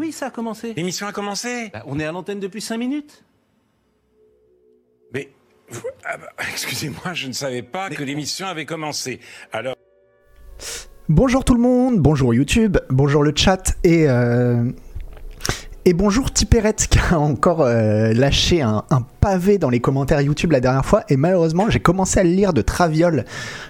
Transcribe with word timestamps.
oui, 0.00 0.12
ça 0.12 0.28
a 0.28 0.30
commencé. 0.30 0.72
L'émission 0.72 1.06
a 1.06 1.12
commencé 1.12 1.68
Bah, 1.74 1.82
on 1.86 2.00
est 2.00 2.06
à 2.06 2.12
l'antenne 2.12 2.40
depuis 2.40 2.62
5 2.62 2.78
minutes. 2.78 3.22
Mais, 5.12 5.30
ah 6.04 6.16
bah, 6.16 6.32
excusez-moi, 6.50 7.12
je 7.12 7.28
ne 7.28 7.32
savais 7.32 7.60
pas 7.62 7.90
que 7.90 8.02
l'émission 8.02 8.46
avait 8.46 8.64
commencé. 8.64 9.20
Alors, 9.52 9.76
Bonjour 11.10 11.44
tout 11.44 11.54
le 11.54 11.60
monde, 11.60 11.98
bonjour 11.98 12.32
YouTube, 12.32 12.78
bonjour 12.88 13.24
le 13.24 13.32
chat 13.34 13.76
et 13.82 14.08
euh, 14.08 14.70
et 15.86 15.94
bonjour 15.94 16.30
Tipérette 16.30 16.86
qui 16.90 16.98
a 16.98 17.18
encore 17.18 17.62
euh, 17.62 18.12
lâché 18.12 18.60
un, 18.62 18.84
pavé 19.20 19.58
dans 19.58 19.70
les 19.70 19.80
commentaires 19.80 20.20
YouTube 20.20 20.52
la 20.52 20.60
dernière 20.60 20.84
fois 20.84 21.04
et 21.08 21.16
malheureusement 21.16 21.68
j'ai 21.68 21.80
commencé 21.80 22.20
à 22.20 22.24
le 22.24 22.30
lire 22.30 22.52
de 22.52 22.62
traviole 22.62 23.24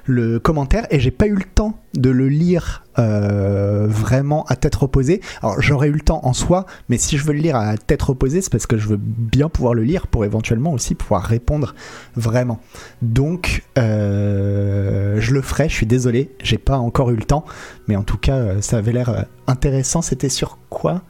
le 0.04 0.38
commentaire 0.38 0.86
et 0.90 1.00
j'ai 1.00 1.10
pas 1.10 1.26
eu 1.26 1.34
le 1.34 1.44
temps 1.44 1.78
de 1.94 2.10
le 2.10 2.28
lire 2.28 2.84
euh, 2.98 3.86
vraiment 3.88 4.44
à 4.44 4.56
tête 4.56 4.74
reposée. 4.76 5.20
Alors 5.42 5.60
j'aurais 5.60 5.88
eu 5.88 5.92
le 5.92 6.00
temps 6.00 6.20
en 6.22 6.32
soi, 6.32 6.66
mais 6.88 6.98
si 6.98 7.16
je 7.16 7.24
veux 7.24 7.32
le 7.32 7.40
lire 7.40 7.56
à 7.56 7.76
tête 7.76 8.02
reposée, 8.02 8.42
c'est 8.42 8.50
parce 8.50 8.66
que 8.66 8.78
je 8.78 8.86
veux 8.88 8.98
bien 9.00 9.48
pouvoir 9.48 9.74
le 9.74 9.82
lire 9.82 10.06
pour 10.06 10.24
éventuellement 10.24 10.72
aussi 10.72 10.94
pouvoir 10.94 11.22
répondre 11.22 11.74
vraiment. 12.14 12.60
Donc 13.02 13.64
euh, 13.78 15.20
je 15.20 15.34
le 15.34 15.42
ferai, 15.42 15.68
je 15.68 15.74
suis 15.74 15.86
désolé, 15.86 16.30
j'ai 16.42 16.58
pas 16.58 16.78
encore 16.78 17.10
eu 17.10 17.16
le 17.16 17.24
temps, 17.24 17.44
mais 17.88 17.96
en 17.96 18.02
tout 18.02 18.18
cas 18.18 18.60
ça 18.60 18.78
avait 18.78 18.92
l'air 18.92 19.26
intéressant. 19.46 20.02
C'était 20.02 20.28
sur 20.28 20.58
quoi? 20.68 21.02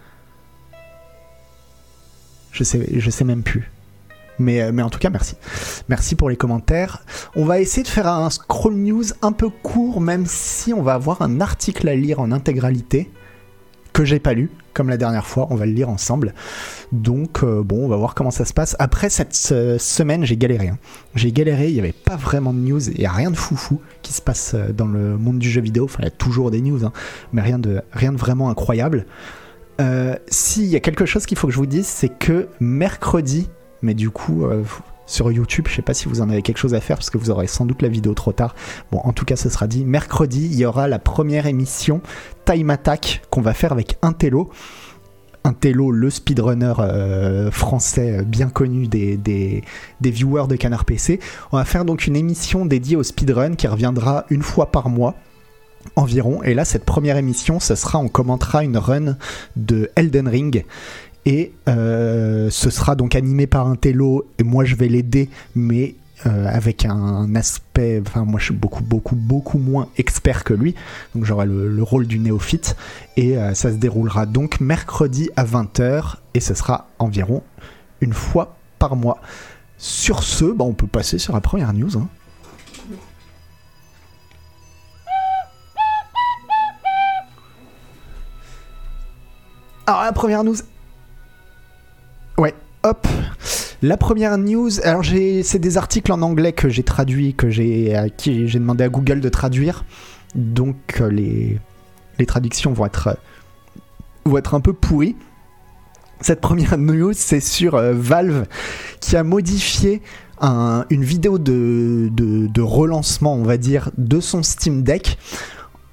Je 2.52 2.64
sais, 2.64 3.24
même 3.24 3.42
plus. 3.42 3.70
Mais, 4.38 4.62
euh, 4.62 4.70
mais 4.72 4.82
en 4.82 4.90
tout 4.90 4.98
cas, 4.98 5.10
merci. 5.10 5.36
Merci 5.88 6.14
pour 6.14 6.30
les 6.30 6.36
commentaires. 6.36 7.04
On 7.36 7.44
va 7.44 7.60
essayer 7.60 7.82
de 7.82 7.88
faire 7.88 8.06
un 8.08 8.30
scroll 8.30 8.74
news 8.74 9.04
un 9.22 9.32
peu 9.32 9.50
court, 9.50 10.00
même 10.00 10.24
si 10.26 10.72
on 10.72 10.82
va 10.82 10.94
avoir 10.94 11.20
un 11.22 11.40
article 11.40 11.88
à 11.88 11.94
lire 11.94 12.20
en 12.20 12.32
intégralité 12.32 13.10
que 13.92 14.04
j'ai 14.04 14.20
pas 14.20 14.32
lu, 14.34 14.50
comme 14.72 14.88
la 14.88 14.96
dernière 14.96 15.26
fois. 15.26 15.48
On 15.50 15.56
va 15.56 15.66
le 15.66 15.72
lire 15.72 15.90
ensemble. 15.90 16.32
Donc, 16.92 17.42
euh, 17.42 17.62
bon, 17.62 17.84
on 17.84 17.88
va 17.88 17.96
voir 17.96 18.14
comment 18.14 18.30
ça 18.30 18.44
se 18.44 18.54
passe. 18.54 18.76
Après 18.78 19.10
cette 19.10 19.36
euh, 19.52 19.78
semaine, 19.78 20.24
j'ai 20.24 20.36
galéré. 20.36 20.68
hein. 20.68 20.78
J'ai 21.14 21.32
galéré, 21.32 21.68
il 21.68 21.74
n'y 21.74 21.80
avait 21.80 21.92
pas 21.92 22.16
vraiment 22.16 22.54
de 22.54 22.60
news, 22.60 22.88
il 22.88 22.98
n'y 22.98 23.06
a 23.06 23.12
rien 23.12 23.30
de 23.30 23.36
foufou 23.36 23.80
qui 24.00 24.12
se 24.12 24.22
passe 24.22 24.54
dans 24.54 24.86
le 24.86 25.18
monde 25.18 25.38
du 25.38 25.50
jeu 25.50 25.60
vidéo. 25.60 25.84
Enfin, 25.84 25.98
il 26.00 26.04
y 26.04 26.08
a 26.08 26.12
toujours 26.12 26.50
des 26.50 26.60
news, 26.62 26.84
hein, 26.84 26.92
mais 27.32 27.42
rien 27.42 27.58
de, 27.58 27.82
rien 27.92 28.12
de 28.12 28.16
vraiment 28.16 28.48
incroyable. 28.48 29.06
Euh, 29.80 30.16
S'il 30.28 30.66
y 30.66 30.76
a 30.76 30.80
quelque 30.80 31.06
chose 31.06 31.26
qu'il 31.26 31.38
faut 31.38 31.46
que 31.46 31.52
je 31.52 31.58
vous 31.58 31.66
dise, 31.66 31.86
c'est 31.86 32.08
que 32.08 32.48
mercredi, 32.60 33.48
mais 33.82 33.94
du 33.94 34.10
coup, 34.10 34.44
euh, 34.44 34.62
sur 35.06 35.32
YouTube, 35.32 35.66
je 35.68 35.74
sais 35.74 35.82
pas 35.82 35.94
si 35.94 36.06
vous 36.06 36.20
en 36.20 36.28
avez 36.30 36.42
quelque 36.42 36.58
chose 36.58 36.74
à 36.74 36.80
faire 36.80 36.96
parce 36.96 37.10
que 37.10 37.18
vous 37.18 37.30
aurez 37.30 37.46
sans 37.46 37.64
doute 37.64 37.82
la 37.82 37.88
vidéo 37.88 38.14
trop 38.14 38.32
tard. 38.32 38.54
Bon, 38.92 38.98
en 38.98 39.12
tout 39.12 39.24
cas, 39.24 39.36
ce 39.36 39.48
sera 39.48 39.66
dit. 39.66 39.84
Mercredi, 39.84 40.46
il 40.46 40.54
y 40.54 40.64
aura 40.64 40.86
la 40.86 40.98
première 40.98 41.46
émission 41.46 42.00
Time 42.44 42.70
Attack 42.70 43.22
qu'on 43.30 43.40
va 43.40 43.54
faire 43.54 43.72
avec 43.72 43.96
Intello. 44.02 44.50
Intello, 45.42 45.90
le 45.90 46.10
speedrunner 46.10 46.74
euh, 46.78 47.50
français 47.50 48.22
bien 48.24 48.50
connu 48.50 48.88
des, 48.88 49.16
des, 49.16 49.64
des 50.02 50.10
viewers 50.10 50.46
de 50.48 50.56
Canard 50.56 50.84
PC. 50.84 51.18
On 51.50 51.56
va 51.56 51.64
faire 51.64 51.86
donc 51.86 52.06
une 52.06 52.14
émission 52.14 52.66
dédiée 52.66 52.96
au 52.96 53.02
speedrun 53.02 53.54
qui 53.54 53.66
reviendra 53.66 54.26
une 54.28 54.42
fois 54.42 54.70
par 54.70 54.90
mois 54.90 55.14
environ. 55.96 56.42
Et 56.42 56.54
là, 56.54 56.64
cette 56.64 56.84
première 56.84 57.16
émission, 57.16 57.60
ce 57.60 57.74
sera, 57.74 57.98
on 57.98 58.08
commentera 58.08 58.64
une 58.64 58.76
run 58.78 59.16
de 59.56 59.90
Elden 59.96 60.28
Ring. 60.28 60.64
Et 61.26 61.52
euh, 61.68 62.48
ce 62.50 62.70
sera 62.70 62.94
donc 62.94 63.14
animé 63.14 63.46
par 63.46 63.66
un 63.66 63.76
télo, 63.76 64.26
et 64.38 64.42
moi 64.42 64.64
je 64.64 64.74
vais 64.74 64.88
l'aider, 64.88 65.28
mais 65.54 65.94
euh, 66.26 66.46
avec 66.48 66.86
un 66.86 67.34
aspect, 67.34 68.02
enfin 68.06 68.24
moi 68.24 68.40
je 68.40 68.46
suis 68.46 68.54
beaucoup 68.54 68.82
beaucoup 68.82 69.16
beaucoup 69.16 69.58
moins 69.58 69.88
expert 69.98 70.44
que 70.44 70.54
lui, 70.54 70.74
donc 71.14 71.26
j'aurai 71.26 71.44
le, 71.44 71.68
le 71.68 71.82
rôle 71.82 72.06
du 72.06 72.18
néophyte, 72.18 72.74
et 73.18 73.36
euh, 73.36 73.52
ça 73.52 73.70
se 73.70 73.76
déroulera 73.76 74.24
donc 74.24 74.60
mercredi 74.60 75.28
à 75.36 75.44
20h, 75.44 76.16
et 76.32 76.40
ce 76.40 76.54
sera 76.54 76.88
environ 76.98 77.42
une 78.00 78.14
fois 78.14 78.56
par 78.78 78.96
mois. 78.96 79.20
Sur 79.76 80.22
ce, 80.22 80.44
bah, 80.44 80.64
on 80.64 80.72
peut 80.74 80.86
passer 80.86 81.18
sur 81.18 81.34
la 81.34 81.40
première 81.40 81.72
news. 81.72 81.96
hein. 81.98 82.08
Alors 89.90 90.04
la 90.04 90.12
première 90.12 90.44
news. 90.44 90.54
Ouais, 92.38 92.54
hop. 92.84 93.08
La 93.82 93.96
première 93.96 94.38
news. 94.38 94.70
Alors 94.84 95.04
c'est 95.04 95.58
des 95.58 95.78
articles 95.78 96.12
en 96.12 96.22
anglais 96.22 96.52
que 96.52 96.68
j'ai 96.68 96.84
traduits, 96.84 97.34
que 97.34 97.50
j'ai, 97.50 97.96
j'ai 98.24 98.58
demandé 98.60 98.84
à 98.84 98.88
Google 98.88 99.20
de 99.20 99.28
traduire. 99.28 99.84
Donc 100.36 101.00
euh, 101.00 101.10
les, 101.10 101.58
les 102.20 102.26
traductions 102.26 102.72
vont 102.72 102.86
être, 102.86 103.18
vont 104.24 104.38
être 104.38 104.54
un 104.54 104.60
peu 104.60 104.72
pourries. 104.72 105.16
Cette 106.20 106.40
première 106.40 106.78
news, 106.78 107.12
c'est 107.12 107.40
sur 107.40 107.74
euh, 107.74 107.92
Valve 107.92 108.44
qui 109.00 109.16
a 109.16 109.24
modifié 109.24 110.02
un- 110.40 110.84
une 110.90 111.02
vidéo 111.02 111.38
de, 111.38 112.08
de 112.12 112.62
relancement, 112.62 113.34
on 113.34 113.42
va 113.42 113.56
dire, 113.56 113.90
de 113.98 114.20
son 114.20 114.44
Steam 114.44 114.84
Deck. 114.84 115.18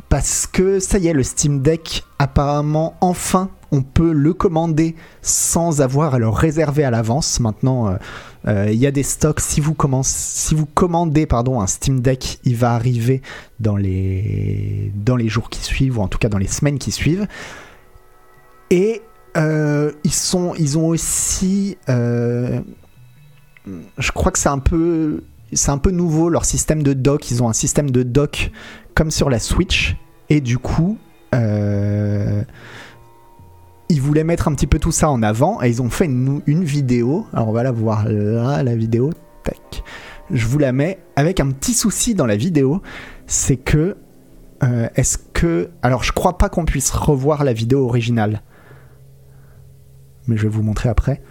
Parce 0.09 0.45
que 0.45 0.79
ça 0.79 0.99
y 0.99 1.07
est, 1.07 1.13
le 1.13 1.23
Steam 1.23 1.63
Deck, 1.63 2.03
apparemment, 2.19 2.95
enfin, 3.01 3.49
on 3.71 3.81
peut 3.81 4.11
le 4.11 4.33
commander 4.33 4.95
sans 5.21 5.81
avoir 5.81 6.15
à 6.15 6.19
le 6.19 6.29
réserver 6.29 6.83
à 6.83 6.91
l'avance. 6.91 7.39
Maintenant, 7.39 7.87
euh, 7.87 7.97
euh, 8.47 8.71
il 8.71 8.77
y 8.77 8.87
a 8.87 8.91
des 8.91 9.03
stocks. 9.03 9.39
Si 9.39 9.61
vous, 9.61 9.73
commandez 9.73 11.25
pardon, 11.25 11.59
un 11.61 11.67
Steam 11.67 11.99
Deck, 11.99 12.39
il 12.43 12.55
va 12.55 12.73
arriver 12.73 13.21
dans 13.59 13.75
les, 13.75 14.91
dans 14.95 15.15
les 15.15 15.27
jours 15.27 15.49
qui 15.49 15.61
suivent, 15.61 15.99
ou 15.99 16.01
en 16.01 16.07
tout 16.07 16.17
cas 16.17 16.29
dans 16.29 16.37
les 16.37 16.47
semaines 16.47 16.79
qui 16.79 16.91
suivent. 16.91 17.27
Et 18.69 19.01
euh, 19.35 19.91
ils, 20.03 20.13
sont, 20.13 20.53
ont 20.75 20.87
aussi... 20.87 21.77
je 21.87 22.61
crois 24.13 24.31
que 24.31 24.39
c'est 24.39 24.49
un 24.49 24.59
peu... 24.59 25.23
C'est 25.53 25.71
un 25.71 25.77
peu 25.77 25.91
nouveau 25.91 26.27
leur 26.27 26.43
système 26.43 26.83
de 26.83 26.91
dock. 26.91 27.31
Ils 27.31 27.41
ont 27.41 27.47
un 27.47 27.53
système 27.53 27.89
de 27.89 28.03
dock 28.03 28.51
comme 28.95 29.11
sur 29.11 29.29
la 29.29 29.39
Switch. 29.39 29.95
Et 30.29 30.41
du 30.41 30.57
coup, 30.57 30.97
ils 33.89 34.01
voulaient 34.01 34.23
mettre 34.23 34.47
un 34.47 34.53
petit 34.53 34.67
peu 34.67 34.79
tout 34.79 34.91
ça 34.91 35.09
en 35.09 35.23
avant. 35.23 35.61
Et 35.61 35.69
ils 35.69 35.81
ont 35.81 35.89
fait 35.89 36.05
une, 36.05 36.41
vidéo. 36.63 37.25
Alors 37.33 37.49
on 37.49 37.53
va 37.53 37.63
la 37.63 37.71
voir 37.71 38.07
là, 38.07 38.63
la 38.63 38.75
vidéo. 38.75 39.11
Tac. 39.43 39.83
Je 40.29 40.45
vous 40.45 40.59
la 40.59 40.71
mets 40.73 40.99
avec 41.15 41.39
un 41.39 41.49
petit 41.51 41.73
souci 41.73 42.15
dans 42.15 42.25
la 42.25 42.35
vidéo. 42.35 42.81
C'est 43.27 43.57
que. 43.57 43.97
euh, 44.63 44.89
Est-ce 44.95 45.17
que. 45.17 45.69
Alors 45.81 46.03
je 46.03 46.11
crois 46.11 46.37
pas 46.37 46.49
qu'on 46.49 46.65
puisse 46.65 46.91
revoir 46.91 47.43
la 47.43 47.53
vidéo 47.53 47.85
originale. 47.85 48.41
Mais 50.27 50.35
je 50.35 50.43
vais 50.43 50.49
vous 50.49 50.63
montrer 50.63 50.89
après. 50.89 51.21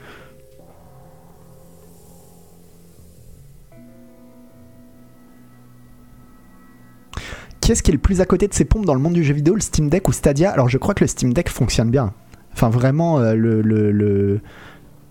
Qui 7.60 7.72
est-ce 7.72 7.82
qui 7.82 7.90
est 7.90 7.94
le 7.94 7.98
plus 7.98 8.20
à 8.20 8.26
côté 8.26 8.46
de 8.46 8.54
ses 8.54 8.64
pompes 8.64 8.86
dans 8.86 8.94
le 8.94 9.00
monde 9.00 9.14
du 9.14 9.24
jeu 9.24 9.34
vidéo, 9.34 9.54
le 9.54 9.60
Steam 9.60 9.88
Deck 9.88 10.06
ou 10.08 10.12
Stadia? 10.12 10.52
Alors 10.52 10.68
je 10.68 10.78
crois 10.78 10.94
que 10.94 11.02
le 11.02 11.08
Steam 11.08 11.34
Deck 11.34 11.48
fonctionne 11.48 11.90
bien. 11.90 12.14
Enfin 12.56 12.70
vraiment, 12.70 13.18
euh, 13.18 13.34
le, 13.34 13.60
le- 13.60 13.92
le- 13.92 14.40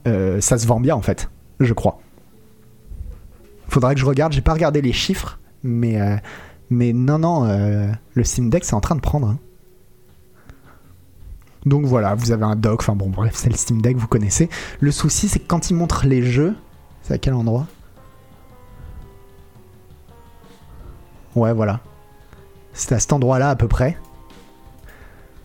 euh, 0.08 0.42
ça 0.42 0.58
se 0.58 0.66
vend 0.66 0.80
bien 0.80 0.96
en 0.96 1.04
fait, 1.04 1.30
je 1.60 1.74
crois. 1.76 2.00
Faudrait 3.68 3.94
que 3.94 4.02
je 4.02 4.06
regarde, 4.08 4.34
j'ai 4.34 4.42
pas 4.42 4.54
regardé 4.54 4.82
les 4.82 4.94
chiffres, 4.94 5.38
mais, 5.64 6.02
euh, 6.02 6.16
mais 6.72 6.92
non, 6.92 7.20
non, 7.20 7.44
le 8.16 8.24
Steam 8.24 8.50
Deck 8.50 8.66
c'est 8.66 8.74
en 8.74 8.82
train 8.82 8.96
de 8.96 9.02
prendre. 9.02 9.28
hein. 9.28 9.38
Donc 11.68 11.86
voilà, 11.86 12.16
vous 12.16 12.32
avez 12.32 12.46
un 12.46 12.56
dock, 12.56 12.82
enfin 12.82 12.96
bon 12.96 13.10
bref, 13.10 13.34
c'est 13.36 13.50
le 13.52 13.56
Steam 13.58 13.80
Deck, 13.80 13.96
vous 13.98 14.08
connaissez. 14.08 14.50
Le 14.80 14.90
souci 14.92 15.28
c'est 15.28 15.38
que 15.38 15.48
quand 15.48 15.70
il 15.70 15.76
montre 15.76 16.08
les 16.08 16.24
jeux, 16.24 16.56
c'est 17.04 17.14
à 17.14 17.18
quel 17.20 17.36
endroit? 17.36 17.68
Ouais, 21.36 21.54
voilà. 21.54 21.80
C'est 22.74 22.96
à 22.96 23.00
cet 23.00 23.14
endroit-là 23.14 23.52
à 23.52 23.56
peu 23.56 23.68
près. 23.68 23.98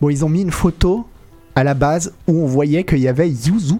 Bon, 0.00 0.08
ils 0.08 0.24
ont 0.24 0.28
mis 0.30 0.40
une 0.42 0.50
photo 0.50 1.06
à 1.54 1.64
la 1.64 1.74
base 1.74 2.12
où 2.26 2.42
on 2.42 2.46
voyait 2.46 2.84
qu'il 2.84 2.98
y 2.98 3.08
avait 3.08 3.28
Yuzu. 3.28 3.74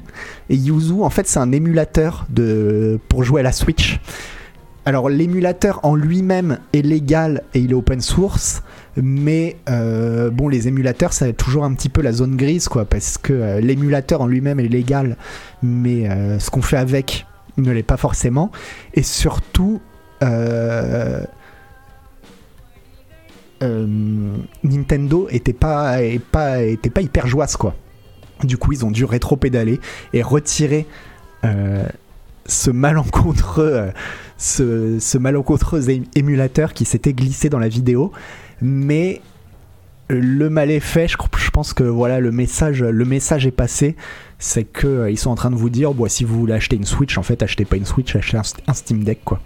Et 0.49 0.57
Yuzu, 0.57 1.03
en 1.03 1.11
fait, 1.11 1.27
c'est 1.27 1.39
un 1.39 1.53
émulateur 1.53 2.27
de... 2.31 2.99
pour 3.09 3.25
jouer 3.25 3.41
à 3.41 3.45
la 3.45 3.53
Switch. 3.53 4.01
Alors, 4.87 5.09
l'émulateur 5.09 5.81
en 5.85 5.95
lui-même 5.95 6.59
est 6.73 6.83
légal 6.83 7.43
et 7.55 7.61
il 7.61 7.71
est 7.71 7.75
open 7.75 8.01
source. 8.01 8.63
Mais 8.97 9.57
euh, 9.69 10.31
bon, 10.31 10.49
les 10.49 10.69
émulateurs, 10.69 11.13
ça 11.13 11.31
toujours 11.33 11.65
un 11.65 11.75
petit 11.75 11.89
peu 11.89 12.03
la 12.03 12.13
zone 12.13 12.37
grise, 12.37 12.69
quoi. 12.69 12.85
Parce 12.85 13.19
que 13.19 13.33
euh, 13.33 13.61
l'émulateur 13.61 14.21
en 14.23 14.27
lui-même 14.27 14.59
est 14.59 14.69
légal. 14.69 15.17
Mais 15.63 16.11
euh, 16.11 16.39
ce 16.39 16.51
qu'on 16.51 16.63
fait 16.63 16.77
avec 16.79 17.27
ne 17.57 17.71
l'est 17.73 17.83
pas 17.83 17.97
forcément. 17.97 18.51
Et 18.95 19.03
surtout. 19.03 19.81
Euh, 23.63 24.37
Nintendo 24.65 25.29
était 25.31 25.53
pas, 25.53 26.03
était 26.03 26.91
pas 26.91 27.01
hyper 27.01 27.27
joisse 27.27 27.57
quoi. 27.57 27.75
Du 28.45 28.57
coup, 28.57 28.73
ils 28.73 28.85
ont 28.85 28.91
dû 28.91 29.05
rétro-pédaler 29.05 29.81
et 30.13 30.23
retirer 30.23 30.87
euh, 31.45 31.85
ce 32.47 32.71
malencontreux, 32.71 33.73
euh, 33.75 33.91
ce, 34.39 35.19
émulateur 36.15 36.73
qui 36.73 36.85
s'était 36.85 37.13
glissé 37.13 37.49
dans 37.49 37.59
la 37.59 37.69
vidéo. 37.69 38.13
Mais 38.63 39.21
le 40.09 40.49
mal 40.49 40.71
est 40.71 40.81
fait. 40.81 41.07
Je, 41.07 41.17
je 41.37 41.51
pense 41.51 41.73
que 41.73 41.85
voilà 41.85 42.21
le 42.21 42.33
message, 42.33 42.83
le 42.83 43.05
message 43.05 43.47
est 43.47 43.53
passé. 43.53 43.97
C'est 44.39 44.65
que 44.65 44.87
euh, 44.87 45.11
ils 45.11 45.19
sont 45.19 45.31
en 45.31 45.35
train 45.35 45.51
de 45.51 45.57
vous 45.57 45.71
dire, 45.71 45.93
bon, 45.93 46.09
si 46.09 46.25
vous 46.25 46.39
voulez 46.39 46.55
acheter 46.55 46.77
une 46.77 46.87
Switch, 46.87 47.19
en 47.19 47.23
fait, 47.23 47.43
achetez 47.43 47.67
pas 47.67 47.77
une 47.77 47.85
Switch, 47.85 48.17
achetez 48.17 48.39
un, 48.39 48.43
un 48.67 48.75
Steam 48.75 49.05
Deck, 49.05 49.21
quoi. 49.23 49.41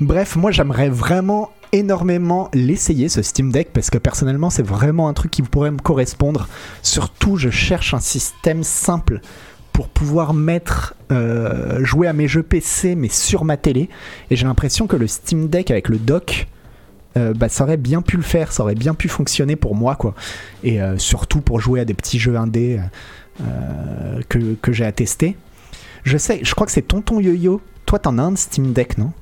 Bref, 0.00 0.36
moi 0.36 0.50
j'aimerais 0.50 0.90
vraiment 0.90 1.50
énormément 1.72 2.50
l'essayer 2.52 3.08
ce 3.08 3.22
Steam 3.22 3.50
Deck 3.50 3.70
parce 3.72 3.88
que 3.88 3.96
personnellement 3.96 4.50
c'est 4.50 4.62
vraiment 4.62 5.08
un 5.08 5.14
truc 5.14 5.30
qui 5.30 5.40
pourrait 5.40 5.70
me 5.70 5.78
correspondre. 5.78 6.48
Surtout 6.82 7.36
je 7.36 7.48
cherche 7.48 7.94
un 7.94 8.00
système 8.00 8.62
simple 8.62 9.20
pour 9.72 9.88
pouvoir 9.88 10.34
mettre 10.34 10.94
euh, 11.12 11.82
jouer 11.82 12.08
à 12.08 12.12
mes 12.12 12.28
jeux 12.28 12.42
PC 12.42 12.94
mais 12.94 13.08
sur 13.08 13.44
ma 13.44 13.56
télé 13.56 13.88
et 14.30 14.36
j'ai 14.36 14.44
l'impression 14.44 14.86
que 14.86 14.96
le 14.96 15.06
Steam 15.06 15.48
Deck 15.48 15.70
avec 15.70 15.88
le 15.88 15.96
dock 15.96 16.46
euh, 17.16 17.32
bah, 17.32 17.48
ça 17.48 17.64
aurait 17.64 17.78
bien 17.78 18.02
pu 18.02 18.18
le 18.18 18.22
faire, 18.22 18.52
ça 18.52 18.64
aurait 18.64 18.74
bien 18.74 18.92
pu 18.92 19.08
fonctionner 19.08 19.56
pour 19.56 19.74
moi 19.74 19.96
quoi 19.96 20.14
et 20.62 20.82
euh, 20.82 20.98
surtout 20.98 21.40
pour 21.40 21.58
jouer 21.58 21.80
à 21.80 21.86
des 21.86 21.94
petits 21.94 22.18
jeux 22.18 22.36
indés 22.36 22.80
que, 24.28 24.54
que 24.60 24.72
j'ai 24.72 24.84
à 24.84 24.92
tester. 24.92 25.36
Je 26.04 26.18
sais, 26.18 26.40
je 26.42 26.54
crois 26.54 26.66
que 26.66 26.72
c'est 26.72 26.82
Tonton 26.82 27.18
Yo-Yo. 27.20 27.62
Toi 27.86 27.98
t'en 27.98 28.18
as 28.18 28.22
un 28.22 28.36
Steam 28.36 28.72
Deck 28.72 28.98
non? 28.98 29.12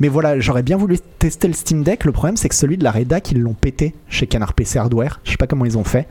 Mais 0.00 0.08
voilà, 0.08 0.38
j'aurais 0.40 0.62
bien 0.62 0.76
voulu 0.76 0.98
tester 1.18 1.48
le 1.48 1.54
Steam 1.54 1.82
Deck. 1.82 2.04
Le 2.04 2.12
problème, 2.12 2.36
c'est 2.36 2.48
que 2.48 2.54
celui 2.54 2.76
de 2.76 2.84
la 2.84 2.90
Redac, 2.90 3.30
ils 3.32 3.40
l'ont 3.40 3.54
pété 3.54 3.94
chez 4.08 4.26
Canard 4.26 4.54
PC 4.54 4.78
Hardware. 4.78 5.20
Je 5.24 5.32
sais 5.32 5.36
pas 5.36 5.46
comment 5.46 5.64
ils 5.64 5.78
ont 5.78 5.84
fait. 5.84 6.06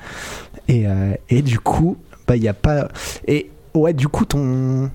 Et, 0.67 0.87
euh, 0.87 1.13
et 1.29 1.41
du 1.41 1.59
coup, 1.59 1.97
bah, 2.27 2.35
il 2.35 2.41
n'y 2.41 2.47
a 2.47 2.53
pas. 2.53 2.87
Et 3.27 3.49
ouais, 3.73 3.93
du 3.93 4.07
coup, 4.07 4.25
ton. 4.25 4.89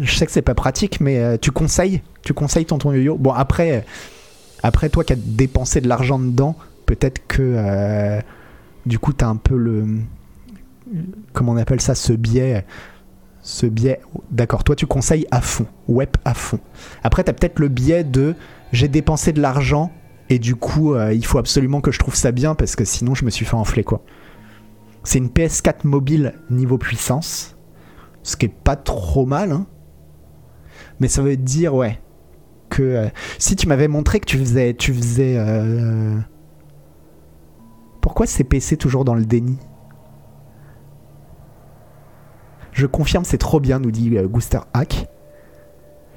Je 0.00 0.14
sais 0.14 0.26
que 0.26 0.32
c'est 0.32 0.42
pas 0.42 0.54
pratique, 0.54 1.00
mais 1.00 1.18
euh, 1.18 1.36
tu 1.40 1.50
conseilles 1.50 2.02
Tu 2.22 2.34
conseilles 2.34 2.64
ton 2.64 2.78
ton 2.78 2.92
yo-yo 2.92 3.16
Bon, 3.16 3.32
après, 3.32 3.84
après, 4.62 4.88
toi 4.88 5.04
qui 5.04 5.12
as 5.12 5.16
dépensé 5.16 5.80
de 5.80 5.88
l'argent 5.88 6.18
dedans, 6.18 6.56
peut-être 6.86 7.26
que. 7.26 7.42
Euh, 7.42 8.20
du 8.84 8.98
coup, 8.98 9.12
tu 9.12 9.24
as 9.24 9.28
un 9.28 9.36
peu 9.36 9.56
le. 9.56 9.86
Comment 11.32 11.52
on 11.52 11.56
appelle 11.56 11.80
ça 11.80 11.94
Ce 11.94 12.12
biais 12.12 12.64
ce 13.52 13.66
biais, 13.66 14.00
d'accord, 14.30 14.64
toi 14.64 14.74
tu 14.74 14.86
conseilles 14.86 15.26
à 15.30 15.40
fond, 15.40 15.66
web 15.86 16.08
à 16.24 16.32
fond. 16.32 16.58
Après, 17.02 17.22
tu 17.22 17.32
peut-être 17.32 17.58
le 17.58 17.68
biais 17.68 18.02
de 18.02 18.34
j'ai 18.72 18.88
dépensé 18.88 19.32
de 19.32 19.42
l'argent 19.42 19.92
et 20.30 20.38
du 20.38 20.56
coup, 20.56 20.94
euh, 20.94 21.12
il 21.12 21.24
faut 21.26 21.38
absolument 21.38 21.82
que 21.82 21.92
je 21.92 21.98
trouve 21.98 22.14
ça 22.14 22.32
bien 22.32 22.54
parce 22.54 22.76
que 22.76 22.84
sinon 22.84 23.14
je 23.14 23.24
me 23.24 23.30
suis 23.30 23.44
fait 23.44 23.56
enfler 23.56 23.84
quoi. 23.84 24.02
C'est 25.04 25.18
une 25.18 25.28
PS4 25.28 25.84
mobile 25.84 26.34
niveau 26.48 26.78
puissance, 26.78 27.56
ce 28.22 28.36
qui 28.36 28.46
est 28.46 28.54
pas 28.54 28.76
trop 28.76 29.26
mal, 29.26 29.52
hein. 29.52 29.66
Mais 31.00 31.08
ça 31.08 31.20
veut 31.20 31.36
dire, 31.36 31.74
ouais, 31.74 32.00
que 32.70 32.82
euh, 32.82 33.08
si 33.38 33.54
tu 33.56 33.68
m'avais 33.68 33.88
montré 33.88 34.18
que 34.20 34.26
tu 34.26 34.38
faisais. 34.38 34.74
Tu 34.74 34.94
faisais 34.94 35.34
euh, 35.36 36.16
Pourquoi 38.00 38.26
c'est 38.26 38.44
PC 38.44 38.76
toujours 38.76 39.04
dans 39.04 39.14
le 39.14 39.24
déni? 39.24 39.58
Je 42.72 42.86
confirme, 42.86 43.24
c'est 43.24 43.38
trop 43.38 43.60
bien, 43.60 43.78
nous 43.78 43.90
dit 43.90 44.16
euh, 44.16 44.26
Guster 44.26 44.60
Hack. 44.72 45.08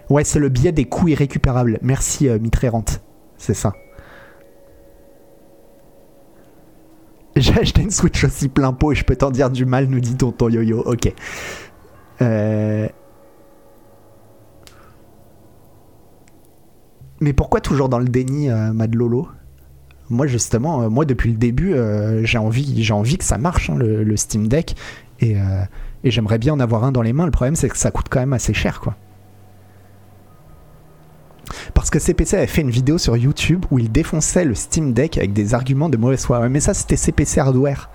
Ouais, 0.10 0.24
c'est 0.24 0.40
le 0.40 0.50
biais 0.50 0.72
des 0.72 0.86
coûts 0.86 1.08
irrécupérables. 1.08 1.80
Merci, 1.82 2.30
euh. 2.30 2.38
C'est 3.38 3.54
ça. 3.54 3.74
J'ai 7.36 7.60
acheté 7.60 7.82
une 7.82 7.92
Switch 7.92 8.24
aussi 8.24 8.48
plein 8.48 8.72
pot 8.72 8.94
et 8.94 8.96
je 8.96 9.04
peux 9.04 9.16
t'en 9.16 9.30
dire 9.30 9.50
du 9.50 9.66
mal, 9.66 9.88
nous 9.88 10.00
dit 10.00 10.16
tonton 10.16 10.48
yo-yo. 10.48 10.82
Ok. 10.86 11.14
Euh... 12.22 12.88
Mais 17.20 17.34
pourquoi 17.34 17.62
toujours 17.62 17.90
dans 17.90 18.00
le 18.00 18.06
déni, 18.06 18.50
euh, 18.50 18.72
Mad 18.74 18.94
Lolo 18.96 19.28
Moi, 20.10 20.28
justement, 20.28 20.84
euh, 20.84 20.90
moi 20.90 21.06
depuis 21.06 21.32
le 21.32 21.38
début, 21.38 21.74
euh, 21.74 22.24
j'ai 22.24 22.38
envie, 22.38 22.90
envie 22.92 23.18
que 23.18 23.24
ça 23.24 23.38
marche, 23.38 23.70
hein, 23.70 23.76
le, 23.78 24.04
le, 24.04 24.18
Steam 24.18 24.48
Deck. 24.48 24.76
Et, 25.22 25.36
et 26.06 26.12
j'aimerais 26.12 26.38
bien 26.38 26.54
en 26.54 26.60
avoir 26.60 26.84
un 26.84 26.92
dans 26.92 27.02
les 27.02 27.12
mains. 27.12 27.26
Le 27.26 27.32
problème, 27.32 27.56
c'est 27.56 27.68
que 27.68 27.78
ça 27.78 27.92
coûte 27.92 28.06
quand 28.10 28.20
même 28.20 28.34
assez 28.34 28.54
cher, 28.54 28.80
quoi. 28.80 28.96
Parce 31.74 31.90
que 31.90 32.00
CPC 32.00 32.38
avait 32.38 32.48
fait 32.48 32.62
une 32.62 32.70
vidéo 32.70 32.98
sur 32.98 33.18
YouTube 33.18 33.66
où 33.72 33.80
il 33.80 33.92
défonçait 33.92 34.46
le 34.46 34.56
Steam 34.56 34.94
Deck 34.94 35.18
avec 35.18 35.34
des 35.34 35.54
arguments 35.54 35.90
de 35.90 35.98
mauvaise 35.98 36.24
foi. 36.24 36.48
Mais 36.48 36.60
ça, 36.60 36.74
c'était 36.74 36.96
CPC 36.96 37.40
Hardware. 37.40 37.90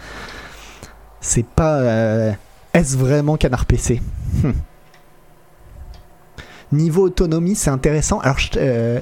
C'est 1.21 1.47
pas. 1.47 1.79
Euh, 1.79 2.33
Est-ce 2.75 2.97
vraiment 2.97 3.37
Canard 3.37 3.65
PC 3.65 4.03
hum. 4.45 4.55
Niveau 6.73 7.05
autonomie, 7.05 7.55
c'est 7.55 7.71
intéressant. 7.71 8.19
Alors, 8.21 8.39
euh, 8.57 9.01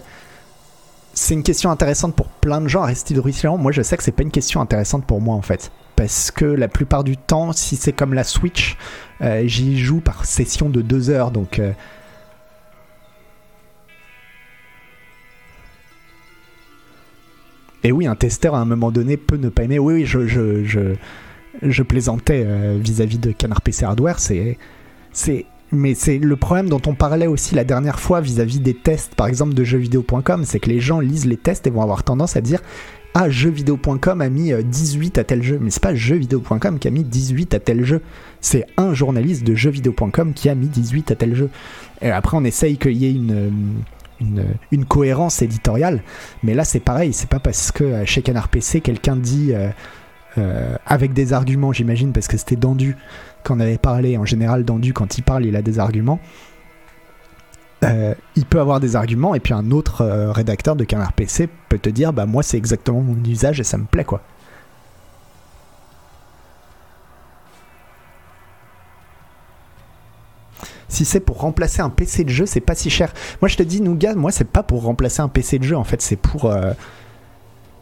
c'est 1.15 1.35
une 1.35 1.43
question 1.43 1.71
intéressante 1.71 2.15
pour 2.15 2.29
plein 2.29 2.61
de 2.61 2.69
gens. 2.69 2.83
Aristide 2.83 3.19
Ruisselant, 3.19 3.57
moi, 3.57 3.73
je 3.73 3.83
sais 3.83 3.97
que 3.97 4.03
c'est 4.03 4.13
pas 4.13 4.23
une 4.23 4.31
question 4.31 4.61
intéressante 4.61 5.07
pour 5.07 5.21
moi, 5.21 5.35
en 5.35 5.43
fait 5.43 5.71
parce 5.99 6.31
que 6.31 6.45
la 6.45 6.69
plupart 6.69 7.03
du 7.03 7.17
temps, 7.17 7.50
si 7.50 7.75
c'est 7.75 7.93
comme 7.93 8.15
la 8.15 8.23
Switch, 8.23 8.77
euh, 9.21 9.43
j'y 9.47 9.77
joue 9.77 10.00
par 10.00 10.27
session 10.27 10.69
de 10.69 10.81
deux 10.81 11.11
heures, 11.11 11.33
donc. 11.33 11.59
Euh... 11.59 11.73
Et 17.83 17.91
oui, 17.91 18.06
un 18.06 18.15
testeur 18.15 18.55
à 18.55 18.61
un 18.61 18.65
moment 18.65 18.93
donné 18.93 19.17
peut 19.17 19.39
ne 19.39 19.49
pas 19.49 19.65
aimer. 19.65 19.81
Oui, 19.81 19.95
oui, 19.95 20.06
je, 20.06 21.83
plaisantais 21.83 22.45
euh, 22.47 22.79
vis-à-vis 22.81 23.19
de 23.19 23.33
Canard 23.33 23.62
PC 23.62 23.85
Hardware. 23.85 24.21
C'est, 24.21 24.56
c'est, 25.11 25.47
mais 25.73 25.95
c'est 25.95 26.19
le 26.19 26.37
problème 26.37 26.69
dont 26.69 26.83
on 26.87 26.95
parlait 26.95 27.27
aussi 27.27 27.56
la 27.56 27.65
dernière 27.65 27.99
fois 27.99 28.21
vis-à-vis 28.21 28.61
des 28.61 28.75
tests, 28.75 29.17
par 29.17 29.27
exemple 29.27 29.55
de 29.55 29.65
jeuxvideo.com, 29.65 30.45
c'est 30.45 30.61
que 30.61 30.71
les 30.71 30.79
gens 30.79 31.00
lisent 31.00 31.27
les 31.27 31.37
tests 31.37 31.67
et 31.67 31.71
vont 31.71 31.83
avoir 31.83 32.05
tendance 32.05 32.37
à 32.37 32.41
dire 32.41 32.61
ah, 33.15 33.31
jeuxvideo.com 33.31 34.21
a 34.21 34.29
mis 34.29 34.53
18 34.63 35.19
à 35.19 35.25
tel 35.25 35.43
jeu. 35.43 35.59
Mais 35.61 35.71
c'est 35.71 35.83
pas 35.83 35.95
jeuxvideo.com 35.95 36.79
qui 36.79 36.89
a 36.89 36.91
mis 36.91 37.05
18 37.05 37.55
à 37.55 37.61
tel 37.61 37.85
jeu. 37.85 38.01
C'est 38.41 38.67
un 38.77 38.95
journaliste 38.95 39.45
de 39.45 39.55
jeuxvideo.com 39.55 40.35
qui 40.35 40.49
a 40.49 40.55
mis 40.55 40.69
18 40.69 41.11
à 41.11 41.15
tel 41.15 41.35
jeu. 41.35 41.51
Et 42.01 42.11
après, 42.11 42.37
on 42.37 42.45
essaye 42.45 42.77
qu'il 42.77 42.97
y 42.97 43.07
ait 43.07 43.13
une, 43.13 43.83
une, 44.21 44.45
une, 44.71 44.85
cohérence 44.85 45.43
éditoriale. 45.43 46.03
Mais 46.43 46.55
là, 46.55 46.65
c'est 46.65 46.81
pareil. 46.81 47.13
C'est 47.13 47.29
pas 47.29 47.41
parce 47.41 47.73
que 47.73 48.05
chez 48.05 48.23
Canard 48.23 48.49
PC, 48.49 48.81
quelqu'un 48.81 49.17
dit. 49.17 49.53
Euh, 49.53 49.71
euh, 50.39 50.77
avec 50.87 51.13
des 51.13 51.33
arguments, 51.33 51.73
j'imagine, 51.73 52.13
parce 52.13 52.29
que 52.29 52.37
c'était 52.37 52.57
Dandu 52.57 52.97
qu'on 53.45 53.61
avait 53.61 53.79
parlé. 53.79 54.17
En 54.17 54.25
général, 54.25 54.65
Dandu, 54.65 54.93
quand 54.93 55.19
il 55.19 55.23
parle, 55.23 55.47
il 55.47 55.57
a 55.57 55.63
des 55.63 55.79
arguments. 55.79 56.21
Euh, 57.85 58.15
il 58.35 58.45
peut 58.45 58.61
avoir 58.61 58.81
des 58.81 58.97
arguments 58.97 59.37
et 59.37 59.41
puis 59.41 59.55
un 59.55 59.71
autre 59.71 60.01
euh, 60.01 60.33
rédacteur 60.33 60.75
de 60.75 60.83
Canard 60.83 61.13
PC 61.13 61.49
peut 61.69 61.79
te 61.79 61.89
dire 61.89 62.13
bah 62.13 62.27
moi 62.27 62.43
c'est 62.43 62.57
exactement 62.57 63.01
mon 63.01 63.23
usage 63.25 63.61
et 63.61 63.65
ça 63.65 63.79
me 63.79 63.85
plaît 63.85 64.05
quoi. 64.05 64.21
Si 70.88 71.05
c'est 71.05 71.21
pour 71.21 71.38
remplacer 71.38 71.81
un 71.81 71.91
PC 71.91 72.25
de 72.25 72.31
jeu, 72.31 72.47
c'est 72.47 72.61
pas 72.61 72.75
si 72.75 72.91
cher. 72.91 73.12
Moi 73.41 73.49
je 73.49 73.57
te 73.57 73.62
dis 73.62 73.81
Nougat, 73.81 74.14
moi 74.17 74.33
c'est 74.33 74.49
pas 74.49 74.64
pour 74.64 74.83
remplacer 74.83 75.21
un 75.21 75.29
PC 75.29 75.61
de 75.61 75.64
jeu 75.64 75.76
en 75.76 75.85
fait, 75.85 76.02
c'est 76.02 76.17
pour 76.17 76.47
euh, 76.47 76.73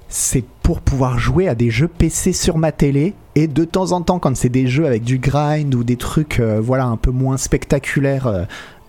c'est 0.09 0.44
pour 0.62 0.82
pouvoir 0.82 1.18
jouer 1.18 1.49
à 1.49 1.54
des 1.54 1.70
jeux 1.70 1.88
PC 1.88 2.35
sur 2.35 2.59
ma 2.59 2.70
télé 2.70 3.14
et 3.35 3.47
de 3.47 3.64
temps 3.64 3.92
en 3.92 4.02
temps 4.02 4.18
quand 4.18 4.37
c'est 4.37 4.50
des 4.50 4.66
jeux 4.66 4.87
avec 4.87 5.04
du 5.04 5.18
grind 5.18 5.75
ou 5.75 5.85
des 5.85 5.97
trucs 5.97 6.40
voilà 6.40 6.85
un 6.85 6.97
peu 6.97 7.11
moins 7.11 7.38
spectaculaires 7.38 8.47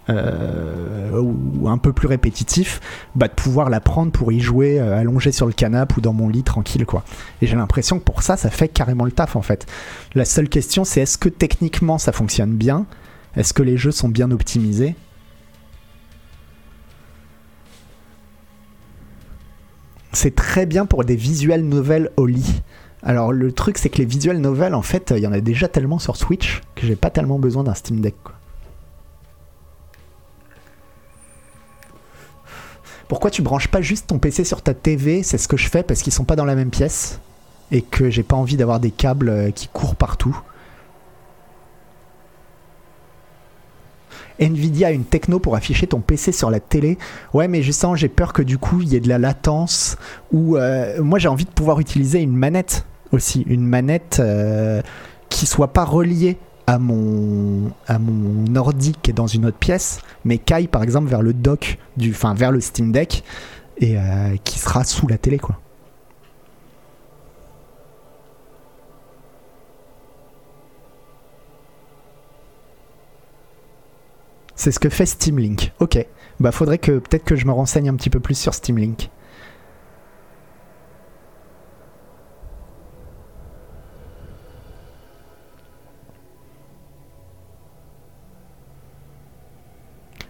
euh, 0.10 1.20
ou 1.20 1.68
un 1.68 1.78
peu 1.78 1.94
plus 1.94 2.08
répétitif, 2.08 2.80
bah, 3.16 3.28
de 3.28 3.34
pouvoir 3.34 3.70
la 3.70 3.80
prendre 3.80 4.12
pour 4.12 4.32
y 4.32 4.40
jouer 4.40 4.80
euh, 4.80 4.98
allongé 4.98 5.32
sur 5.32 5.46
le 5.46 5.54
canapé 5.54 5.96
ou 5.98 6.02
dans 6.02 6.14
mon 6.14 6.30
lit 6.30 6.44
tranquille 6.44 6.86
quoi. 6.86 7.04
Et 7.42 7.48
j'ai 7.48 7.56
l'impression 7.56 8.00
que 8.00 8.04
pour 8.04 8.22
ça, 8.22 8.38
ça 8.38 8.50
fait 8.50 8.68
carrément 8.68 9.06
le 9.06 9.12
taf 9.12 9.36
en 9.36 9.42
fait. 9.42 9.66
La 10.16 10.26
seule 10.26 10.50
question 10.50 10.84
c'est 10.84 11.02
est-ce 11.02 11.18
que 11.18 11.30
techniquement 11.30 11.98
ça 11.98 12.12
fonctionne 12.12 12.52
bien? 12.52 12.86
Est-ce 13.36 13.54
que 13.54 13.64
les 13.64 13.78
jeux 13.78 13.92
sont 13.92 14.10
bien 14.10 14.32
optimisés? 14.32 14.96
C'est 20.14 20.36
très 20.36 20.66
bien 20.66 20.86
pour 20.86 21.04
des 21.04 21.16
visuels 21.16 21.68
novels 21.68 22.12
au 22.18 22.26
lit. 22.26 22.62
Alors 23.04 23.32
le 23.32 23.52
truc 23.52 23.78
c'est 23.78 23.90
que 23.90 23.98
les 23.98 24.06
visuels 24.06 24.40
novels 24.40 24.74
en 24.74 24.82
fait 24.82 25.14
il 25.16 25.22
y 25.22 25.28
en 25.28 25.34
a 25.34 25.42
déjà 25.42 25.68
tellement 25.68 26.00
sur 26.00 26.16
Switch 26.16 26.62
que 26.76 26.88
j'ai 26.88 26.96
pas 26.96 27.10
tellement 27.10 27.40
besoin 27.40 27.64
d'un 27.64 27.76
Steam 27.76 28.00
Deck. 28.02 28.16
Pourquoi 33.08 33.32
tu 33.32 33.42
branches 33.42 33.70
pas 33.70 33.82
juste 33.82 34.08
ton 34.08 34.20
PC 34.20 34.44
sur 34.44 34.62
ta 34.62 34.74
TV 34.74 35.24
C'est 35.24 35.38
ce 35.38 35.48
que 35.48 35.58
je 35.58 35.70
fais 35.70 35.84
parce 35.84 36.02
qu'ils 36.02 36.14
sont 36.14 36.26
pas 36.26 36.36
dans 36.36 36.46
la 36.46 36.56
même 36.56 36.70
pièce 36.70 37.20
et 37.72 37.82
que 37.82 38.10
j'ai 38.10 38.24
pas 38.24 38.36
envie 38.36 38.58
d'avoir 38.58 38.80
des 38.80 38.92
câbles 38.92 39.30
euh, 39.30 39.52
qui 39.52 39.68
courent 39.68 39.96
partout. 39.96 40.38
Nvidia 44.40 44.88
a 44.88 44.92
une 44.92 45.04
techno 45.04 45.40
pour 45.40 45.56
afficher 45.56 45.88
ton 45.88 46.00
PC 46.00 46.32
sur 46.32 46.52
la 46.52 46.60
télé. 46.60 46.98
Ouais, 47.34 47.48
mais 47.48 47.64
justement, 47.64 47.96
j'ai 47.96 48.10
peur 48.10 48.34
que 48.34 48.44
du 48.44 48.58
coup, 48.58 48.82
il 48.82 48.90
y 48.90 48.96
ait 48.96 49.00
de 49.00 49.10
la 49.10 49.18
latence. 49.18 49.98
Ou 50.32 50.58
euh, 50.58 51.02
moi, 51.02 51.18
j'ai 51.18 51.28
envie 51.28 51.46
de 51.46 51.50
pouvoir 51.50 51.80
utiliser 51.80 52.22
une 52.22 52.36
manette 52.36 52.86
aussi, 53.12 53.42
une 53.48 53.66
manette 53.66 54.18
euh, 54.20 54.82
qui 55.30 55.46
soit 55.46 55.74
pas 55.74 55.86
reliée 55.86 56.38
à 56.68 56.78
mon, 56.80 57.72
à 57.88 57.98
mon 57.98 58.56
ordi 58.56 58.94
qui 59.02 59.12
est 59.12 59.14
dans 59.14 59.28
une 59.28 59.46
autre 59.46 59.58
pièce, 59.58 60.02
mais 60.26 60.38
caille 60.38 60.68
par 60.68 60.84
exemple 60.84 61.08
vers 61.08 61.22
le 61.22 61.34
dock, 61.34 61.80
du, 61.96 62.12
enfin 62.12 62.34
vers 62.34 62.52
le 62.52 62.60
Steam 62.60 62.92
Deck, 62.92 63.24
et 63.78 63.98
euh, 63.98 64.36
qui 64.44 64.60
sera 64.60 64.84
sous 64.84 65.08
la 65.08 65.18
télé 65.18 65.40
quoi. 65.40 65.60
C'est 74.56 74.72
ce 74.72 74.80
que 74.80 74.90
fait 74.90 75.06
Steam 75.06 75.38
Link. 75.40 75.72
Ok. 75.80 76.06
Bah 76.40 76.52
faudrait 76.52 76.80
que 76.80 77.00
peut-être 77.00 77.24
que 77.24 77.36
je 77.36 77.46
me 77.46 77.52
renseigne 77.52 77.90
un 77.90 77.96
petit 77.96 78.10
peu 78.10 78.20
plus 78.20 78.38
sur 78.38 78.54
Steam 78.54 78.78
Link. 78.78 79.10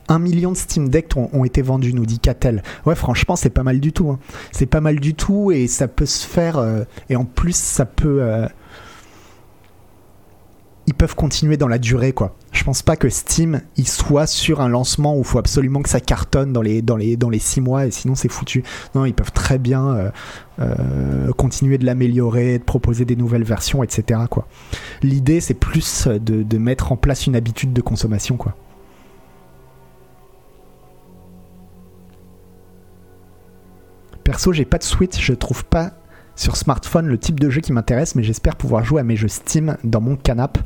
Un 0.10 0.20
million 0.20 0.52
de 0.52 0.58
Steam 0.58 0.90
Deck 0.90 1.12
ont, 1.16 1.44
été 1.44 1.62
vendus, 1.62 1.94
nous 1.94 2.06
dit 2.06 2.20
Catel. 2.20 2.64
Ouais, 2.86 2.96
franchement, 2.96 3.36
c'est 3.36 3.50
pas 3.50 3.64
mal 3.64 3.80
du 3.80 3.92
tout. 3.92 4.10
hein. 4.10 4.20
C'est 4.52 4.66
pas 4.66 4.82
mal 4.82 5.00
du 5.00 5.16
tout 5.16 5.52
et 5.52 5.68
ça 5.68 5.88
peut 5.88 6.06
se 6.06 6.26
faire. 6.26 6.58
euh, 6.58 6.84
et 7.10 7.16
en 7.16 7.26
plus, 7.26 7.56
ça 7.56 7.86
peut. 7.86 8.20
euh, 8.22 8.48
ils 10.90 10.94
peuvent 10.94 11.16
continuer 11.16 11.58
dans 11.58 11.68
la 11.68 11.80
durée, 11.80 12.14
quoi. 12.14 12.36
Je 12.54 12.64
pense 12.64 12.82
pas 12.82 12.96
que 12.96 13.10
Steam 13.10 13.62
il 13.76 13.88
soit 13.88 14.26
sur 14.26 14.62
un 14.62 14.70
lancement 14.70 15.16
où 15.16 15.20
il 15.20 15.26
faut 15.26 15.38
absolument 15.38 15.82
que 15.82 15.90
ça 15.90 16.00
cartonne 16.00 16.54
dans 16.54 16.62
les 16.62 16.82
dans 16.82 16.96
les 16.96 17.18
dans 17.18 17.30
les 17.30 17.40
six 17.40 17.60
mois 17.60 17.86
et 17.86 17.92
sinon 17.92 18.16
c'est 18.16 18.30
foutu. 18.30 18.64
Non, 18.96 19.04
ils 19.04 19.14
peuvent 19.14 19.34
très 19.34 19.58
bien 19.58 20.12
euh, 20.60 21.34
continuer 21.34 21.78
de 21.78 21.86
l'améliorer, 21.86 22.58
de 22.58 22.64
proposer 22.64 23.04
des 23.04 23.18
nouvelles 23.18 23.44
versions, 23.44 23.84
etc. 23.84 24.22
L'idée 25.04 25.42
c'est 25.42 25.54
plus 25.56 26.08
de 26.08 26.58
mettre 26.58 26.94
en 26.94 26.96
place 26.96 27.28
une 27.28 27.36
habitude 27.36 27.74
de 27.74 27.82
consommation, 27.82 28.38
quoi. 28.38 28.56
Perso, 34.28 34.52
j'ai 34.52 34.66
pas 34.66 34.78
de 34.78 34.84
Switch, 34.84 35.18
je 35.22 35.32
trouve 35.32 35.64
pas 35.64 35.94
sur 36.36 36.58
smartphone 36.58 37.08
le 37.08 37.18
type 37.18 37.40
de 37.40 37.50
jeu 37.50 37.62
qui 37.62 37.72
m'intéresse, 37.72 38.14
mais 38.14 38.24
j'espère 38.24 38.58
pouvoir 38.58 38.84
jouer 38.84 39.00
à 39.00 39.06
mes 39.06 39.16
jeux 39.16 39.30
Steam 39.30 39.78
dans 39.86 40.02
mon 40.02 40.18
canap. 40.18 40.58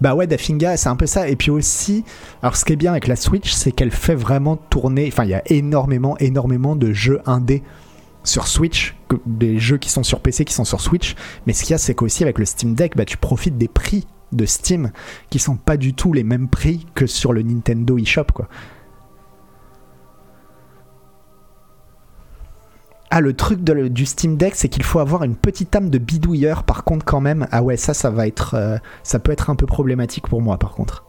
Bah 0.00 0.14
ouais, 0.14 0.26
Dafinga, 0.26 0.78
c'est 0.78 0.88
un 0.88 0.96
peu 0.96 1.04
ça. 1.04 1.28
Et 1.28 1.36
puis 1.36 1.50
aussi, 1.50 2.06
alors 2.40 2.56
ce 2.56 2.64
qui 2.64 2.72
est 2.72 2.76
bien 2.76 2.92
avec 2.92 3.08
la 3.08 3.16
Switch, 3.16 3.52
c'est 3.52 3.70
qu'elle 3.70 3.90
fait 3.90 4.14
vraiment 4.14 4.56
tourner. 4.56 5.08
Enfin, 5.08 5.24
il 5.24 5.28
y 5.28 5.34
a 5.34 5.42
énormément, 5.52 6.16
énormément 6.20 6.74
de 6.74 6.94
jeux 6.94 7.20
indés 7.26 7.62
sur 8.24 8.46
Switch, 8.46 8.96
des 9.26 9.58
jeux 9.58 9.76
qui 9.76 9.90
sont 9.90 10.04
sur 10.04 10.20
PC, 10.20 10.46
qui 10.46 10.54
sont 10.54 10.64
sur 10.64 10.80
Switch. 10.80 11.14
Mais 11.46 11.52
ce 11.52 11.64
qu'il 11.64 11.72
y 11.72 11.74
a, 11.74 11.78
c'est 11.78 11.94
qu'aussi 11.94 12.22
avec 12.22 12.38
le 12.38 12.46
Steam 12.46 12.74
Deck, 12.74 12.96
bah, 12.96 13.04
tu 13.04 13.18
profites 13.18 13.58
des 13.58 13.68
prix 13.68 14.06
de 14.32 14.46
Steam 14.46 14.90
qui 15.28 15.38
sont 15.38 15.56
pas 15.56 15.76
du 15.76 15.92
tout 15.92 16.14
les 16.14 16.24
mêmes 16.24 16.48
prix 16.48 16.86
que 16.94 17.06
sur 17.06 17.34
le 17.34 17.42
Nintendo 17.42 17.98
eShop, 17.98 18.32
quoi. 18.32 18.48
Ah, 23.14 23.20
le 23.20 23.34
truc 23.34 23.62
du 23.62 24.06
Steam 24.06 24.38
Deck, 24.38 24.54
c'est 24.56 24.70
qu'il 24.70 24.84
faut 24.84 24.98
avoir 24.98 25.22
une 25.22 25.36
petite 25.36 25.76
âme 25.76 25.90
de 25.90 25.98
bidouilleur, 25.98 26.64
par 26.64 26.82
contre, 26.82 27.04
quand 27.04 27.20
même. 27.20 27.46
Ah 27.50 27.62
ouais, 27.62 27.76
ça, 27.76 27.92
ça 27.92 28.08
va 28.08 28.26
être. 28.26 28.54
euh, 28.54 28.78
ça 29.02 29.18
peut 29.18 29.32
être 29.32 29.50
un 29.50 29.54
peu 29.54 29.66
problématique 29.66 30.28
pour 30.28 30.40
moi, 30.40 30.56
par 30.56 30.70
contre. 30.72 31.04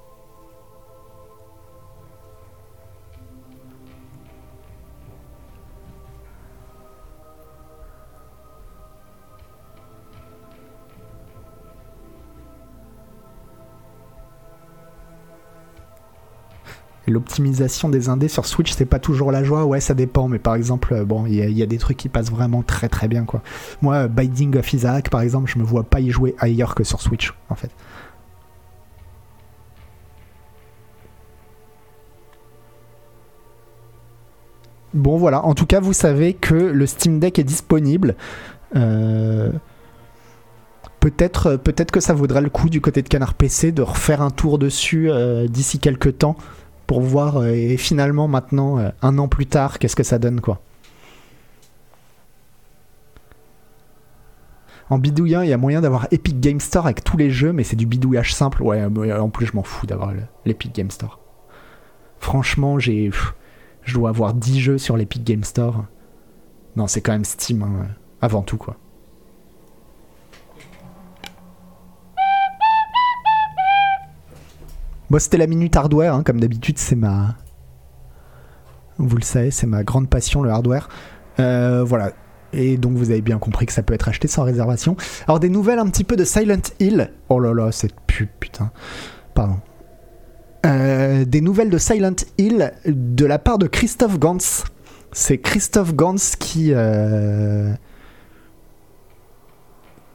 L'optimisation 17.07 17.89
des 17.89 18.07
indés 18.07 18.29
sur 18.29 18.45
Switch, 18.45 18.71
c'est 18.71 18.85
pas 18.85 18.99
toujours 18.99 19.31
la 19.31 19.43
joie. 19.43 19.65
Ouais, 19.65 19.81
ça 19.81 19.93
dépend. 19.93 20.29
Mais 20.29 20.39
par 20.39 20.55
exemple, 20.55 20.93
euh, 20.93 21.03
bon, 21.03 21.25
il 21.25 21.35
y, 21.35 21.61
a- 21.61 21.65
des 21.65 21.77
trucs 21.77 21.97
qui 21.97 22.07
passent 22.07 22.31
vraiment 22.31 22.63
très 22.63 22.87
très 22.87 23.07
bien, 23.09 23.25
quoi. 23.25 23.41
Moi, 23.81 23.95
euh, 23.95 24.07
Binding 24.07 24.57
of 24.57 24.71
Isaac, 24.73 25.09
par 25.09 25.21
exemple, 25.21 25.51
je 25.51 25.59
me 25.59 25.63
vois 25.63 25.83
pas 25.83 25.99
y 25.99 26.09
jouer 26.11 26.33
ailleurs 26.39 26.75
que 26.75 26.83
sur 26.83 27.01
Switch, 27.01 27.33
en 27.49 27.55
fait. 27.55 27.71
Bon, 34.93 35.17
voilà. 35.17 35.43
En 35.43 35.55
tout 35.55 35.65
cas, 35.65 35.79
vous 35.79 35.93
savez 35.93 36.33
que 36.35 36.53
le 36.53 36.85
Steam 36.85 37.19
Deck 37.19 37.39
est 37.39 37.43
disponible. 37.43 38.15
Euh, 38.75 39.51
Peut-être 40.99 41.57
peut 41.57 41.73
que 41.73 41.99
ça 41.99 42.13
vaudra 42.13 42.39
le 42.39 42.49
coup 42.49 42.69
du 42.69 42.79
côté 42.79 43.01
de 43.01 43.09
Canard 43.09 43.33
PC 43.33 43.73
de 43.73 43.81
refaire 43.81 44.21
un 44.21 44.29
tour 44.29 44.57
dessus 44.57 45.09
d'ici 45.49 45.77
quelques 45.79 46.19
temps 46.19 46.37
voir 47.01 47.37
euh, 47.37 47.49
et 47.51 47.77
finalement 47.77 48.27
maintenant 48.27 48.77
euh, 48.79 48.89
un 49.01 49.17
an 49.17 49.27
plus 49.27 49.45
tard 49.47 49.79
qu'est-ce 49.79 49.95
que 49.95 50.03
ça 50.03 50.19
donne 50.19 50.41
quoi. 50.41 50.61
En 54.89 54.97
bidouillant, 54.99 55.41
il 55.41 55.49
y 55.49 55.53
a 55.53 55.57
moyen 55.57 55.81
d'avoir 55.81 56.07
Epic 56.11 56.39
Game 56.39 56.59
Store 56.59 56.85
avec 56.85 57.03
tous 57.03 57.17
les 57.17 57.31
jeux, 57.31 57.53
mais 57.53 57.63
c'est 57.63 57.75
du 57.77 57.85
bidouillage 57.85 58.33
simple. 58.35 58.61
Ouais, 58.61 58.87
mais 58.89 59.13
en 59.13 59.29
plus, 59.29 59.45
je 59.47 59.55
m'en 59.55 59.63
fous 59.63 59.87
d'avoir 59.87 60.11
le- 60.13 60.23
l'Epic 60.45 60.75
Game 60.75 60.91
Store. 60.91 61.19
Franchement, 62.19 62.77
j'ai, 62.79 63.09
je 63.83 63.93
dois 63.93 64.09
avoir 64.09 64.33
10 64.33 64.59
jeux 64.59 64.77
sur 64.77 64.97
l'Epic 64.97 65.23
Game 65.23 65.43
Store. 65.43 65.85
Non, 66.75 66.87
c'est 66.87 67.01
quand 67.01 67.13
même 67.13 67.25
Steam, 67.25 67.63
hein, 67.63 67.87
avant 68.21 68.41
tout, 68.43 68.57
quoi. 68.57 68.75
Bon, 75.13 75.19
c'était 75.19 75.37
la 75.37 75.45
minute 75.45 75.75
hardware, 75.75 76.15
hein, 76.15 76.23
comme 76.23 76.39
d'habitude, 76.39 76.79
c'est 76.79 76.95
ma. 76.95 77.35
Vous 78.97 79.15
le 79.15 79.21
savez, 79.21 79.51
c'est 79.51 79.67
ma 79.67 79.83
grande 79.83 80.09
passion, 80.09 80.41
le 80.41 80.49
hardware. 80.49 80.89
Euh, 81.39 81.83
voilà. 81.83 82.13
Et 82.51 82.77
donc, 82.77 82.93
vous 82.93 83.11
avez 83.11 83.21
bien 83.21 83.37
compris 83.37 83.67
que 83.67 83.73
ça 83.73 83.83
peut 83.83 83.93
être 83.93 84.09
acheté 84.09 84.27
sans 84.27 84.41
réservation. 84.41 84.97
Alors, 85.27 85.39
des 85.39 85.49
nouvelles 85.49 85.77
un 85.77 85.85
petit 85.85 86.03
peu 86.03 86.15
de 86.15 86.23
Silent 86.23 86.63
Hill. 86.79 87.11
Oh 87.29 87.39
là 87.39 87.53
là, 87.53 87.71
cette 87.71 87.93
pub, 88.07 88.27
putain. 88.39 88.71
Pardon. 89.35 89.57
Euh, 90.65 91.25
des 91.25 91.41
nouvelles 91.41 91.69
de 91.69 91.77
Silent 91.77 92.15
Hill 92.39 92.73
de 92.87 93.25
la 93.27 93.37
part 93.37 93.59
de 93.59 93.67
Christophe 93.67 94.17
Gans. 94.17 94.63
C'est 95.11 95.37
Christophe 95.37 95.93
Gans 95.93 96.15
qui, 96.39 96.71
euh, 96.73 97.71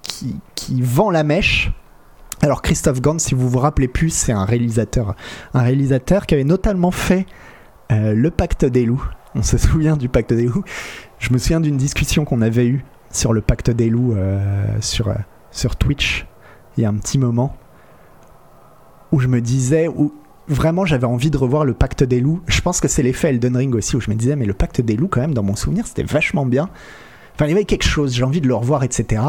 qui, 0.02 0.34
qui 0.56 0.82
vend 0.82 1.12
la 1.12 1.22
mèche. 1.22 1.70
Alors 2.40 2.62
Christophe 2.62 3.00
Gans, 3.00 3.18
si 3.18 3.34
vous 3.34 3.48
vous 3.48 3.58
rappelez 3.58 3.88
plus, 3.88 4.10
c'est 4.10 4.32
un 4.32 4.44
réalisateur, 4.44 5.16
un 5.54 5.62
réalisateur 5.62 6.26
qui 6.26 6.34
avait 6.34 6.44
notamment 6.44 6.92
fait 6.92 7.26
euh, 7.90 8.14
Le 8.14 8.30
Pacte 8.30 8.64
des 8.64 8.84
loups. 8.84 9.04
On 9.34 9.42
se 9.42 9.58
souvient 9.58 9.96
du 9.96 10.08
Pacte 10.08 10.32
des 10.32 10.44
loups. 10.44 10.64
Je 11.18 11.32
me 11.32 11.38
souviens 11.38 11.60
d'une 11.60 11.76
discussion 11.76 12.24
qu'on 12.24 12.40
avait 12.40 12.66
eue 12.66 12.84
sur 13.10 13.32
le 13.32 13.40
Pacte 13.40 13.70
des 13.70 13.90
loups 13.90 14.14
euh, 14.14 14.64
sur, 14.80 15.08
euh, 15.08 15.14
sur 15.50 15.76
Twitch 15.76 16.26
il 16.78 16.82
y 16.82 16.84
a 16.84 16.88
un 16.88 16.94
petit 16.94 17.18
moment 17.18 17.56
où 19.10 19.18
je 19.18 19.26
me 19.26 19.40
disais 19.40 19.88
où 19.88 20.14
vraiment 20.46 20.86
j'avais 20.86 21.06
envie 21.06 21.30
de 21.30 21.36
revoir 21.36 21.64
le 21.64 21.74
Pacte 21.74 22.04
des 22.04 22.20
loups. 22.20 22.40
Je 22.46 22.60
pense 22.60 22.80
que 22.80 22.86
c'est 22.88 23.02
l'effet 23.02 23.30
Elden 23.30 23.56
Ring 23.56 23.74
aussi 23.74 23.96
où 23.96 24.00
je 24.00 24.10
me 24.10 24.14
disais 24.14 24.36
mais 24.36 24.46
le 24.46 24.54
Pacte 24.54 24.80
des 24.80 24.96
loups 24.96 25.08
quand 25.08 25.20
même 25.20 25.34
dans 25.34 25.42
mon 25.42 25.56
souvenir 25.56 25.86
c'était 25.86 26.04
vachement 26.04 26.46
bien. 26.46 26.70
Enfin 27.34 27.46
il 27.46 27.50
y 27.50 27.52
avait 27.52 27.64
quelque 27.64 27.84
chose, 27.84 28.14
j'ai 28.14 28.22
envie 28.22 28.40
de 28.40 28.46
le 28.46 28.54
revoir 28.54 28.84
etc. 28.84 29.22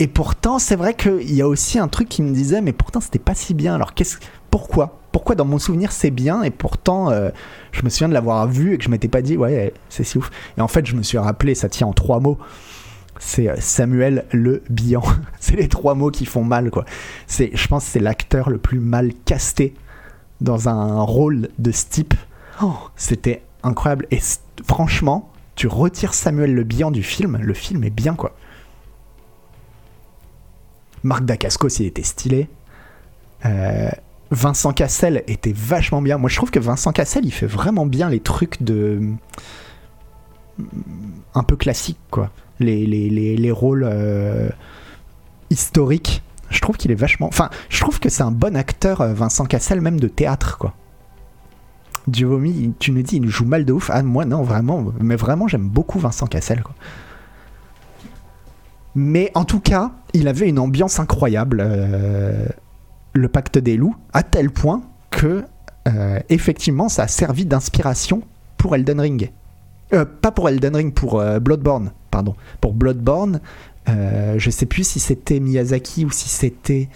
Et 0.00 0.06
pourtant, 0.06 0.58
c'est 0.58 0.76
vrai 0.76 0.94
qu'il 0.94 1.32
y 1.32 1.42
a 1.42 1.46
aussi 1.46 1.78
un 1.78 1.86
truc 1.86 2.08
qui 2.08 2.22
me 2.22 2.32
disait, 2.32 2.62
mais 2.62 2.72
pourtant, 2.72 3.02
c'était 3.02 3.18
pas 3.18 3.34
si 3.34 3.52
bien. 3.52 3.74
Alors, 3.74 3.92
qu'est-ce, 3.92 4.16
pourquoi? 4.50 4.98
Pourquoi 5.12 5.34
dans 5.34 5.44
mon 5.44 5.58
souvenir 5.58 5.92
c'est 5.92 6.10
bien 6.10 6.42
et 6.42 6.50
pourtant, 6.50 7.10
euh, 7.10 7.30
je 7.72 7.82
me 7.82 7.90
souviens 7.90 8.08
de 8.08 8.14
l'avoir 8.14 8.46
vu 8.46 8.74
et 8.74 8.78
que 8.78 8.84
je 8.84 8.88
m'étais 8.88 9.08
pas 9.08 9.20
dit, 9.20 9.36
ouais, 9.36 9.74
c'est 9.90 10.04
si 10.04 10.16
ouf. 10.16 10.30
Et 10.56 10.62
en 10.62 10.68
fait, 10.68 10.86
je 10.86 10.96
me 10.96 11.02
suis 11.02 11.18
rappelé, 11.18 11.54
ça 11.54 11.68
tient 11.68 11.86
en 11.86 11.92
trois 11.92 12.18
mots. 12.18 12.38
C'est 13.18 13.50
euh, 13.50 13.56
Samuel 13.58 14.24
Le 14.32 14.62
Bihan. 14.70 15.02
c'est 15.38 15.56
les 15.56 15.68
trois 15.68 15.94
mots 15.94 16.10
qui 16.10 16.24
font 16.24 16.44
mal, 16.44 16.70
quoi. 16.70 16.86
C'est, 17.26 17.50
je 17.54 17.68
pense, 17.68 17.84
que 17.84 17.90
c'est 17.90 18.00
l'acteur 18.00 18.48
le 18.48 18.56
plus 18.56 18.80
mal 18.80 19.12
casté 19.26 19.74
dans 20.40 20.70
un 20.70 21.02
rôle 21.02 21.50
de 21.58 21.72
ce 21.72 21.84
type. 21.84 22.14
Oh, 22.62 22.72
c'était 22.96 23.42
incroyable. 23.62 24.06
Et 24.10 24.20
franchement, 24.66 25.30
tu 25.56 25.66
retires 25.66 26.14
Samuel 26.14 26.54
Le 26.54 26.64
Bihan 26.64 26.90
du 26.90 27.02
film, 27.02 27.36
le 27.36 27.52
film 27.52 27.84
est 27.84 27.90
bien, 27.90 28.14
quoi. 28.14 28.34
Marc 31.02 31.24
Dacascos, 31.24 31.68
il 31.80 31.86
était 31.86 32.02
stylé. 32.02 32.48
Euh, 33.46 33.90
Vincent 34.30 34.72
Cassel 34.72 35.24
était 35.26 35.54
vachement 35.54 36.02
bien. 36.02 36.18
Moi, 36.18 36.28
je 36.30 36.36
trouve 36.36 36.50
que 36.50 36.60
Vincent 36.60 36.92
Cassel, 36.92 37.24
il 37.24 37.32
fait 37.32 37.46
vraiment 37.46 37.86
bien 37.86 38.08
les 38.08 38.20
trucs 38.20 38.62
de. 38.62 39.00
un 41.34 41.42
peu 41.42 41.56
classiques, 41.56 41.98
quoi. 42.10 42.30
Les, 42.60 42.86
les, 42.86 43.08
les, 43.08 43.36
les 43.36 43.50
rôles 43.50 43.84
euh, 43.84 44.48
historiques. 45.48 46.22
Je 46.50 46.60
trouve 46.60 46.76
qu'il 46.76 46.90
est 46.90 46.96
vachement. 46.96 47.28
Enfin, 47.28 47.48
je 47.68 47.80
trouve 47.80 48.00
que 48.00 48.08
c'est 48.08 48.22
un 48.22 48.32
bon 48.32 48.56
acteur, 48.56 49.00
euh, 49.00 49.14
Vincent 49.14 49.46
Cassel, 49.46 49.80
même 49.80 49.98
de 49.98 50.08
théâtre, 50.08 50.58
quoi. 50.58 50.74
Duomi, 52.08 52.74
tu 52.78 52.92
nous 52.92 53.02
dis, 53.02 53.16
il 53.16 53.28
joue 53.28 53.44
mal 53.44 53.64
de 53.64 53.72
ouf. 53.72 53.90
Ah, 53.92 54.02
moi, 54.02 54.24
non, 54.24 54.42
vraiment. 54.42 54.84
Mais 55.00 55.16
vraiment, 55.16 55.48
j'aime 55.48 55.68
beaucoup 55.68 55.98
Vincent 55.98 56.26
Cassel, 56.26 56.62
quoi. 56.62 56.74
Mais 58.94 59.30
en 59.34 59.44
tout 59.44 59.60
cas, 59.60 59.92
il 60.14 60.28
avait 60.28 60.48
une 60.48 60.58
ambiance 60.58 60.98
incroyable. 60.98 61.62
euh, 61.64 62.46
le 63.12 63.28
pacte 63.28 63.58
des 63.58 63.76
loups, 63.76 63.96
à 64.12 64.22
tel 64.22 64.50
point 64.50 64.82
que, 65.10 65.44
euh, 65.88 66.20
effectivement, 66.28 66.88
ça 66.88 67.02
a 67.02 67.08
servi 67.08 67.44
d'inspiration 67.44 68.22
pour 68.56 68.76
Elden 68.76 69.00
Ring. 69.00 69.32
Euh, 69.92 70.04
pas 70.04 70.30
pour 70.30 70.48
Elden 70.48 70.76
Ring, 70.76 70.94
pour 70.94 71.20
Bloodborne, 71.40 71.90
pardon. 72.12 72.36
Pour 72.60 72.72
Bloodborne, 72.72 73.40
je 73.88 74.50
sais 74.50 74.66
plus 74.66 74.86
si 74.86 75.00
c'était 75.00 75.40
Miyazaki 75.40 76.04
ou 76.04 76.12
si 76.12 76.28
c'était 76.28 76.88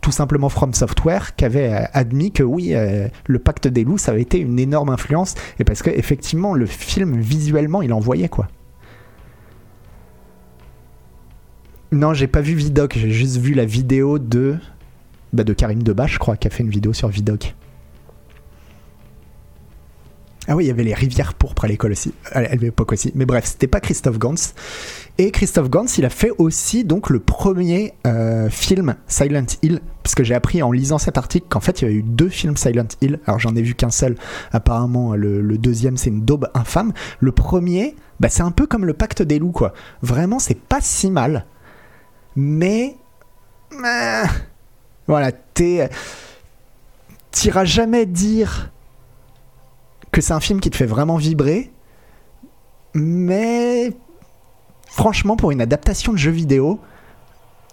tout 0.00 0.12
simplement 0.12 0.48
From 0.48 0.72
Software 0.72 1.36
qui 1.36 1.44
avait 1.44 1.86
admis 1.92 2.32
que 2.32 2.42
oui, 2.42 2.72
le 3.26 3.38
pacte 3.38 3.68
des 3.68 3.84
loups, 3.84 3.98
ça 3.98 4.12
avait 4.12 4.22
été 4.22 4.38
une 4.38 4.58
énorme 4.58 4.88
influence, 4.88 5.34
et 5.58 5.64
parce 5.64 5.82
que 5.82 5.90
effectivement, 5.90 6.54
le 6.54 6.64
film 6.64 7.20
visuellement, 7.20 7.82
il 7.82 7.92
envoyait 7.92 8.30
quoi. 8.30 8.48
Non, 11.92 12.14
j'ai 12.14 12.26
pas 12.26 12.40
vu 12.40 12.54
Vidoc, 12.54 12.94
j'ai 12.96 13.10
juste 13.10 13.36
vu 13.36 13.54
la 13.54 13.64
vidéo 13.64 14.18
de 14.18 14.56
bah, 15.32 15.44
de 15.44 15.52
Karim 15.52 15.82
Debache, 15.82 16.14
je 16.14 16.18
crois, 16.18 16.36
qui 16.36 16.48
a 16.48 16.50
fait 16.50 16.62
une 16.62 16.70
vidéo 16.70 16.92
sur 16.92 17.08
Vidoc. 17.08 17.54
Ah 20.48 20.54
oui, 20.54 20.64
il 20.64 20.68
y 20.68 20.70
avait 20.70 20.84
les 20.84 20.94
rivières 20.94 21.34
pourpres 21.34 21.64
à 21.64 21.68
l'école 21.68 21.92
aussi, 21.92 22.12
l'époque 22.60 22.92
aussi. 22.92 23.10
Mais 23.16 23.26
bref, 23.26 23.46
c'était 23.46 23.66
pas 23.66 23.80
Christophe 23.80 24.18
Gans. 24.18 24.34
Et 25.18 25.32
Christophe 25.32 25.68
Gans, 25.68 25.86
il 25.98 26.04
a 26.04 26.10
fait 26.10 26.30
aussi 26.38 26.84
donc 26.84 27.10
le 27.10 27.18
premier 27.18 27.94
euh, 28.06 28.48
film 28.48 28.94
Silent 29.08 29.46
Hill, 29.62 29.80
parce 30.04 30.14
que 30.14 30.22
j'ai 30.22 30.34
appris 30.34 30.62
en 30.62 30.70
lisant 30.70 30.98
cet 30.98 31.18
article 31.18 31.46
qu'en 31.48 31.58
fait 31.58 31.80
il 31.80 31.84
y 31.84 31.88
avait 31.88 31.96
eu 31.96 32.04
deux 32.04 32.28
films 32.28 32.56
Silent 32.56 32.86
Hill. 33.00 33.18
Alors 33.26 33.40
j'en 33.40 33.56
ai 33.56 33.62
vu 33.62 33.74
qu'un 33.74 33.90
seul. 33.90 34.14
Apparemment, 34.52 35.16
le, 35.16 35.40
le 35.40 35.58
deuxième 35.58 35.96
c'est 35.96 36.10
une 36.10 36.24
daube 36.24 36.48
infâme. 36.54 36.92
Le 37.18 37.32
premier, 37.32 37.96
bah, 38.20 38.28
c'est 38.28 38.42
un 38.42 38.52
peu 38.52 38.66
comme 38.66 38.84
le 38.84 38.94
Pacte 38.94 39.22
des 39.22 39.38
loups, 39.40 39.52
quoi. 39.52 39.72
Vraiment, 40.02 40.38
c'est 40.38 40.58
pas 40.58 40.80
si 40.80 41.10
mal, 41.10 41.46
mais 42.36 42.96
euh, 43.72 44.24
voilà, 45.06 45.32
t'iras 47.32 47.64
jamais 47.64 48.06
dire 48.06 48.70
que 50.12 50.20
c'est 50.20 50.32
un 50.32 50.40
film 50.40 50.60
qui 50.60 50.70
te 50.70 50.76
fait 50.76 50.86
vraiment 50.86 51.16
vibrer, 51.16 51.72
mais 52.94 53.92
franchement, 54.86 55.36
pour 55.36 55.50
une 55.50 55.60
adaptation 55.60 56.12
de 56.12 56.18
jeu 56.18 56.30
vidéo, 56.30 56.80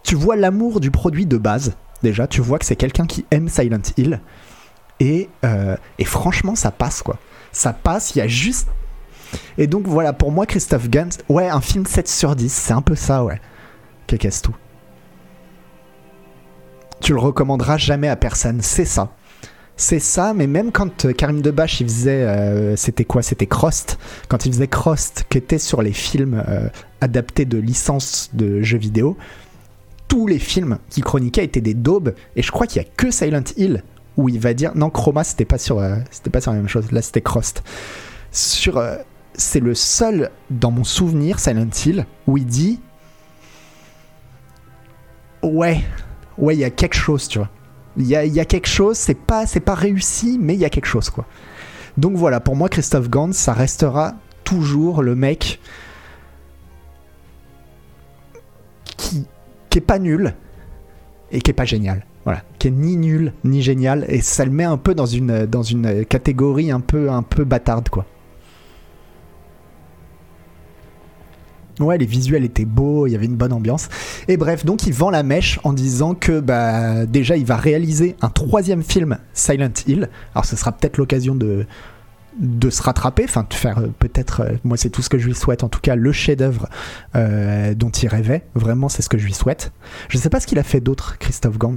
tu 0.03 0.15
vois 0.15 0.35
l'amour 0.35 0.79
du 0.79 0.91
produit 0.91 1.25
de 1.25 1.37
base. 1.37 1.75
Déjà, 2.01 2.27
tu 2.27 2.41
vois 2.41 2.59
que 2.59 2.65
c'est 2.65 2.75
quelqu'un 2.75 3.05
qui 3.05 3.25
aime 3.31 3.47
Silent 3.47 3.81
Hill. 3.95 4.19
Et, 4.99 5.29
euh, 5.45 5.77
franchement, 6.03 6.55
ça 6.55 6.71
passe 6.71 7.01
quoi. 7.01 7.17
Ça 7.51 7.71
passe, 7.71 8.15
il 8.15 8.19
y 8.19 8.21
a 8.21 8.27
juste. 8.27 8.67
Et 9.57 9.67
donc 9.67 9.87
voilà, 9.87 10.13
pour 10.13 10.31
moi, 10.31 10.45
Christophe 10.45 10.89
Gans, 10.89 11.09
ouais, 11.29 11.47
un 11.47 11.61
film 11.61 11.85
7 11.85 12.07
sur 12.07 12.35
10, 12.35 12.51
c'est 12.51 12.73
un 12.73 12.81
peu 12.81 12.95
ça, 12.95 13.23
ouais. 13.23 13.39
Qu'est-ce 14.17 14.41
tout. 14.41 14.55
Tu 17.01 17.13
le 17.13 17.19
recommanderas 17.19 17.77
jamais 17.77 18.07
à 18.07 18.15
personne, 18.15 18.61
c'est 18.61 18.85
ça. 18.85 19.11
C'est 19.75 19.99
ça, 19.99 20.33
mais 20.33 20.45
même 20.45 20.71
quand 20.71 21.05
euh, 21.05 21.13
Karim 21.13 21.41
Debache 21.41 21.81
il 21.81 21.87
faisait, 21.87 22.23
euh, 22.23 22.75
c'était 22.75 23.05
quoi? 23.05 23.23
C'était 23.23 23.47
Crost. 23.47 23.97
Quand 24.27 24.45
il 24.45 24.53
faisait 24.53 24.67
Crost, 24.67 25.25
qui 25.29 25.39
était 25.39 25.57
sur 25.57 25.81
les 25.81 25.93
films 25.93 26.43
euh, 26.47 26.69
adaptés 27.01 27.45
de 27.45 27.57
licences 27.57 28.29
de 28.33 28.61
jeux 28.61 28.77
vidéo, 28.77 29.17
tous 30.07 30.27
les 30.27 30.37
films 30.37 30.77
qui 30.89 31.01
chroniquaient 31.01 31.43
étaient 31.43 31.59
des 31.59 31.73
daubes. 31.73 32.13
Et 32.35 32.43
je 32.43 32.51
crois 32.51 32.67
qu'il 32.67 32.81
y 32.81 32.85
a 32.85 32.87
que 32.95 33.09
Silent 33.09 33.43
Hill 33.57 33.83
où 34.15 34.29
il 34.29 34.39
va 34.39 34.53
dire 34.53 34.73
non 34.75 34.91
Chroma 34.91 35.23
c'était 35.23 35.43
pas 35.43 35.57
sur, 35.57 35.83
c'était 36.11 36.29
pas 36.29 36.39
sur 36.39 36.51
la 36.51 36.57
même 36.57 36.67
chose. 36.67 36.91
Là 36.91 37.01
c'était 37.01 37.21
Crost. 37.21 37.63
Sur, 38.31 38.81
c'est 39.33 39.59
le 39.59 39.73
seul 39.73 40.29
dans 40.51 40.69
mon 40.69 40.83
souvenir 40.83 41.39
Silent 41.39 41.69
Hill 41.83 42.05
où 42.27 42.37
il 42.37 42.45
dit 42.45 42.79
ouais, 45.43 45.83
ouais 46.37 46.55
il 46.55 46.59
y 46.59 46.63
a 46.63 46.69
quelque 46.69 46.95
chose, 46.95 47.27
tu 47.27 47.39
vois. 47.39 47.49
Il 47.95 48.07
y 48.07 48.15
a, 48.15 48.45
quelque 48.45 48.67
chose, 48.67 48.97
c'est 48.97 49.17
pas, 49.17 49.45
c'est 49.45 49.59
pas 49.59 49.75
réussi, 49.75 50.39
mais 50.41 50.55
il 50.55 50.59
y 50.59 50.65
a 50.65 50.69
quelque 50.71 50.87
chose, 50.87 51.11
quoi. 51.11 51.25
Donc 51.95 52.15
voilà, 52.15 52.39
pour 52.39 52.55
moi, 52.55 52.67
Christophe 52.67 53.07
Gans, 53.07 53.33
ça 53.33 53.53
restera 53.53 54.15
toujours 54.43 55.03
le 55.03 55.13
mec 55.13 55.59
qui, 58.97 59.27
qui 59.69 59.77
est 59.77 59.81
pas 59.81 59.99
nul 59.99 60.33
et 61.31 61.39
qui 61.39 61.51
est 61.51 61.53
pas 61.53 61.65
génial. 61.65 62.03
Voilà, 62.23 62.41
qui 62.57 62.69
est 62.69 62.71
ni 62.71 62.95
nul 62.97 63.33
ni 63.43 63.61
génial 63.61 64.05
et 64.07 64.21
ça 64.21 64.45
le 64.45 64.51
met 64.51 64.63
un 64.63 64.77
peu 64.77 64.95
dans 64.95 65.05
une, 65.05 65.45
dans 65.45 65.61
une 65.61 66.05
catégorie 66.05 66.71
un 66.71 66.79
peu, 66.79 67.11
un 67.11 67.21
peu 67.21 67.43
bâtarde, 67.43 67.89
quoi. 67.89 68.05
Les 71.91 72.05
visuels 72.05 72.43
étaient 72.43 72.65
beaux, 72.65 73.07
il 73.07 73.11
y 73.11 73.15
avait 73.15 73.25
une 73.25 73.35
bonne 73.35 73.53
ambiance. 73.53 73.89
Et 74.27 74.37
bref, 74.37 74.65
donc 74.65 74.87
il 74.87 74.93
vend 74.93 75.09
la 75.09 75.23
mèche 75.23 75.59
en 75.63 75.73
disant 75.73 76.15
que 76.15 76.39
bah 76.39 77.05
déjà 77.05 77.37
il 77.37 77.45
va 77.45 77.57
réaliser 77.57 78.15
un 78.21 78.29
troisième 78.29 78.83
film 78.83 79.17
Silent 79.33 79.73
Hill. 79.87 80.09
Alors 80.33 80.45
ce 80.45 80.55
sera 80.55 80.71
peut-être 80.71 80.97
l'occasion 80.97 81.35
de 81.35 81.65
de 82.39 82.69
se 82.69 82.81
rattraper, 82.81 83.25
enfin 83.25 83.45
de 83.47 83.53
faire 83.53 83.77
euh, 83.79 83.87
peut-être, 83.99 84.41
euh, 84.41 84.51
moi 84.63 84.77
c'est 84.77 84.89
tout 84.89 85.01
ce 85.01 85.09
que 85.09 85.17
je 85.17 85.27
lui 85.27 85.35
souhaite, 85.35 85.63
en 85.63 85.69
tout 85.69 85.79
cas 85.79 85.95
le 85.95 86.11
chef-d'œuvre 86.11 86.67
euh, 87.15 87.73
dont 87.73 87.89
il 87.89 88.07
rêvait. 88.07 88.43
Vraiment, 88.55 88.89
c'est 88.89 89.01
ce 89.01 89.09
que 89.09 89.17
je 89.17 89.25
lui 89.25 89.33
souhaite. 89.33 89.71
Je 90.09 90.17
sais 90.17 90.29
pas 90.29 90.39
ce 90.39 90.47
qu'il 90.47 90.59
a 90.59 90.63
fait 90.63 90.81
d'autre, 90.81 91.17
Christophe 91.19 91.57
Gans. 91.57 91.75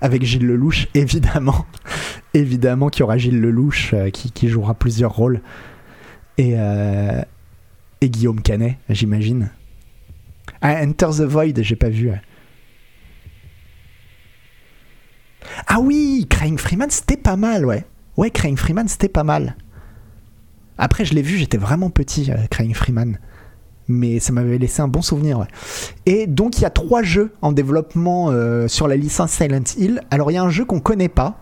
Avec 0.00 0.24
Gilles 0.24 0.46
Lelouch, 0.46 0.88
évidemment, 0.94 1.66
évidemment 2.34 2.88
qu'il 2.88 3.00
y 3.00 3.02
aura 3.04 3.18
Gilles 3.18 3.40
Lelouch 3.40 3.94
qui, 4.12 4.48
jouera 4.48 4.74
plusieurs 4.74 5.14
rôles. 5.14 5.40
Et, 6.38 6.56
et 8.02 8.10
Guillaume 8.10 8.40
Canet, 8.40 8.76
j'imagine. 8.88 9.50
Ah, 10.60 10.82
Enter 10.84 11.08
the 11.18 11.22
Void, 11.22 11.62
j'ai 11.62 11.76
pas 11.76 11.88
vu. 11.88 12.10
Ah 15.66 15.80
oui, 15.80 16.26
Crying 16.28 16.58
Freeman, 16.58 16.90
c'était 16.90 17.16
pas 17.16 17.36
mal, 17.36 17.64
ouais. 17.64 17.84
Ouais, 18.16 18.30
Crying 18.30 18.56
Freeman, 18.56 18.88
c'était 18.88 19.08
pas 19.08 19.24
mal. 19.24 19.56
Après, 20.78 21.04
je 21.04 21.14
l'ai 21.14 21.22
vu, 21.22 21.36
j'étais 21.36 21.58
vraiment 21.58 21.90
petit, 21.90 22.30
euh, 22.30 22.46
Crying 22.50 22.74
Freeman. 22.74 23.18
Mais 23.88 24.20
ça 24.20 24.32
m'avait 24.32 24.58
laissé 24.58 24.80
un 24.80 24.88
bon 24.88 25.02
souvenir. 25.02 25.46
Et 26.06 26.26
donc, 26.26 26.58
il 26.58 26.62
y 26.62 26.64
a 26.64 26.70
trois 26.70 27.02
jeux 27.02 27.32
en 27.42 27.52
développement 27.52 28.30
euh, 28.30 28.68
sur 28.68 28.88
la 28.88 28.96
licence 28.96 29.32
Silent 29.32 29.64
Hill. 29.76 30.02
Alors, 30.10 30.30
il 30.30 30.34
y 30.34 30.36
a 30.38 30.42
un 30.42 30.50
jeu 30.50 30.64
qu'on 30.64 30.80
connaît 30.80 31.08
pas. 31.08 31.38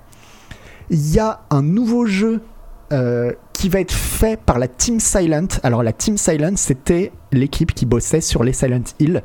Il 0.88 1.10
y 1.12 1.18
a 1.18 1.42
un 1.50 1.62
nouveau 1.62 2.06
jeu 2.06 2.42
euh, 2.92 3.32
qui 3.52 3.68
va 3.68 3.80
être 3.80 3.92
fait 3.92 4.38
par 4.40 4.58
la 4.58 4.68
Team 4.68 5.00
Silent. 5.00 5.48
Alors 5.62 5.82
la 5.82 5.92
Team 5.92 6.16
Silent, 6.16 6.56
c'était 6.56 7.12
l'équipe 7.32 7.74
qui 7.74 7.86
bossait 7.86 8.20
sur 8.20 8.44
les 8.44 8.52
Silent 8.52 8.82
Hill 8.98 9.22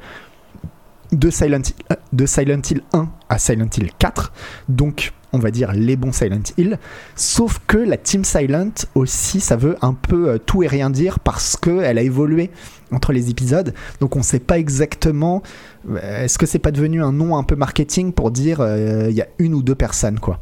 de 1.12 1.30
Silent 1.30 1.60
Hill, 1.60 1.86
euh, 1.92 1.96
de 2.14 2.26
Silent 2.26 2.62
Hill 2.70 2.82
1 2.94 3.10
à 3.30 3.38
Silent 3.38 3.70
Hill 3.78 3.92
4. 3.98 4.34
Donc 4.70 5.14
on 5.34 5.40
va 5.40 5.52
dire 5.52 5.72
les 5.74 5.96
bons 5.96 6.12
Silent 6.14 6.42
Hill. 6.58 6.80
Sauf 7.16 7.60
que 7.68 7.78
la 7.78 7.98
Team 7.98 8.24
Silent 8.24 8.72
aussi, 8.96 9.40
ça 9.40 9.56
veut 9.56 9.78
un 9.82 9.94
peu 9.94 10.30
euh, 10.30 10.38
tout 10.38 10.64
et 10.64 10.68
rien 10.68 10.90
dire 10.90 11.20
parce 11.20 11.58
qu'elle 11.58 11.98
a 11.98 12.02
évolué 12.02 12.52
entre 12.92 13.12
les 13.14 13.30
épisodes. 13.30 13.74
Donc 14.00 14.16
on 14.16 14.24
sait 14.24 14.40
pas 14.40 14.58
exactement. 14.58 15.44
euh, 15.90 16.24
Est-ce 16.24 16.38
que 16.38 16.46
c'est 16.46 16.60
pas 16.60 16.72
devenu 16.72 17.04
un 17.04 17.12
nom 17.12 17.38
un 17.38 17.44
peu 17.44 17.56
marketing 17.56 18.14
pour 18.14 18.32
dire 18.32 18.62
euh, 18.62 19.08
il 19.10 19.16
y 19.16 19.22
a 19.22 19.28
une 19.40 19.54
ou 19.54 19.62
deux 19.62 19.76
personnes 19.76 20.20
quoi. 20.20 20.40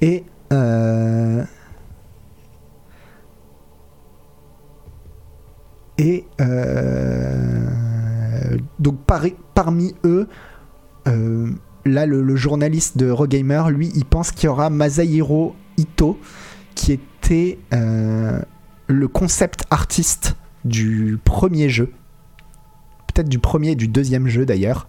Et 0.00 0.24
euh, 0.52 1.42
Et 5.98 6.24
euh, 6.40 7.70
donc 8.78 8.98
par- 9.04 9.24
parmi 9.54 9.94
eux, 10.04 10.28
euh, 11.08 11.50
là 11.84 12.06
le, 12.06 12.36
journaliste 12.36 12.98
de 12.98 13.06
Eurogamer, 13.06 13.64
lui, 13.70 13.90
il 13.94 14.04
pense 14.04 14.30
qu'il 14.30 14.46
y 14.46 14.48
aura 14.48 14.68
Masahiro 14.70 15.54
Ito, 15.78 16.18
qui 16.74 16.92
était 16.92 17.58
euh, 17.72 18.40
le 18.88 19.08
concept 19.08 19.64
artiste 19.70 20.36
du 20.64 21.18
premier 21.24 21.68
jeu, 21.70 21.92
peut-être 23.06 23.28
du 23.28 23.38
premier 23.38 23.70
et 23.70 23.76
du 23.76 23.88
deuxième 23.88 24.28
jeu 24.28 24.44
d'ailleurs, 24.44 24.88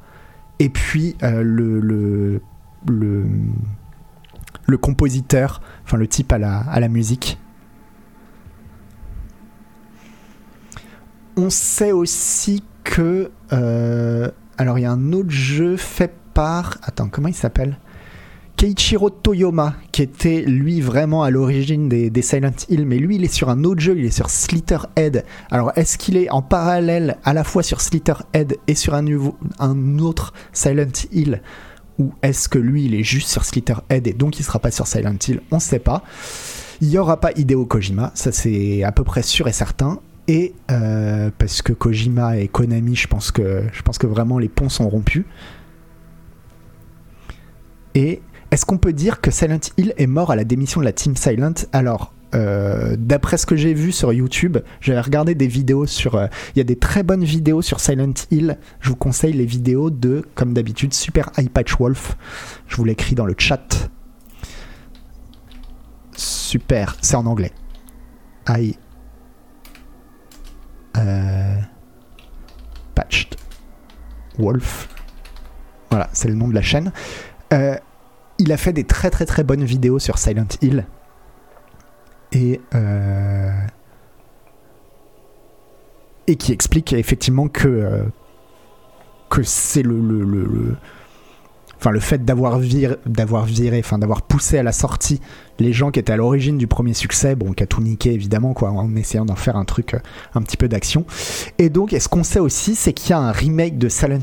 et 0.60 0.70
puis 0.70 1.16
le, 1.22 1.80
le, 1.80 3.22
compositeur, 4.78 5.62
enfin 5.86 5.98
le 5.98 6.08
type 6.08 6.34
à 6.34 6.40
la 6.40 6.88
musique. 6.90 7.38
On 11.38 11.52
sait 11.52 11.92
aussi 11.92 12.64
que. 12.84 13.30
euh, 13.54 14.30
alors, 14.58 14.80
il 14.80 14.82
y 14.82 14.86
a 14.86 14.92
un 14.92 15.14
autre 15.14 15.30
jeu 15.30 15.78
fait 15.78 16.12
par. 16.34 16.80
Attends, 16.82 17.10
comment 17.10 17.28
il 17.28 17.36
s'appelle? 17.36 17.78
Keiichiro 18.56 19.12
Toyoma, 19.12 19.76
qui 19.92 20.02
était 20.02 20.42
lui 20.42 20.82
vraiment 20.82 21.22
à 21.22 21.30
l'origine 21.30 21.88
des, 21.88 22.22
Silent 22.24 22.56
Hill, 22.70 22.88
mais 22.88 22.98
lui 22.98 23.18
il 23.18 23.24
est 23.24 23.32
sur 23.32 23.50
un 23.50 23.64
autre 23.64 23.82
jeu, 23.82 23.96
il 24.00 24.06
est 24.06 24.10
sur 24.10 24.32
Slitterhead. 24.32 25.26
Alors 25.52 25.72
est-ce 25.76 26.00
qu'il 26.00 26.18
est 26.18 26.32
en 26.32 26.42
parallèle 26.42 27.18
à 27.24 27.34
la 27.34 27.44
fois 27.44 27.62
sur 27.62 27.82
Slitterhead 27.82 28.58
et 28.66 28.74
sur 28.74 28.96
un, 28.96 29.06
un 29.60 30.00
autre 30.00 30.34
Silent 30.54 30.88
Hill? 31.12 31.44
Ou 32.00 32.14
est-ce 32.24 32.50
que 32.50 32.58
lui 32.58 32.86
il 32.86 32.96
est 32.96 33.04
juste 33.04 33.30
sur 33.30 33.46
Slitterhead 33.46 34.08
et 34.08 34.14
donc 34.14 34.40
il 34.40 34.44
sera 34.44 34.58
pas 34.58 34.72
sur 34.72 34.88
Silent 34.88 35.20
Hill? 35.28 35.42
On 35.52 35.60
sait 35.60 35.78
pas. 35.78 36.02
Il 36.82 36.90
y 36.90 36.98
aura 36.98 37.20
pas 37.20 37.34
Hideo 37.36 37.68
Kojima, 37.68 38.12
ça 38.16 38.32
c'est 38.32 38.82
à 38.82 38.92
peu 38.92 39.04
près 39.04 39.22
sûr 39.22 39.48
et 39.48 39.54
certain. 39.54 40.00
Et 40.28 40.54
euh, 40.72 41.32
parce 41.38 41.62
que 41.62 41.72
Kojima 41.72 42.38
et 42.38 42.48
Konami, 42.50 42.96
je 42.96 43.08
pense 43.08 43.32
que 43.32 44.08
vraiment 44.08 44.40
les 44.40 44.50
ponts 44.50 44.70
sont 44.70 44.90
rompus. 44.90 45.24
Et 47.96 48.22
est-ce 48.52 48.66
qu'on 48.66 48.78
peut 48.78 48.94
dire 48.94 49.22
que 49.22 49.32
Silent 49.32 49.60
Hill 49.78 49.94
est 49.98 50.08
mort 50.08 50.32
à 50.32 50.36
la 50.36 50.44
démission 50.44 50.82
de 50.82 50.86
la 50.86 50.92
Team 50.92 51.16
Silent? 51.16 51.54
Alors, 51.72 52.14
euh, 52.36 52.96
d'après 53.00 53.38
ce 53.38 53.46
que 53.46 53.56
j'ai 53.56 53.74
vu 53.74 53.92
sur 53.94 54.12
YouTube, 54.12 54.58
j'avais 54.82 55.00
regardé 55.00 55.34
des 55.34 55.48
vidéos 55.48 55.86
sur. 55.86 56.16
euh, 56.16 56.28
Il 56.56 56.60
y 56.60 56.62
a 56.62 56.66
des 56.66 56.76
très 56.76 57.04
bonnes 57.04 57.24
vidéos 57.24 57.62
sur 57.62 57.80
Silent 57.80 58.14
Hill. 58.30 58.58
Je 58.82 58.90
vous 58.90 58.96
conseille 58.98 59.34
les 59.34 59.46
vidéos 59.46 59.90
de, 59.90 60.26
comme 60.36 60.54
d'habitude, 60.54 60.94
Super 60.94 61.32
Eye 61.38 61.50
Patch 61.50 61.78
Wolf. 61.80 62.18
Je 62.68 62.76
vous 62.76 62.84
l'écris 62.84 63.16
dans 63.16 63.26
le 63.26 63.36
chat. 63.38 63.90
Super, 66.14 66.98
c'est 67.02 67.16
en 67.16 67.26
anglais. 67.26 67.52
Eye. 68.48 68.78
Euh, 70.98 71.56
patched 72.96 73.36
Wolf. 74.38 74.90
Voilà, 75.90 76.10
c'est 76.14 76.28
le 76.28 76.34
nom 76.34 76.48
de 76.48 76.54
la 76.54 76.62
chaîne. 76.62 76.92
Euh, 77.54 77.76
il 78.40 78.52
a 78.52 78.58
fait 78.58 78.74
des 78.74 78.84
très 78.84 79.10
très 79.10 79.26
très 79.26 79.44
bonnes 79.44 79.64
vidéos 79.64 80.00
sur 80.00 80.18
Silent 80.18 80.48
Hill. 80.62 80.86
Et, 82.34 82.60
euh, 82.76 83.52
et 86.28 86.36
qui 86.36 86.52
explique 86.52 86.92
effectivement 86.94 87.48
que, 87.48 88.04
que 89.30 89.44
c'est 89.44 89.82
le, 89.82 90.00
le, 90.00 90.24
le- 90.26 90.46
le- 90.46 90.76
enfin, 91.80 91.92
le 91.92 92.00
fait 92.00 92.24
d'avoir 92.26 92.60
viré, 92.60 92.96
d'avoir 93.06 93.46
enfin 93.80 93.98
d'avoir 93.98 94.22
poussé 94.22 94.58
à 94.58 94.64
la 94.64 94.72
sortie 94.72 95.22
les 95.60 95.74
gens 95.74 95.90
qui 95.92 96.00
étaient 96.00 96.14
à 96.14 96.18
l'origine 96.18 96.58
du 96.58 96.68
premier 96.68 96.94
succès, 96.94 97.36
bon, 97.36 97.54
qui 97.54 97.64
a 97.64 97.66
tout 97.66 97.82
niqué 97.82 98.14
évidemment, 98.14 98.54
quoi, 98.54 98.70
en 98.70 98.96
essayant 98.96 99.26
d'en 99.26 99.36
faire 99.36 99.56
un 99.56 99.66
truc, 99.66 99.96
euh, 99.96 100.00
un 100.36 100.42
petit 100.42 100.58
peu 100.58 100.68
d'action. 100.68 101.06
Et 101.58 101.70
donc, 101.70 101.96
ce 102.00 102.08
qu'on 102.08 102.24
sait 102.24 102.40
aussi, 102.40 102.76
c'est 102.76 102.94
qu'il 102.94 103.10
y 103.10 103.14
a 103.14 103.20
un 103.20 103.32
remake 103.32 103.78
de 103.78 103.90
Silent, 103.90 104.20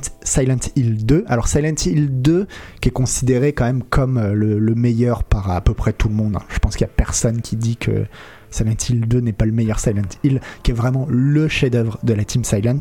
Hill 0.77 1.05
2. 1.05 1.25
Alors, 1.27 1.49
Silent 1.49 1.75
Hill 1.87 2.23
2, 2.23 2.47
qui 2.81 2.89
est 2.89 2.93
considéré 2.93 3.53
quand 3.53 3.65
même 3.65 3.83
comme 3.83 4.19
euh, 4.19 4.33
le, 4.33 4.59
le 4.59 4.75
meilleur 4.75 5.25
par 5.25 5.51
à 5.51 5.61
peu 5.61 5.75
près 5.75 5.93
tout 5.93 6.09
le 6.09 6.15
monde. 6.15 6.37
hein. 6.37 6.43
Je 6.51 6.59
pense 6.59 6.77
qu'il 6.77 6.87
n'y 6.87 6.91
a 6.93 6.95
personne 6.97 7.41
qui 7.41 7.57
dit 7.57 7.77
que 7.77 8.07
Silent 8.55 8.77
Hill 8.89 9.07
2 9.09 9.21
n'est 9.21 9.33
pas 9.33 9.45
le 9.47 9.53
meilleur 9.53 9.79
Silent 9.81 10.03
Hill, 10.23 10.41
qui 10.63 10.71
est 10.71 10.75
vraiment 10.75 11.07
le 11.11 11.49
chef-d'œuvre 11.49 11.99
de 12.03 12.15
la 12.15 12.25
team 12.25 12.45
Silent. 12.45 12.81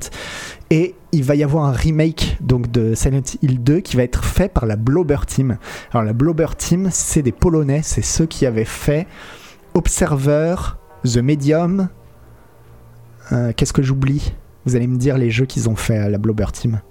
Et 0.70 0.96
il 1.12 1.24
va 1.24 1.36
y 1.36 1.44
avoir 1.44 1.66
un 1.66 1.72
remake 1.72 2.38
donc 2.42 2.72
de 2.72 2.94
Silent 2.96 3.22
Hill 3.42 3.64
2 3.64 3.80
qui 3.82 3.96
va 3.98 4.04
être 4.04 4.24
fait 4.24 4.50
par 4.50 4.66
la 4.66 4.76
Blobber 4.76 5.18
Team. 5.28 5.58
Alors 5.92 6.04
la 6.04 6.14
Blobber 6.14 6.48
Team, 6.58 6.90
c'est 6.92 7.22
des 7.22 7.32
Polonais, 7.32 7.82
c'est 7.84 8.02
ceux 8.04 8.26
qui 8.26 8.46
avaient 8.46 8.66
fait 8.66 9.08
Observer, 9.74 10.56
The 11.04 11.18
Medium. 11.18 11.90
euh, 13.32 13.52
Qu'est-ce 13.56 13.74
que 13.74 13.82
j'oublie? 13.84 14.34
Vous 14.66 14.76
allez 14.76 14.88
me 14.88 14.98
dire 14.98 15.18
les 15.18 15.30
jeux 15.32 15.46
qu'ils 15.46 15.68
ont 15.70 15.76
fait 15.76 15.98
à 15.98 16.10
la 16.10 16.18
Blobber 16.18 16.46
Team. 16.54 16.82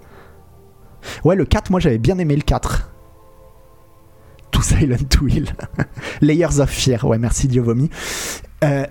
Ouais, 1.25 1.37
le 1.37 1.45
4, 1.45 1.71
moi 1.71 1.81
j'avais 1.81 1.99
bien 1.99 2.19
aimé 2.19 2.37
le 2.37 2.43
4. 2.43 2.91
Tout 4.51 4.63
Silent 4.63 4.97
Hill. 5.29 5.47
Layers 6.21 6.61
of 6.61 6.69
Fear, 6.71 7.05
ouais, 7.07 7.19
merci 7.19 7.49
Dieu 7.49 7.63
vomi. 7.63 7.89
Euh, 8.63 8.87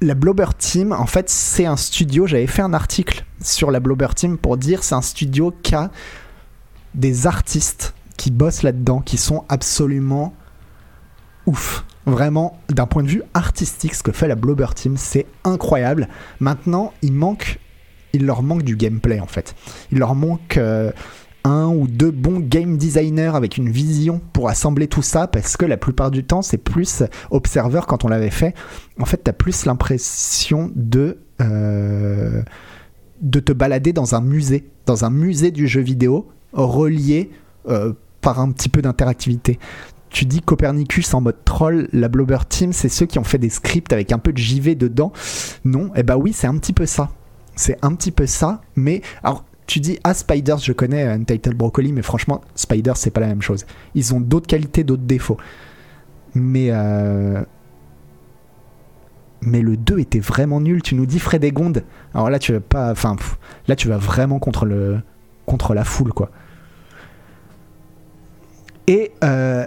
la 0.00 0.14
Blobber 0.14 0.48
Team, 0.58 0.92
en 0.92 1.06
fait, 1.06 1.30
c'est 1.30 1.66
un 1.66 1.76
studio. 1.76 2.26
J'avais 2.26 2.46
fait 2.46 2.62
un 2.62 2.74
article 2.74 3.24
sur 3.42 3.70
la 3.70 3.80
Blobber 3.80 4.08
Team 4.14 4.38
pour 4.38 4.56
dire 4.56 4.82
c'est 4.82 4.94
un 4.94 5.02
studio 5.02 5.54
qui 5.62 5.74
a 5.74 5.90
des 6.94 7.26
artistes 7.26 7.94
qui 8.16 8.30
bossent 8.30 8.62
là-dedans, 8.62 9.00
qui 9.00 9.16
sont 9.16 9.44
absolument 9.48 10.34
ouf. 11.46 11.84
Vraiment, 12.06 12.60
d'un 12.68 12.86
point 12.86 13.02
de 13.02 13.08
vue 13.08 13.22
artistique, 13.32 13.94
ce 13.94 14.02
que 14.02 14.12
fait 14.12 14.28
la 14.28 14.34
Blobber 14.34 14.66
Team, 14.74 14.96
c'est 14.98 15.26
incroyable. 15.42 16.08
Maintenant, 16.38 16.92
il 17.00 17.12
manque, 17.14 17.58
il 18.12 18.26
leur 18.26 18.42
manque 18.42 18.62
du 18.62 18.76
gameplay 18.76 19.20
en 19.20 19.26
fait. 19.26 19.54
Il 19.90 19.98
leur 19.98 20.14
manque 20.14 20.58
euh, 20.58 20.92
un 21.44 21.68
ou 21.68 21.86
deux 21.86 22.10
bons 22.10 22.40
game 22.40 22.76
designers 22.78 23.32
avec 23.34 23.58
une 23.58 23.70
vision 23.70 24.20
pour 24.32 24.48
assembler 24.48 24.88
tout 24.88 25.02
ça, 25.02 25.26
parce 25.26 25.56
que 25.56 25.66
la 25.66 25.76
plupart 25.76 26.10
du 26.10 26.24
temps, 26.24 26.42
c'est 26.42 26.58
plus 26.58 27.02
Observer 27.30 27.82
quand 27.86 28.04
on 28.04 28.08
l'avait 28.08 28.30
fait. 28.30 28.54
En 28.98 29.04
fait, 29.04 29.18
t'as 29.18 29.32
plus 29.32 29.66
l'impression 29.66 30.70
de 30.74 31.18
euh, 31.40 32.42
de 33.20 33.40
te 33.40 33.52
balader 33.52 33.92
dans 33.92 34.14
un 34.14 34.20
musée, 34.20 34.64
dans 34.86 35.04
un 35.04 35.10
musée 35.10 35.50
du 35.50 35.66
jeu 35.66 35.80
vidéo 35.80 36.28
relié 36.52 37.30
euh, 37.68 37.92
par 38.20 38.40
un 38.40 38.50
petit 38.50 38.68
peu 38.68 38.82
d'interactivité. 38.82 39.58
Tu 40.10 40.26
dis 40.26 40.40
Copernicus 40.40 41.12
en 41.14 41.20
mode 41.20 41.44
troll, 41.44 41.88
la 41.92 42.08
Blobber 42.08 42.38
Team, 42.48 42.72
c'est 42.72 42.88
ceux 42.88 43.06
qui 43.06 43.18
ont 43.18 43.24
fait 43.24 43.38
des 43.38 43.50
scripts 43.50 43.92
avec 43.92 44.12
un 44.12 44.18
peu 44.18 44.32
de 44.32 44.38
JV 44.38 44.76
dedans. 44.76 45.12
Non, 45.64 45.90
eh 45.96 46.04
bah 46.04 46.16
oui, 46.16 46.32
c'est 46.32 46.46
un 46.46 46.56
petit 46.58 46.72
peu 46.72 46.86
ça. 46.86 47.10
C'est 47.56 47.78
un 47.82 47.94
petit 47.94 48.12
peu 48.12 48.26
ça, 48.26 48.62
mais 48.76 49.02
alors 49.22 49.44
tu 49.66 49.80
dis 49.80 49.98
ah 50.04 50.14
Spiders, 50.14 50.58
je 50.58 50.72
connais 50.72 51.04
Untitled 51.04 51.56
Broccoli, 51.56 51.92
mais 51.92 52.02
franchement 52.02 52.42
Spiders 52.54 52.96
c'est 52.96 53.10
pas 53.10 53.20
la 53.20 53.28
même 53.28 53.42
chose. 53.42 53.64
Ils 53.94 54.14
ont 54.14 54.20
d'autres 54.20 54.46
qualités, 54.46 54.84
d'autres 54.84 55.02
défauts. 55.02 55.38
Mais 56.34 56.68
euh, 56.70 57.42
mais 59.40 59.60
le 59.60 59.76
2 59.76 60.00
était 60.00 60.20
vraiment 60.20 60.60
nul. 60.60 60.82
Tu 60.82 60.94
nous 60.94 61.06
dis 61.06 61.18
Frédégonde. 61.18 61.84
Alors 62.14 62.30
là 62.30 62.38
tu 62.38 62.52
vas 62.52 62.60
pas, 62.60 62.90
enfin 62.90 63.16
là 63.68 63.76
tu 63.76 63.88
vas 63.88 63.98
vraiment 63.98 64.38
contre 64.38 64.66
le 64.66 65.00
contre 65.46 65.74
la 65.74 65.84
foule 65.84 66.12
quoi. 66.12 66.30
Et 68.86 69.12
euh, 69.22 69.66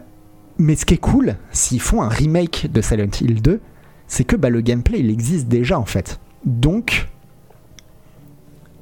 mais 0.60 0.76
ce 0.76 0.86
qui 0.86 0.96
est 0.96 1.00
cool, 1.00 1.36
s'ils 1.52 1.82
font 1.82 2.02
un 2.02 2.10
remake 2.10 2.68
de 2.72 2.82
Silent 2.82 3.10
Hill 3.22 3.42
2, 3.42 3.60
c'est 4.08 4.24
que 4.24 4.36
bah, 4.36 4.50
le 4.50 4.62
gameplay 4.62 5.00
il 5.00 5.10
existe 5.10 5.48
déjà 5.48 5.80
en 5.80 5.86
fait. 5.86 6.20
Donc, 6.46 7.10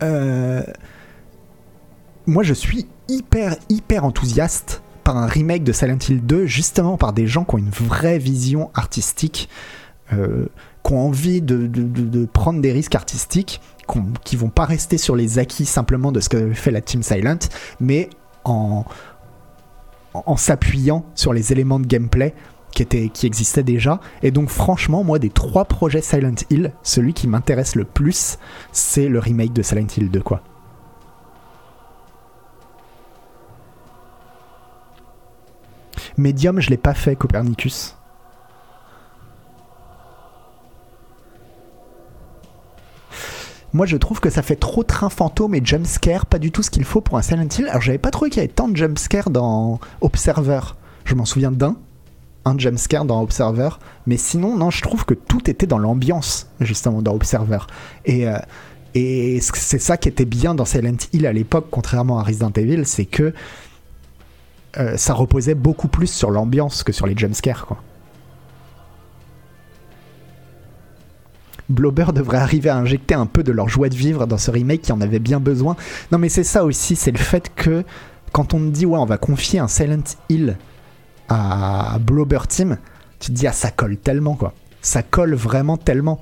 euh, 0.04 0.64
moi 2.28 2.44
je 2.44 2.54
suis 2.54 2.88
hyper 3.08 3.56
hyper 3.70 4.04
enthousiaste 4.06 4.82
par 5.04 5.18
un 5.18 5.28
remake 5.28 5.64
de 5.64 5.72
Silent 5.72 6.00
Hill 6.10 6.26
2, 6.26 6.48
justement 6.48 6.98
par 6.98 7.14
des 7.14 7.28
gens 7.28 7.44
qui 7.44 7.56
ont 7.56 7.60
une 7.60 7.70
vraie 7.70 8.18
vision 8.18 8.72
artistique, 8.74 9.50
euh, 10.14 10.48
qui 10.84 10.94
ont 10.94 11.06
envie 11.08 11.42
de, 11.44 12.26
prendre 12.26 12.60
des 12.60 12.72
risques 12.72 12.96
artistiques, 12.96 13.62
qui 13.88 13.98
ont- 14.00 14.08
qui 14.24 14.36
vont 14.36 14.50
pas 14.50 14.66
rester 14.66 14.98
sur 14.98 15.16
les 15.16 15.38
acquis 15.38 15.66
simplement 15.66 16.12
de 16.12 16.20
ce 16.20 16.30
que 16.30 16.54
fait 16.54 16.72
la 16.72 16.82
Team 16.82 17.04
Silent, 17.04 17.38
mais 17.80 18.10
en, 18.46 18.84
s'appuyant 20.38 21.06
sur 21.14 21.34
les 21.34 21.52
éléments 21.52 21.80
de 21.80 21.86
gameplay 21.86 22.34
qui, 22.72 22.82
étaient, 22.82 23.10
qui 23.10 23.28
existaient 23.28 23.64
déjà. 23.64 24.00
Et 24.24 24.32
donc 24.32 24.50
franchement, 24.50 25.04
moi, 25.04 25.20
des 25.20 25.30
trois 25.30 25.66
projets 25.66 26.02
Silent 26.02 26.34
Hill, 26.50 26.72
celui 26.82 27.14
qui 27.14 27.28
m'intéresse 27.28 27.76
le 27.76 27.84
plus, 27.86 28.38
c'est 28.72 29.08
le 29.08 29.20
remake 29.20 29.54
de 29.54 29.62
Silent 29.62 29.88
Hill 29.96 30.10
2, 30.10 30.22
quoi. 30.22 30.42
Medium, 36.18 36.60
je 36.60 36.70
l'ai 36.70 36.78
pas 36.78 36.94
fait, 36.94 37.16
Copernicus. 37.16 37.96
Moi, 43.74 43.86
je 43.86 43.98
trouve 43.98 44.22
que 44.22 44.30
ça 44.30 44.42
fait 44.42 44.56
trop 44.56 44.84
train 44.84 45.10
fantôme 45.10 45.54
et 45.54 45.62
jumpscare, 45.62 46.26
pas 46.26 46.40
du 46.40 46.50
tout 46.50 46.64
ce 46.64 46.70
qu'il 46.70 46.86
faut 46.86 47.02
pour 47.02 47.18
un 47.18 47.22
Silent 47.22 47.48
Hill. 47.58 47.68
Alors, 47.68 47.82
j'avais 47.82 47.98
pas 47.98 48.10
trouvé 48.10 48.30
qu'il 48.30 48.42
y 48.42 48.46
avait 48.46 48.54
tant 48.54 48.70
de 48.70 48.78
jumpscare 48.78 49.30
dans 49.30 49.82
Observer. 50.00 50.62
Je 51.04 51.14
m'en 51.14 51.26
souviens 51.26 51.52
d'un, 51.52 51.76
un 52.46 52.58
jumpscare 52.58 53.04
dans 53.04 53.22
Observer. 53.22 53.72
Mais 54.08 54.16
sinon, 54.16 54.56
non, 54.56 54.70
je 54.70 54.82
trouve 54.82 55.04
que 55.04 55.14
tout 55.14 55.50
était 55.50 55.68
dans 55.68 55.78
l'ambiance, 55.78 56.48
justement, 56.62 57.02
dans 57.02 57.14
Observer. 57.14 57.60
Et, 58.06 58.30
euh, 58.30 58.38
et 58.94 59.42
c'est 59.42 59.80
ça 59.80 59.98
qui 59.98 60.08
était 60.08 60.24
bien 60.24 60.56
dans 60.56 60.64
Silent 60.64 60.96
Hill 61.12 61.28
à 61.28 61.34
l'époque, 61.34 61.68
contrairement 61.70 62.18
à 62.18 62.24
Resident 62.24 62.52
Evil, 62.56 62.86
c'est 62.86 63.04
que 63.04 63.34
euh, 64.78 64.98
ça 64.98 65.14
reposait 65.14 65.56
beaucoup 65.56 65.88
plus 65.88 66.08
sur 66.08 66.32
l'ambiance 66.32 66.84
que 66.84 66.92
sur 66.92 67.08
les 67.08 67.18
jumpscares, 67.18 67.66
quoi. 67.66 67.78
Blobber 71.68 72.06
devrait 72.14 72.38
arriver 72.38 72.70
à 72.70 72.78
injecter 72.78 73.16
un 73.16 73.26
peu 73.26 73.42
de 73.42 73.52
leur 73.52 73.70
joie 73.70 73.90
de 73.90 73.96
vivre 73.96 74.28
dans 74.28 74.38
ce 74.38 74.52
remake 74.52 74.84
qui 74.84 74.92
en 74.92 75.02
avait 75.02 75.20
bien 75.20 75.40
besoin. 75.40 75.76
Non 76.12 76.20
mais 76.20 76.30
c'est 76.30 76.44
ça 76.44 76.64
aussi, 76.64 76.96
c'est 76.96 77.12
le 77.12 77.18
fait 77.18 77.52
que 77.56 77.84
quand 78.32 78.54
on 78.54 78.60
te 78.60 78.66
dit 78.66 78.86
ouais 78.86 79.00
on 79.00 79.06
va 79.06 79.18
confier 79.18 79.60
un 79.60 79.68
Silent 79.68 80.04
Hill 80.30 80.58
à 81.28 81.98
Blobber 82.00 82.42
Team, 82.48 82.78
tu 83.20 83.32
te 83.32 83.36
dis 83.36 83.48
ah 83.48 83.52
ça 83.52 83.72
colle 83.72 83.98
tellement 83.98 84.36
quoi. 84.36 84.54
Ça 84.82 85.02
colle 85.02 85.34
vraiment 85.34 85.78
tellement. 85.78 86.22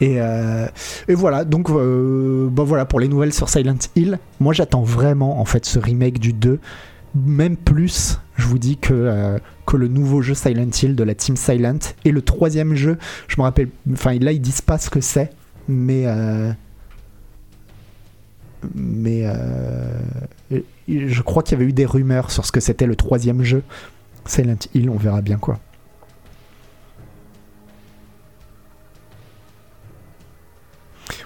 Et, 0.00 0.20
euh, 0.20 0.66
et 1.08 1.14
voilà, 1.14 1.44
donc 1.44 1.70
euh, 1.70 2.48
bah 2.50 2.64
voilà 2.64 2.84
pour 2.84 3.00
les 3.00 3.08
nouvelles 3.08 3.32
sur 3.32 3.48
Silent 3.48 3.78
Hill. 3.94 4.18
Moi 4.40 4.52
j'attends 4.52 4.82
vraiment 4.82 5.40
en 5.40 5.44
fait 5.44 5.64
ce 5.64 5.78
remake 5.78 6.18
du 6.18 6.32
2, 6.32 6.58
même 7.14 7.56
plus, 7.56 8.18
je 8.36 8.46
vous 8.46 8.58
dis, 8.58 8.76
que, 8.76 8.92
euh, 8.92 9.38
que 9.66 9.76
le 9.76 9.88
nouveau 9.88 10.20
jeu 10.20 10.34
Silent 10.34 10.70
Hill 10.82 10.96
de 10.96 11.04
la 11.04 11.14
Team 11.14 11.36
Silent. 11.36 11.78
Et 12.04 12.10
le 12.10 12.22
troisième 12.22 12.74
jeu, 12.74 12.98
je 13.28 13.36
me 13.38 13.42
rappelle, 13.42 13.68
enfin 13.92 14.18
là 14.18 14.32
ils 14.32 14.40
disent 14.40 14.62
pas 14.62 14.78
ce 14.78 14.90
que 14.90 15.00
c'est, 15.00 15.30
mais. 15.68 16.06
mais 18.74 19.24
je 20.88 21.22
crois 21.22 21.42
qu'il 21.42 21.56
y 21.58 21.60
avait 21.60 21.70
eu 21.70 21.72
des 21.72 21.86
rumeurs 21.86 22.30
sur 22.30 22.44
ce 22.44 22.52
que 22.52 22.60
c'était 22.60 22.86
le 22.86 22.96
troisième 22.96 23.42
jeu. 23.42 23.62
Silent 24.26 24.56
Hill, 24.74 24.90
on 24.90 24.96
verra 24.96 25.20
bien 25.20 25.36
quoi. 25.36 25.60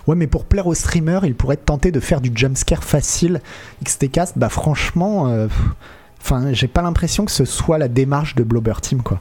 Ouais, 0.07 0.17
mais 0.17 0.27
pour 0.27 0.45
plaire 0.45 0.67
aux 0.67 0.75
streamers, 0.75 1.25
il 1.25 1.35
pourrait 1.35 1.57
tenter 1.57 1.93
de 1.93 2.01
faire 2.01 2.21
du 2.21 2.31
jumpscare 2.35 2.85
facile. 2.85 3.41
XTcast, 3.85 4.38
bah 4.38 4.49
franchement, 4.49 5.29
euh, 5.29 5.49
j'ai 6.53 6.69
pas 6.69 6.83
l'impression 6.83 7.25
que 7.25 7.33
ce 7.33 7.45
soit 7.45 7.79
la 7.79 7.88
démarche 7.88 8.35
de 8.35 8.43
Blobber 8.43 8.75
Team, 8.81 9.03
quoi. 9.03 9.21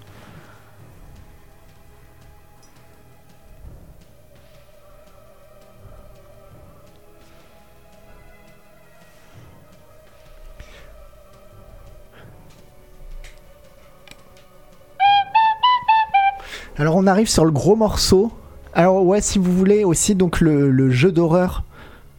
Alors 16.79 16.95
on 16.95 17.07
arrive 17.07 17.27
sur 17.27 17.43
le 17.43 17.51
gros 17.51 17.75
morceau. 17.75 18.31
Alors 18.77 19.03
ouais, 19.03 19.21
si 19.21 19.39
vous 19.39 19.51
voulez 19.57 19.83
aussi 19.83 20.13
donc 20.13 20.39
le, 20.39 20.91
jeu 20.91 21.11
d'horreur 21.11 21.63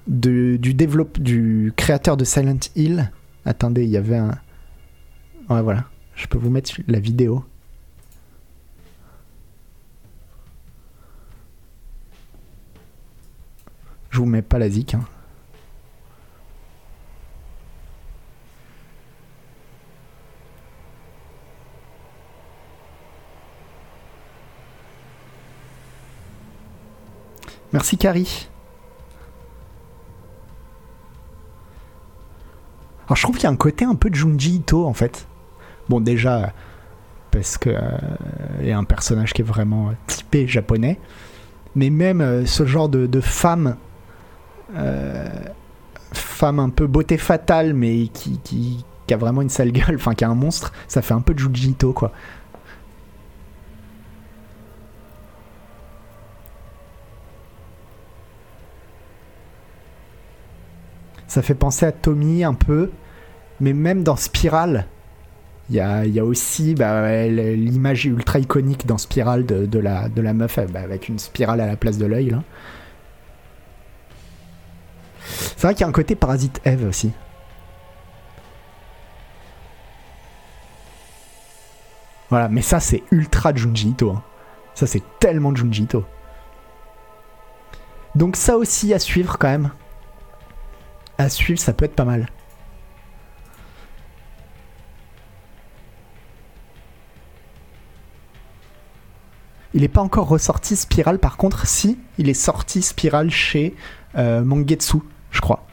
du 0.09 0.59
développe 0.59 1.21
du 1.21 1.73
créateur 1.77 2.17
de 2.17 2.25
Silent 2.25 2.59
Hill. 2.75 3.13
Attendez, 3.45 3.85
il 3.85 3.91
y 3.91 3.97
avait 3.97 4.17
un. 4.17 4.37
Ouais 5.49 5.63
voilà, 5.63 5.85
je 6.17 6.27
peux 6.27 6.37
vous 6.37 6.51
mettre 6.51 6.73
la 6.89 6.99
vidéo. 6.99 7.45
Je 14.11 14.19
vous 14.19 14.27
mets 14.27 14.43
pas 14.43 14.59
la 14.59 14.69
zik. 14.69 14.95
hein. 14.95 15.05
Merci 27.73 27.99
Carrie. 27.99 28.49
Alors 33.07 33.17
je 33.17 33.23
trouve 33.23 33.37
qu'il 33.37 33.45
y 33.45 33.47
a 33.47 33.51
un 33.51 33.57
côté 33.57 33.85
un 33.85 33.95
peu 33.95 34.11
de 34.11 34.15
Junji 34.15 34.57
Ito 34.57 34.87
en 34.87 34.93
fait. 34.93 35.27
Bon 35.89 36.01
déjà 36.01 36.53
parce 37.31 37.59
que 37.59 37.71
euh, 37.71 37.81
il 38.61 38.69
y 38.69 38.73
a 38.73 38.79
un 38.79 38.85
personnage 38.85 39.33
qui 39.33 39.43
est 39.43 39.45
vraiment 39.45 39.89
euh, 39.89 39.93
typé 40.07 40.47
japonais, 40.47 40.99
mais 41.75 41.91
même 41.91 42.21
euh, 42.21 42.47
ce 42.47 42.67
genre 42.67 42.89
de, 42.89 43.21
femme, 43.21 43.77
femme 46.13 46.59
un 46.59 46.71
peu 46.71 46.87
beauté 46.87 47.17
fatale 47.17 47.75
mais 47.75 48.09
qui, 48.09 48.39
qui, 48.45 48.85
qui 49.07 49.15
a 49.15 49.17
vraiment 49.17 49.43
une 49.43 49.49
sale 49.49 49.73
gueule, 49.73 49.97
enfin 49.97 50.15
qui 50.15 50.25
a 50.25 50.29
un 50.29 50.35
monstre, 50.35 50.73
ça 50.87 51.03
fait 51.03 51.15
un 51.15 51.21
peu 51.21 51.35
de 51.35 51.39
Junji 51.39 51.71
Ito 51.71 51.93
quoi. 51.93 52.13
Ça 61.29 61.43
fait 61.43 61.55
penser 61.55 61.87
à 61.87 61.93
Tommy 61.93 62.43
un 62.43 62.55
peu, 62.55 62.91
mais 63.61 63.75
même 63.75 64.03
dans 64.03 64.17
Spiral, 64.17 64.87
il 65.71 65.77
y 65.77 65.81
a, 65.81 66.25
aussi 66.25 66.75
bah, 66.75 67.27
l'image 67.29 68.07
ultra 68.07 68.39
iconique 68.39 68.87
dans 68.87 68.97
Spiral 68.97 69.45
de, 69.45 69.79
la, 69.79 70.09
meuf 70.33 70.59
bah, 70.73 70.81
avec 70.81 71.09
une 71.09 71.19
spirale 71.19 71.61
à 71.61 71.67
la 71.67 71.77
place 71.77 71.99
de 71.99 72.07
l'œil. 72.07 72.35
C'est 75.21 75.61
vrai 75.63 75.75
qu'il 75.75 75.83
y 75.83 75.85
a 75.85 75.89
un 75.89 75.93
côté 75.93 76.15
Parasite 76.15 76.63
Eve 76.65 76.89
aussi. 76.89 77.13
Voilà, 82.31 82.49
mais 82.49 82.63
ça 82.63 82.81
c'est 82.81 83.03
ultra 83.11 83.55
Junji 83.55 83.89
Ito. 83.91 84.11
hein. 84.11 84.23
Ça 84.75 84.87
c'est 84.87 85.03
tellement 85.19 85.55
Junji 85.55 85.83
Ito. 85.83 86.05
Donc 88.15 88.37
ça 88.37 88.57
aussi 88.57 88.95
à 88.95 88.99
suivre 88.99 89.37
quand 89.39 89.49
même 89.49 89.71
à 91.19 91.29
suivre, 91.29 91.59
ça 91.59 91.73
peut 91.73 91.85
être 91.85 91.95
pas 91.95 92.05
mal. 92.05 92.29
Il 99.75 99.83
n'est 99.83 99.89
pas 99.89 100.01
encore 100.01 100.29
ressorti 100.29 100.77
Spiral, 100.77 101.19
par 101.19 101.37
contre, 101.37 101.67
si, 101.67 101.99
il 102.17 102.29
est 102.29 102.35
sorti 102.35 102.83
Spiral 102.83 103.31
chez 103.31 103.75
euh, 104.17 104.43
Mangetsu, 104.43 104.99
je 105.31 105.41
crois. 105.41 105.67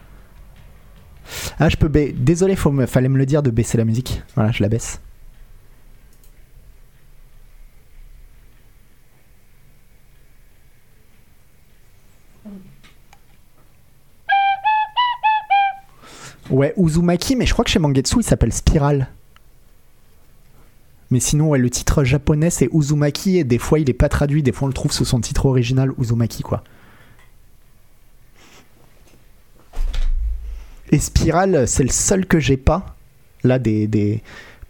Ah, 1.59 1.69
je 1.69 1.77
peux 1.77 1.89
Désolé, 1.89 2.55
faut 2.55 2.71
me... 2.71 2.85
fallait 2.85 3.09
me 3.09 3.17
le 3.17 3.25
dire 3.25 3.41
de 3.41 3.49
baisser 3.49 3.77
la 3.77 3.85
musique. 3.85 4.21
Voilà, 4.35 4.51
je 4.51 4.61
la 4.61 4.69
baisse. 4.69 4.99
Ouais, 16.49 16.73
Uzumaki, 16.77 17.35
mais 17.35 17.45
je 17.45 17.53
crois 17.53 17.65
que 17.65 17.71
chez 17.71 17.79
Mangetsu, 17.79 18.17
il 18.19 18.23
s'appelle 18.23 18.53
Spiral. 18.53 19.07
Mais 21.11 21.19
sinon, 21.19 21.49
ouais, 21.49 21.59
le 21.59 21.69
titre 21.69 22.03
japonais, 22.03 22.49
c'est 22.49 22.69
Uzumaki, 22.73 23.37
et 23.37 23.43
des 23.43 23.57
fois, 23.57 23.79
il 23.79 23.89
est 23.89 23.93
pas 23.93 24.09
traduit, 24.09 24.43
des 24.43 24.51
fois, 24.51 24.65
on 24.65 24.67
le 24.67 24.73
trouve 24.73 24.91
sous 24.91 25.05
son 25.05 25.19
titre 25.21 25.45
original, 25.45 25.91
Uzumaki, 25.99 26.43
quoi. 26.43 26.63
Et 30.91 30.99
Spiral, 30.99 31.67
c'est 31.67 31.83
le 31.83 31.89
seul 31.89 32.25
que 32.25 32.39
j'ai 32.39 32.57
pas, 32.57 32.95
là, 33.43 33.59
des. 33.59 34.21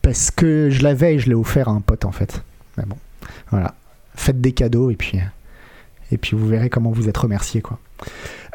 Parce 0.02 0.32
que 0.32 0.70
je 0.70 0.84
l'avais 0.84 1.16
et 1.16 1.20
je 1.20 1.28
l'ai 1.28 1.36
offert 1.36 1.68
à 1.68 1.72
un 1.72 1.82
pote, 1.82 2.06
en 2.06 2.12
fait. 2.12 2.44
Mais 2.78 2.86
bon, 2.86 2.98
voilà. 3.50 3.76
Faites 4.16 4.40
des 4.40 4.52
cadeaux, 4.52 4.92
et 4.92 4.96
puis... 4.96 5.20
Et 6.12 6.18
puis, 6.18 6.38
vous 6.38 6.48
verrez 6.48 6.70
comment 6.70 6.92
vous 6.92 7.10
êtes 7.10 7.18
remerciés, 7.18 7.62
quoi. 7.62 7.80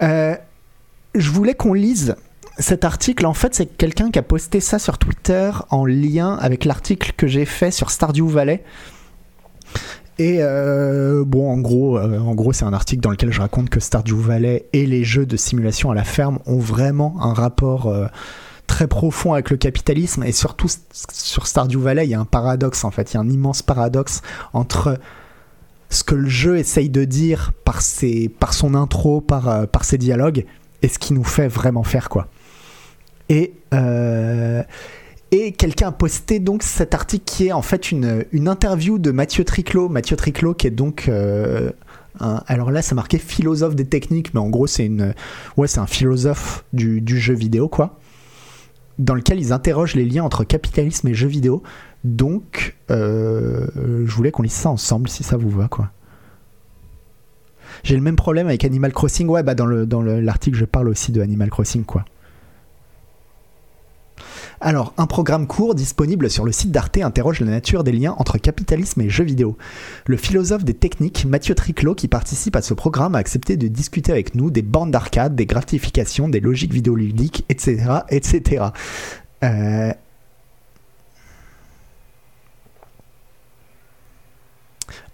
Euh, 0.03 0.37
je 1.15 1.31
voulais 1.31 1.55
qu'on 1.55 1.75
lise 1.75 2.15
cet 2.61 2.85
article, 2.85 3.27
en 3.27 3.35
fait, 3.35 3.55
c'est 3.55 3.67
quelqu'un 3.67 4.11
qui 4.11 4.19
a 4.19 4.23
posté 4.23 4.61
ça 4.61 4.79
sur 4.79 4.99
Twitter 4.99 5.51
en 5.71 5.87
lien 5.87 6.37
avec 6.41 6.65
l'article 6.65 7.13
que 7.17 7.27
j'ai 7.27 7.45
fait 7.45 7.71
sur 7.71 7.91
Stardew 7.91 8.29
Valley. 8.29 8.63
Et 10.19 10.39
euh, 10.41 11.25
bon, 11.25 11.51
en 11.51 11.59
gros, 11.59 11.99
euh, 11.99 12.19
en 12.19 12.35
gros, 12.35 12.53
c'est 12.53 12.67
un 12.67 12.75
article 12.75 13.01
dans 13.01 13.11
lequel 13.11 13.33
je 13.33 13.41
raconte 13.41 13.71
que 13.71 13.81
Stardew 13.81 14.17
Valley 14.17 14.67
et 14.75 14.85
les 14.85 15.03
jeux 15.03 15.25
de 15.25 15.37
simulation 15.37 15.91
à 15.91 15.95
la 15.95 16.05
ferme 16.05 16.39
ont 16.45 16.59
vraiment 16.59 17.17
un 17.21 17.33
rapport 17.33 17.87
euh, 17.87 18.07
très 18.67 18.87
profond 18.87 19.33
avec 19.33 19.49
le 19.49 19.57
capitalisme. 19.57 20.23
Et 20.25 20.33
surtout 20.33 20.69
sur 21.11 21.47
Stardew 21.47 21.79
Valley, 21.79 22.05
il 22.05 22.11
y 22.11 22.15
a 22.15 22.21
un 22.21 22.27
paradoxe 22.27 22.85
en 22.85 22.91
fait. 22.91 23.13
Il 23.13 23.15
y 23.15 23.17
a 23.17 23.21
un 23.21 23.31
immense 23.31 23.63
paradoxe 23.63 24.21
entre 24.53 24.99
ce 25.89 26.05
que 26.05 26.15
le 26.15 26.29
jeu 26.29 26.59
essaye 26.59 26.91
de 26.91 27.05
dire 27.05 27.53
par, 27.65 27.81
son 27.81 28.75
intro, 28.75 29.23
par, 29.23 29.67
par 29.69 29.85
ses 29.85 29.97
dialogues, 29.97 30.45
et 30.83 30.89
ce 30.89 30.99
qui 30.99 31.15
nous 31.15 31.25
fait 31.25 31.49
vraiment 31.49 31.83
faire 31.83 32.11
quoi. 32.11 32.29
Et, 33.31 33.55
euh, 33.73 34.63
et 35.31 35.53
quelqu'un 35.53 35.89
a 35.89 35.93
posté 35.93 36.41
donc 36.41 36.65
cet 36.65 36.95
article 36.95 37.25
qui 37.25 37.47
est 37.47 37.53
en 37.53 37.63
fait 37.63 37.93
une, 37.93 38.25
une 38.33 38.49
interview 38.49 38.99
de 38.99 39.13
Mathieu 39.13 39.45
Triclot. 39.45 39.89
Mathieu 39.89 40.17
Triclot 40.17 40.53
qui 40.55 40.67
est 40.67 40.73
donc 40.73 41.07
euh, 41.09 41.71
alors 42.19 42.73
là 42.73 42.83
ça 42.83 42.97
marquait 42.97 43.19
philosophe 43.19 43.77
des 43.77 43.85
techniques, 43.87 44.35
mais 44.35 44.41
en 44.41 44.49
gros 44.51 44.67
c'est 44.67 44.85
une 44.85 45.15
ouais 45.57 45.69
c'est 45.69 45.79
un 45.79 45.87
philosophe 45.87 46.65
du, 46.73 47.03
jeu 47.07 47.35
vidéo 47.35 47.69
quoi. 47.69 47.99
Dans 48.99 49.15
lequel 49.15 49.39
ils 49.39 49.53
interrogent 49.53 49.95
les 49.95 50.05
liens 50.05 50.25
entre 50.25 50.43
capitalisme 50.43 51.07
et 51.07 51.15
jeux 51.15 51.29
vidéo. 51.29 51.63
Donc 52.03 52.77
euh, 52.91 53.67
je 53.77 54.13
voulais 54.13 54.33
qu'on 54.33 54.43
lise 54.43 54.53
ça 54.53 54.71
ensemble 54.71 55.09
si 55.09 55.23
ça 55.23 55.37
vous 55.37 55.51
va 55.51 55.69
quoi. 55.69 55.91
J'ai 57.85 57.95
le 57.95 58.03
même 58.03 58.17
problème 58.17 58.49
avec 58.49 58.65
Animal 58.65 58.93
Crossing. 58.93 59.29
Ouais, 59.29 59.45
bah 59.45 59.55
dans 59.55 59.67
le 59.67 59.87
dans 59.87 60.03
le- 60.03 60.21
l'article, 60.21 60.59
je 60.59 60.65
parle 60.65 60.89
aussi 60.89 61.13
de 61.13 61.21
Animal 61.23 61.49
Crossing, 61.49 61.85
quoi. 61.85 62.05
Alors, 64.63 64.93
un 64.99 65.07
programme 65.07 65.47
court 65.47 65.75
disponible 65.75 66.29
sur 66.29 66.45
le 66.45 66.53
site 66.53 66.71
d'Arte 66.71 66.99
interroge 66.99 67.41
la 67.41 67.47
nature 67.47 67.83
des 67.83 67.93
liens 67.93 68.15
entre 68.19 68.37
capitalisme 68.37 69.01
et 69.01 69.09
jeux 69.09 69.25
vidéo. 69.25 69.57
Le 70.05 70.19
philosophe 70.19 70.65
des 70.65 70.75
techniques 70.75 71.25
Mathieu 71.25 71.55
Triclot, 71.55 71.95
qui 71.95 72.09
participe 72.09 72.57
à 72.57 72.61
ce 72.61 72.75
programme, 72.75 73.15
a 73.15 73.19
accepté 73.19 73.57
de 73.57 73.69
discuter 73.69 74.13
avec 74.13 74.35
nous 74.35 74.51
des 74.51 74.61
bornes 74.61 74.91
d'arcade, 74.91 75.35
des 75.35 75.47
gratifications, 75.47 76.29
des 76.29 76.41
logiques 76.41 76.75
vidéoludiques, 76.75 77.47
etc., 77.49 78.01
etc. 78.11 78.67
Euh, 79.45 79.93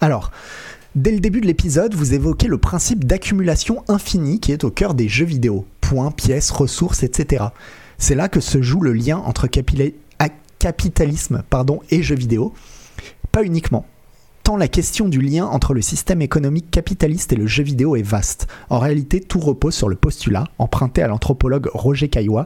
Alors, 0.01 0.33
Dès 0.97 1.13
le 1.13 1.21
début 1.21 1.43
de 1.43 1.47
l'épisode, 1.47 1.93
vous 1.93 2.15
évoquez 2.15 2.49
le 2.49 2.57
principe 2.57 3.05
d'accumulation 3.05 3.85
infinie 3.87 4.41
qui 4.41 4.51
est 4.51 4.65
au 4.65 4.71
cœur 4.71 4.95
des 4.95 5.11
jeux 5.11 5.27
vidéo. 5.27 5.67
Points, 5.83 6.11
pièces, 6.11 6.51
ressources, 6.51 7.03
etc. 7.03 7.45
C'est 7.99 8.15
là 8.15 8.29
que 8.29 8.41
se 8.41 8.61
joue 8.63 8.81
le 8.81 8.93
lien 8.93 9.19
entre 9.19 9.47
capitalisme 10.59 11.43
et 11.91 12.03
jeux 12.03 12.17
vidéo. 12.17 12.53
Pas 13.33 13.43
uniquement. 13.43 13.87
Tant 14.43 14.57
la 14.57 14.69
question 14.69 15.09
du 15.09 15.21
lien 15.21 15.45
entre 15.45 15.75
le 15.75 15.83
système 15.83 16.23
économique 16.23 16.71
capitaliste 16.71 17.33
et 17.33 17.37
le 17.37 17.49
jeu 17.49 17.65
vidéo 17.65 17.97
est 17.97 18.03
vaste. 18.03 18.47
En 18.71 18.79
réalité, 18.79 19.21
tout 19.21 19.41
repose 19.41 19.75
sur 19.75 19.89
le 19.89 19.97
postulat, 19.97 20.45
emprunté 20.59 21.03
à 21.03 21.09
l'anthropologue 21.09 21.69
Roger 21.75 22.09
Caillois, 22.09 22.45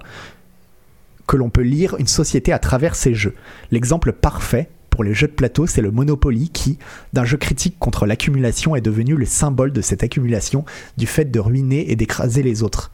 que 1.26 1.36
l'on 1.36 1.50
peut 1.50 1.60
lire 1.60 1.96
une 1.98 2.06
société 2.06 2.52
à 2.52 2.58
travers 2.58 2.94
ses 2.94 3.14
jeux. 3.14 3.34
L'exemple 3.70 4.12
parfait 4.12 4.70
Pour 4.88 5.04
les 5.04 5.12
jeux 5.12 5.28
de 5.28 5.32
plateau, 5.32 5.66
c'est 5.66 5.82
le 5.82 5.90
Monopoly 5.90 6.48
qui, 6.48 6.78
d'un 7.12 7.24
jeu 7.24 7.36
critique 7.36 7.78
contre 7.78 8.06
l'accumulation, 8.06 8.74
est 8.74 8.80
devenu 8.80 9.14
le 9.14 9.26
symbole 9.26 9.72
de 9.72 9.82
cette 9.82 10.02
accumulation, 10.02 10.64
du 10.96 11.06
fait 11.06 11.26
de 11.26 11.38
ruiner 11.38 11.92
et 11.92 11.96
d'écraser 11.96 12.42
les 12.42 12.62
autres. 12.62 12.90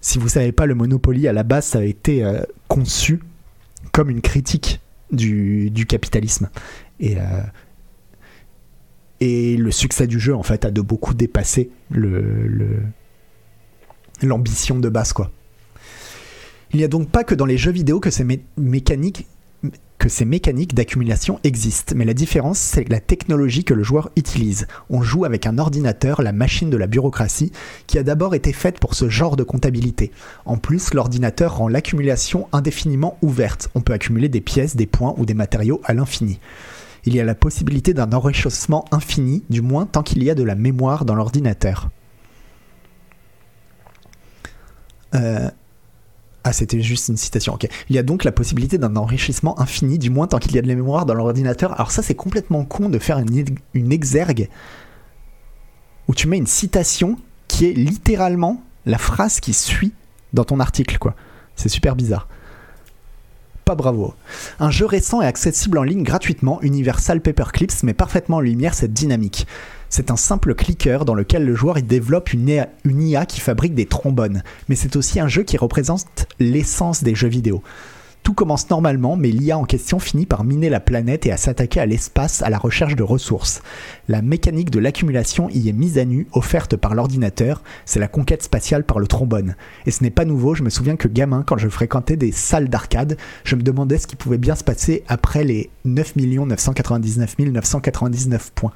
Si 0.00 0.18
vous 0.18 0.28
savez 0.28 0.52
pas, 0.52 0.66
le 0.66 0.74
Monopoly, 0.74 1.26
à 1.28 1.32
la 1.32 1.42
base, 1.42 1.74
a 1.74 1.84
été 1.84 2.24
euh, 2.24 2.42
conçu 2.68 3.20
comme 3.92 4.10
une 4.10 4.20
critique 4.20 4.80
du, 5.10 5.70
capitalisme. 5.88 6.50
Et, 7.00 7.18
euh, 7.18 7.22
et 9.20 9.56
le 9.56 9.70
succès 9.70 10.06
du 10.06 10.20
jeu, 10.20 10.34
en 10.34 10.42
fait, 10.42 10.64
a 10.64 10.70
de 10.70 10.80
beaucoup 10.80 11.14
dépassé 11.14 11.70
l'ambition 14.22 14.78
de 14.78 14.88
base. 14.88 15.14
Il 16.72 16.78
n'y 16.78 16.84
a 16.84 16.88
donc 16.88 17.10
pas 17.10 17.24
que 17.24 17.34
dans 17.34 17.46
les 17.46 17.56
jeux 17.58 17.72
vidéo 17.72 18.00
que 18.00 18.10
ces 18.10 18.24
mé- 18.24 18.40
mécaniques 18.56 19.26
que 19.98 20.08
ces 20.08 20.24
mécaniques 20.24 20.74
d'accumulation 20.74 21.40
existent, 21.42 21.94
mais 21.96 22.04
la 22.04 22.14
différence, 22.14 22.58
c'est 22.58 22.88
la 22.88 23.00
technologie 23.00 23.64
que 23.64 23.74
le 23.74 23.82
joueur 23.82 24.10
utilise. 24.16 24.66
On 24.90 25.02
joue 25.02 25.24
avec 25.24 25.46
un 25.46 25.58
ordinateur, 25.58 26.22
la 26.22 26.32
machine 26.32 26.70
de 26.70 26.76
la 26.76 26.86
bureaucratie, 26.86 27.52
qui 27.86 27.98
a 27.98 28.02
d'abord 28.02 28.34
été 28.34 28.52
faite 28.52 28.78
pour 28.78 28.94
ce 28.94 29.08
genre 29.08 29.36
de 29.36 29.42
comptabilité. 29.42 30.12
En 30.44 30.58
plus, 30.58 30.92
l'ordinateur 30.92 31.56
rend 31.56 31.68
l'accumulation 31.68 32.48
indéfiniment 32.52 33.16
ouverte. 33.22 33.70
On 33.74 33.80
peut 33.80 33.94
accumuler 33.94 34.28
des 34.28 34.40
pièces, 34.40 34.76
des 34.76 34.86
points 34.86 35.14
ou 35.16 35.24
des 35.24 35.34
matériaux 35.34 35.80
à 35.84 35.94
l'infini. 35.94 36.40
Il 37.04 37.14
y 37.14 37.20
a 37.20 37.24
la 37.24 37.34
possibilité 37.34 37.94
d'un 37.94 38.12
enrichissement 38.12 38.84
infini, 38.90 39.44
du 39.48 39.62
moins 39.62 39.86
tant 39.86 40.02
qu'il 40.02 40.22
y 40.22 40.30
a 40.30 40.34
de 40.34 40.42
la 40.42 40.56
mémoire 40.56 41.04
dans 41.04 41.14
l'ordinateur. 41.14 41.88
Euh, 45.14 45.48
Ah, 46.48 46.52
c'était 46.52 46.80
juste 46.80 47.08
une 47.08 47.16
citation, 47.16 47.54
ok. 47.54 47.66
Il 47.90 47.96
y 47.96 47.98
a 47.98 48.04
donc 48.04 48.22
la 48.22 48.30
possibilité 48.30 48.78
d'un 48.78 48.94
enrichissement 48.94 49.58
infini, 49.60 49.98
du 49.98 50.10
moins 50.10 50.28
tant 50.28 50.38
qu'il 50.38 50.54
y 50.54 50.58
a 50.60 50.62
de 50.62 50.68
la 50.68 50.76
mémoire 50.76 51.04
dans 51.04 51.14
l'ordinateur. 51.14 51.72
Alors 51.72 51.90
ça, 51.90 52.04
c'est 52.04 52.14
complètement 52.14 52.64
con 52.64 52.88
de 52.88 53.00
faire 53.00 53.18
une, 53.18 53.92
exergue 53.92 54.48
où 56.06 56.14
tu 56.14 56.28
mets 56.28 56.36
une 56.36 56.46
citation 56.46 57.18
qui 57.48 57.66
est 57.66 57.72
littéralement 57.72 58.62
la 58.84 58.96
phrase 58.96 59.40
qui 59.40 59.54
suit 59.54 59.92
dans 60.34 60.44
ton 60.44 60.60
article, 60.60 60.98
quoi. 60.98 61.16
C'est 61.56 61.68
super 61.68 61.96
bizarre. 61.96 62.28
Pas 63.64 63.74
bravo. 63.74 64.14
Un 64.60 64.70
jeu 64.70 64.86
récent 64.86 65.20
est 65.20 65.26
accessible 65.26 65.78
en 65.78 65.82
ligne 65.82 66.04
gratuitement, 66.04 66.62
Universal 66.62 67.22
Paperclips 67.22 67.82
met 67.82 67.92
parfaitement 67.92 68.36
en 68.36 68.40
lumière 68.40 68.74
cette 68.74 68.92
dynamique. 68.92 69.48
C'est 69.88 70.10
un 70.10 70.16
simple 70.16 70.54
clicker 70.54 71.04
dans 71.04 71.14
lequel 71.14 71.44
le 71.44 71.54
joueur 71.54 71.78
y 71.78 71.82
développe 71.82 72.32
une 72.32 72.48
IA, 72.48 72.68
une 72.84 73.02
IA 73.02 73.26
qui 73.26 73.40
fabrique 73.40 73.74
des 73.74 73.86
trombones, 73.86 74.42
mais 74.68 74.76
c'est 74.76 74.96
aussi 74.96 75.20
un 75.20 75.28
jeu 75.28 75.42
qui 75.42 75.56
représente 75.56 76.26
l'essence 76.38 77.02
des 77.02 77.14
jeux 77.14 77.28
vidéo. 77.28 77.62
Tout 78.26 78.34
commence 78.34 78.68
normalement, 78.70 79.14
mais 79.14 79.30
l'IA 79.30 79.56
en 79.56 79.62
question 79.62 80.00
finit 80.00 80.26
par 80.26 80.42
miner 80.42 80.68
la 80.68 80.80
planète 80.80 81.26
et 81.26 81.30
à 81.30 81.36
s'attaquer 81.36 81.78
à 81.78 81.86
l'espace 81.86 82.42
à 82.42 82.50
la 82.50 82.58
recherche 82.58 82.96
de 82.96 83.04
ressources. 83.04 83.62
La 84.08 84.20
mécanique 84.20 84.72
de 84.72 84.80
l'accumulation 84.80 85.48
y 85.50 85.68
est 85.68 85.72
mise 85.72 85.96
à 85.96 86.04
nu, 86.04 86.26
offerte 86.32 86.74
par 86.74 86.96
l'ordinateur, 86.96 87.62
c'est 87.84 88.00
la 88.00 88.08
conquête 88.08 88.42
spatiale 88.42 88.82
par 88.82 88.98
le 88.98 89.06
trombone. 89.06 89.54
Et 89.86 89.92
ce 89.92 90.02
n'est 90.02 90.10
pas 90.10 90.24
nouveau, 90.24 90.56
je 90.56 90.64
me 90.64 90.70
souviens 90.70 90.96
que 90.96 91.06
gamin, 91.06 91.44
quand 91.46 91.56
je 91.56 91.68
fréquentais 91.68 92.16
des 92.16 92.32
salles 92.32 92.68
d'arcade, 92.68 93.16
je 93.44 93.54
me 93.54 93.62
demandais 93.62 93.96
ce 93.96 94.08
qui 94.08 94.16
pouvait 94.16 94.38
bien 94.38 94.56
se 94.56 94.64
passer 94.64 95.04
après 95.06 95.44
les 95.44 95.70
9 95.84 96.16
999 96.16 97.38
999 97.38 98.50
points. 98.56 98.72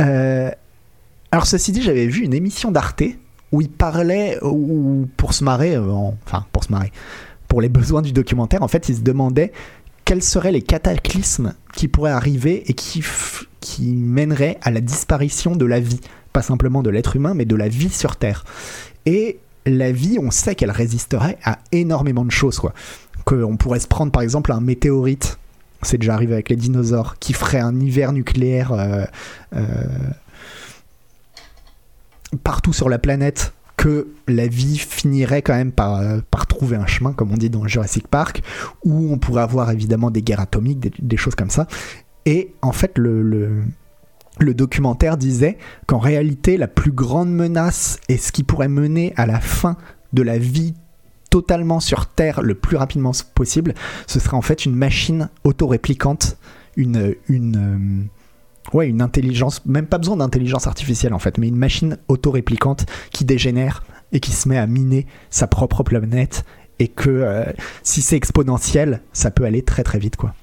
Euh, 0.00 0.50
alors 1.30 1.46
ceci 1.46 1.72
dit, 1.72 1.82
j'avais 1.82 2.06
vu 2.06 2.24
une 2.24 2.34
émission 2.34 2.70
d'Arte 2.70 3.02
où 3.52 3.60
il 3.60 3.68
parlait, 3.70 4.38
ou 4.42 5.08
pour 5.16 5.34
se 5.34 5.44
marrer, 5.44 5.74
euh, 5.76 5.90
en- 5.90 6.16
enfin 6.26 6.46
pour 6.52 6.64
se 6.64 6.70
marrer, 6.72 6.92
pour 7.48 7.60
les 7.60 7.68
besoins 7.68 8.00
du 8.02 8.12
documentaire, 8.12 8.62
en 8.62 8.68
fait, 8.68 8.88
il 8.88 8.96
se 8.96 9.00
demandait 9.00 9.52
quels 10.04 10.22
seraient 10.22 10.52
les 10.52 10.62
cataclysmes 10.62 11.54
qui 11.74 11.88
pourraient 11.88 12.10
arriver 12.12 12.62
et 12.70 12.74
qui, 12.74 13.02
qui 13.60 13.92
mèneraient 13.96 14.58
à 14.62 14.70
la 14.70 14.80
disparition 14.80 15.56
de 15.56 15.64
la 15.66 15.80
vie, 15.80 16.00
pas 16.32 16.42
simplement 16.42 16.82
de 16.82 16.90
l'être 16.90 17.16
humain, 17.16 17.34
mais 17.34 17.44
de 17.44 17.56
la 17.56 17.68
vie 17.68 17.90
sur 17.90 18.16
Terre. 18.16 18.44
Et 19.06 19.38
la 19.66 19.90
vie, 19.92 20.18
on 20.20 20.30
sait 20.30 20.54
qu'elle 20.54 20.70
résisterait 20.70 21.38
à 21.44 21.58
énormément 21.72 22.24
de 22.24 22.30
choses, 22.30 22.58
quoi. 22.58 22.72
Qu'on 23.24 23.56
pourrait 23.56 23.80
se 23.80 23.88
prendre 23.88 24.10
par 24.12 24.22
exemple 24.22 24.52
un 24.52 24.60
météorite, 24.60 25.38
c'est 25.82 25.98
déjà 25.98 26.14
arrivé 26.14 26.34
avec 26.34 26.48
les 26.48 26.56
dinosaures, 26.56 27.18
qui 27.18 27.32
ferait 27.32 27.60
un 27.60 27.78
hiver 27.78 28.12
nucléaire 28.12 28.72
euh, 28.72 29.04
euh, 29.54 29.64
partout 32.44 32.72
sur 32.72 32.88
la 32.88 32.98
planète, 32.98 33.52
que 33.76 34.08
la 34.28 34.46
vie 34.46 34.76
finirait 34.76 35.40
quand 35.40 35.54
même 35.54 35.72
par, 35.72 35.96
euh, 35.96 36.20
par 36.30 36.46
trouver 36.46 36.76
un 36.76 36.86
chemin, 36.86 37.12
comme 37.12 37.32
on 37.32 37.36
dit 37.36 37.48
dans 37.48 37.66
Jurassic 37.66 38.06
Park, 38.08 38.42
où 38.84 39.10
on 39.10 39.18
pourrait 39.18 39.42
avoir 39.42 39.70
évidemment 39.70 40.10
des 40.10 40.22
guerres 40.22 40.40
atomiques, 40.40 41.02
des, 41.02 41.16
choses 41.16 41.34
comme 41.34 41.50
ça. 41.50 41.66
Et 42.26 42.52
en 42.60 42.72
fait, 42.72 42.98
le 42.98 43.64
documentaire 44.38 45.16
disait 45.16 45.56
qu'en 45.86 45.98
réalité, 45.98 46.58
la 46.58 46.68
plus 46.68 46.92
grande 46.92 47.32
menace 47.32 47.98
et 48.10 48.18
ce 48.18 48.32
qui 48.32 48.42
pourrait 48.42 48.68
mener 48.68 49.14
à 49.16 49.24
la 49.24 49.40
fin 49.40 49.78
de 50.12 50.22
la 50.22 50.36
vie 50.36 50.74
totalement 51.30 51.80
sur 51.80 52.06
Terre 52.06 52.42
le 52.42 52.54
plus 52.54 52.76
rapidement 52.76 53.12
possible, 53.34 53.74
ce 54.06 54.20
serait 54.20 54.36
en 54.36 54.42
fait 54.42 54.66
une 54.66 54.74
machine 54.74 55.30
autoréplicante, 55.44 56.36
une, 56.76 57.14
euh, 57.30 58.08
une 58.82 59.02
intelligence, 59.02 59.64
même 59.64 59.86
pas 59.86 59.98
besoin 59.98 60.16
d'intelligence 60.16 60.66
artificielle 60.66 61.14
en 61.14 61.18
fait, 61.18 61.38
mais 61.38 61.48
une 61.48 61.56
machine 61.56 61.98
autoréplicante 62.08 62.86
qui 63.12 63.24
dégénère 63.24 63.82
et 64.12 64.20
qui 64.20 64.32
se 64.32 64.48
met 64.48 64.58
à 64.58 64.66
miner 64.66 65.06
sa 65.30 65.46
propre 65.46 65.82
planète 65.82 66.44
et 66.78 66.88
que 66.88 67.10
euh, 67.10 67.44
si 67.82 68.02
c'est 68.02 68.16
exponentiel, 68.16 69.02
ça 69.12 69.30
peut 69.30 69.44
aller 69.44 69.62
très 69.62 69.84
très 69.84 69.98
vite 69.98 70.16
quoi. 70.16 70.34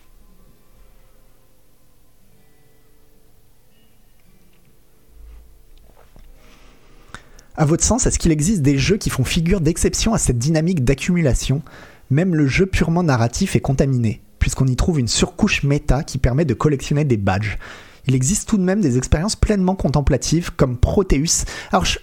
À 7.57 7.65
votre 7.65 7.83
sens, 7.83 8.05
est-ce 8.05 8.19
qu'il 8.19 8.31
existe 8.31 8.61
des 8.61 8.77
jeux 8.77 8.97
qui 8.97 9.09
font 9.09 9.23
figure 9.23 9.61
d'exception 9.61 10.13
à 10.13 10.19
cette 10.19 10.37
dynamique 10.37 10.83
d'accumulation 10.83 11.63
Même 12.11 12.35
le 12.35 12.45
jeu 12.45 12.67
purement 12.67 13.01
narratif 13.01 13.55
est 13.55 13.61
contaminé, 13.61 14.21
puisqu'on 14.37 14.67
y 14.67 14.75
trouve 14.75 14.99
une 14.99 15.07
surcouche 15.07 15.63
méta 15.63 16.03
qui 16.03 16.19
permet 16.19 16.45
de 16.45 16.53
collectionner 16.53 17.03
des 17.03 17.17
badges. 17.17 17.57
Il 18.05 18.13
existe 18.13 18.47
tout 18.47 18.57
de 18.57 18.63
même 18.63 18.79
des 18.79 18.97
expériences 18.97 19.35
pleinement 19.35 19.75
contemplatives 19.75 20.51
comme 20.55 20.77
Proteus. 20.77 21.45
Alors, 21.71 21.83
je, 21.83 21.97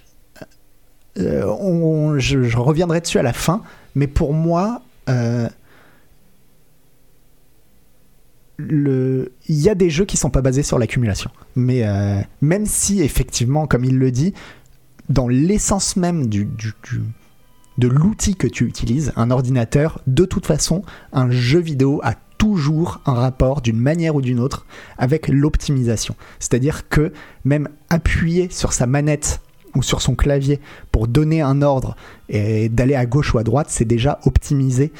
euh, 1.19 1.45
reviendrai 1.47 2.99
dessus 2.99 3.17
à 3.17 3.23
la 3.23 3.33
fin, 3.33 3.61
mais 3.95 4.07
pour 4.07 4.33
moi, 4.33 4.81
euh, 5.09 5.47
il 8.59 9.29
y 9.47 9.69
a 9.69 9.75
des 9.75 9.89
jeux 9.89 10.05
qui 10.05 10.17
sont 10.17 10.29
pas 10.29 10.41
basés 10.41 10.63
sur 10.63 10.79
l'accumulation. 10.79 11.31
Mais 11.55 11.87
euh, 11.87 12.19
même 12.41 12.65
si, 12.65 13.01
effectivement, 13.01 13.67
comme 13.67 13.85
il 13.85 13.97
le 13.97 14.11
dit, 14.11 14.33
dans 15.09 15.27
l'essence 15.27 15.95
même 15.95 16.27
du, 16.27 16.47
de 17.77 17.87
l'outil 17.87 18.35
que 18.35 18.47
tu 18.47 18.65
utilises, 18.65 19.11
un 19.15 19.31
ordinateur, 19.31 20.01
de 20.07 20.25
toute 20.25 20.45
façon, 20.45 20.83
un 21.13 21.29
jeu 21.29 21.59
vidéo 21.59 21.99
a 22.03 22.15
toujours 22.37 23.01
un 23.05 23.13
rapport 23.13 23.61
d'une 23.61 23.79
manière 23.79 24.15
ou 24.15 24.21
d'une 24.21 24.39
autre 24.39 24.65
avec 24.97 25.27
l'optimisation. 25.27 26.15
C'est-à-dire 26.39 26.89
que 26.89 27.13
même 27.43 27.69
appuyer 27.89 28.49
sur 28.49 28.73
sa 28.73 28.87
manette 28.87 29.41
ou 29.75 29.81
sur 29.83 30.01
son 30.01 30.15
clavier 30.15 30.59
pour 30.91 31.07
donner 31.07 31.41
un 31.41 31.61
ordre 31.61 31.95
et 32.29 32.69
d'aller 32.69 32.95
à 32.95 33.05
gauche 33.05 33.33
ou 33.33 33.37
à 33.37 33.43
droite, 33.43 33.67
c'est 33.69 33.85
déjà 33.85 34.19
optimiser 34.25 34.91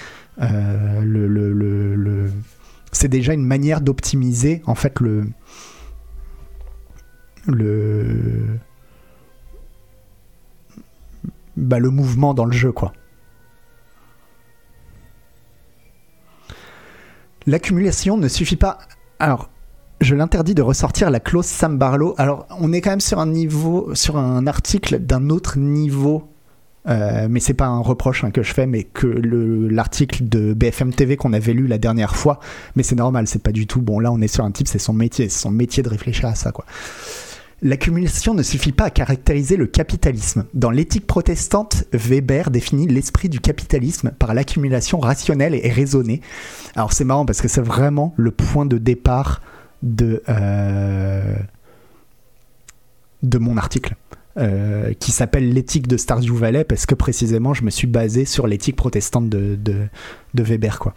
euh, 0.41 1.02
le- 1.02 2.32
c'est 2.91 3.08
déjà 3.10 3.34
une 3.34 3.46
manière 3.46 3.82
d'optimiser 3.82 4.62
en 4.65 4.76
fait 4.76 5.00
le 5.02 5.26
le 7.48 8.58
bah, 11.58 11.80
le 11.80 11.89
mouvement 11.89 12.34
dans 12.34 12.46
le 12.46 12.52
jeu 12.52 12.72
quoi. 12.72 12.94
L'accumulation 17.48 18.18
ne 18.18 18.28
suffit 18.28 18.56
pas. 18.56 18.80
Alors, 19.20 19.50
je 20.02 20.15
l'interdis 20.15 20.56
de 20.56 20.62
ressortir 20.62 21.10
la 21.12 21.19
clause 21.19 21.46
Sam 21.46 21.77
Barlow. 21.77 22.15
Alors, 22.17 22.48
on 22.60 22.73
est 22.73 22.82
quand 22.82 22.90
même 22.90 23.00
sur 23.02 23.19
un 23.19 23.27
niveau, 23.27 23.94
sur 23.94 24.17
un 24.17 24.48
article 24.48 25.00
d'un 25.00 25.29
autre 25.29 25.60
niveau, 25.60 26.27
euh, 26.88 27.27
mais 27.29 27.40
c'est 27.40 27.54
pas 27.54 27.67
un 27.67 27.79
reproche 27.79 28.23
hein, 28.23 28.32
que 28.32 28.42
je 28.44 28.52
fais, 28.54 28.65
mais 28.65 28.84
que 28.84 29.06
le- 29.08 29.67
l'article 29.67 30.27
de 30.27 30.54
BFM 30.54 30.92
TV 30.94 31.17
qu'on 31.17 31.34
avait 31.34 31.54
lu 31.54 31.67
la 31.67 31.77
dernière 31.77 32.15
fois. 32.15 32.40
Mais 32.75 32.84
c'est 32.84 32.96
normal, 32.96 33.27
c'est 33.27 33.42
pas 33.44 33.52
du 33.52 33.67
tout. 33.67 33.82
Bon, 33.82 34.00
là, 34.00 34.12
on 34.12 34.21
est 34.21 34.27
sur 34.27 34.44
un 34.44 34.52
type, 34.52 34.67
c'est 34.67 34.79
son 34.79 34.94
métier, 34.94 35.29
c'est 35.29 35.40
son 35.42 35.52
métier 35.52 35.84
de 35.84 35.90
réfléchir 35.90 36.25
à 36.27 36.36
ça, 36.36 36.52
quoi. 36.52 36.65
L'accumulation 37.66 38.36
ne 38.36 38.44
suffit 38.44 38.72
pas 38.72 38.84
à 38.84 38.90
caractériser 38.92 39.58
le 39.58 39.66
capitalisme. 39.66 40.46
Dans 40.54 40.70
l'éthique 40.70 41.08
protestante, 41.08 41.86
Weber 41.94 42.52
définit 42.52 42.86
l'esprit 42.86 43.28
du 43.28 43.40
capitalisme 43.40 44.12
par 44.12 44.36
l'accumulation 44.36 45.00
rationnelle 45.00 45.56
et 45.56 45.72
raisonnée. 45.72 46.22
Alors 46.76 46.94
c'est 46.94 47.06
marrant 47.06 47.26
parce 47.26 47.42
que 47.42 47.48
c'est 47.48 47.66
vraiment 47.66 48.13
le 48.18 48.30
point 48.30 48.68
de 48.68 48.78
départ 48.78 49.42
de, 49.82 50.22
euh, 50.30 51.36
de 53.24 53.38
mon 53.40 53.58
article. 53.58 53.96
Euh, 54.38 54.94
qui 55.00 55.13
s'appelle 55.13 55.54
l'éthique 55.54 55.88
de 55.88 55.96
Stardew 55.96 56.36
Valley 56.36 56.65
parce 56.65 56.86
que 56.86 56.94
précisément 56.94 57.54
je 57.54 57.63
me 57.63 57.69
suis 57.69 57.88
basé 57.88 58.25
sur 58.25 58.48
l'éthique 58.48 58.75
protestante 58.75 59.29
de, 59.29 59.58
de, 59.63 59.88
Weber. 60.44 60.79
Quoi. 60.79 60.94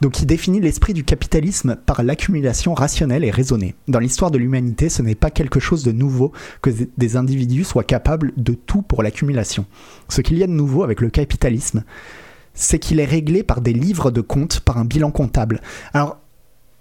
Donc 0.00 0.18
il 0.20 0.26
définit 0.26 0.60
l'esprit 0.60 0.92
du 0.92 1.04
capitalisme 1.04 1.76
par 1.86 2.02
l'accumulation 2.02 2.74
rationnelle 2.74 3.22
et 3.22 3.30
raisonnée. 3.30 3.76
Dans 3.86 4.00
l'histoire 4.00 4.32
de 4.32 4.38
l'humanité, 4.38 4.88
ce 4.88 5.02
n'est 5.02 5.14
pas 5.14 5.30
quelque 5.30 5.60
chose 5.60 5.84
de 5.84 5.92
nouveau 5.92 6.32
que 6.62 6.70
des 6.98 7.16
individus 7.16 7.62
soient 7.62 7.84
capables 7.84 8.32
de 8.36 8.54
tout 8.54 8.82
pour 8.82 9.04
l'accumulation. 9.04 9.66
Ce 10.08 10.20
qu'il 10.20 10.36
y 10.38 10.42
a 10.42 10.48
de 10.48 10.52
nouveau 10.52 10.82
avec 10.82 11.00
le 11.00 11.10
capitalisme, 11.10 11.84
c'est 12.54 12.80
qu'il 12.80 12.98
est 12.98 13.04
réglé 13.04 13.44
par 13.44 13.60
des 13.60 13.72
livres 13.72 14.10
de 14.10 14.20
comptes, 14.20 14.58
par 14.58 14.78
un 14.78 14.84
bilan 14.84 15.12
comptable. 15.12 15.60
Alors 15.94 16.18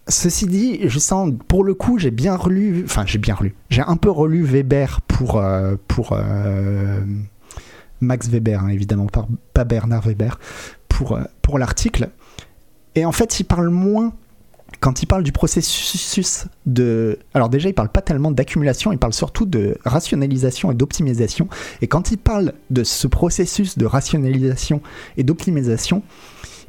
Ceci 0.09 0.47
dit, 0.47 0.79
je 0.85 0.97
sens, 0.97 1.31
pour 1.47 1.63
le 1.63 1.75
coup, 1.75 1.99
j'ai 1.99 2.09
bien 2.09 2.35
relu, 2.35 2.83
enfin 2.83 3.03
j'ai 3.05 3.19
bien 3.19 3.35
relu, 3.35 3.55
j'ai 3.69 3.83
un 3.83 3.95
peu 3.95 4.09
relu 4.09 4.43
Weber 4.43 5.01
pour, 5.01 5.37
euh, 5.37 5.75
pour 5.87 6.13
euh, 6.13 6.99
Max 8.01 8.27
Weber, 8.27 8.63
hein, 8.63 8.69
évidemment, 8.69 9.07
pas 9.53 9.63
Bernard 9.65 10.07
Weber, 10.07 10.39
pour, 10.87 11.13
euh, 11.13 11.23
pour 11.43 11.59
l'article. 11.59 12.09
Et 12.95 13.05
en 13.05 13.11
fait, 13.11 13.39
il 13.39 13.43
parle 13.43 13.69
moins, 13.69 14.13
quand 14.79 15.03
il 15.03 15.05
parle 15.05 15.23
du 15.23 15.31
processus 15.31 16.47
de... 16.65 17.19
Alors 17.35 17.49
déjà, 17.49 17.69
il 17.69 17.73
parle 17.73 17.89
pas 17.89 18.01
tellement 18.01 18.31
d'accumulation, 18.31 18.91
il 18.91 18.97
parle 18.97 19.13
surtout 19.13 19.45
de 19.45 19.77
rationalisation 19.85 20.71
et 20.71 20.75
d'optimisation. 20.75 21.47
Et 21.81 21.87
quand 21.87 22.11
il 22.11 22.17
parle 22.17 22.53
de 22.71 22.83
ce 22.83 23.05
processus 23.05 23.77
de 23.77 23.85
rationalisation 23.85 24.81
et 25.17 25.23
d'optimisation, 25.23 26.01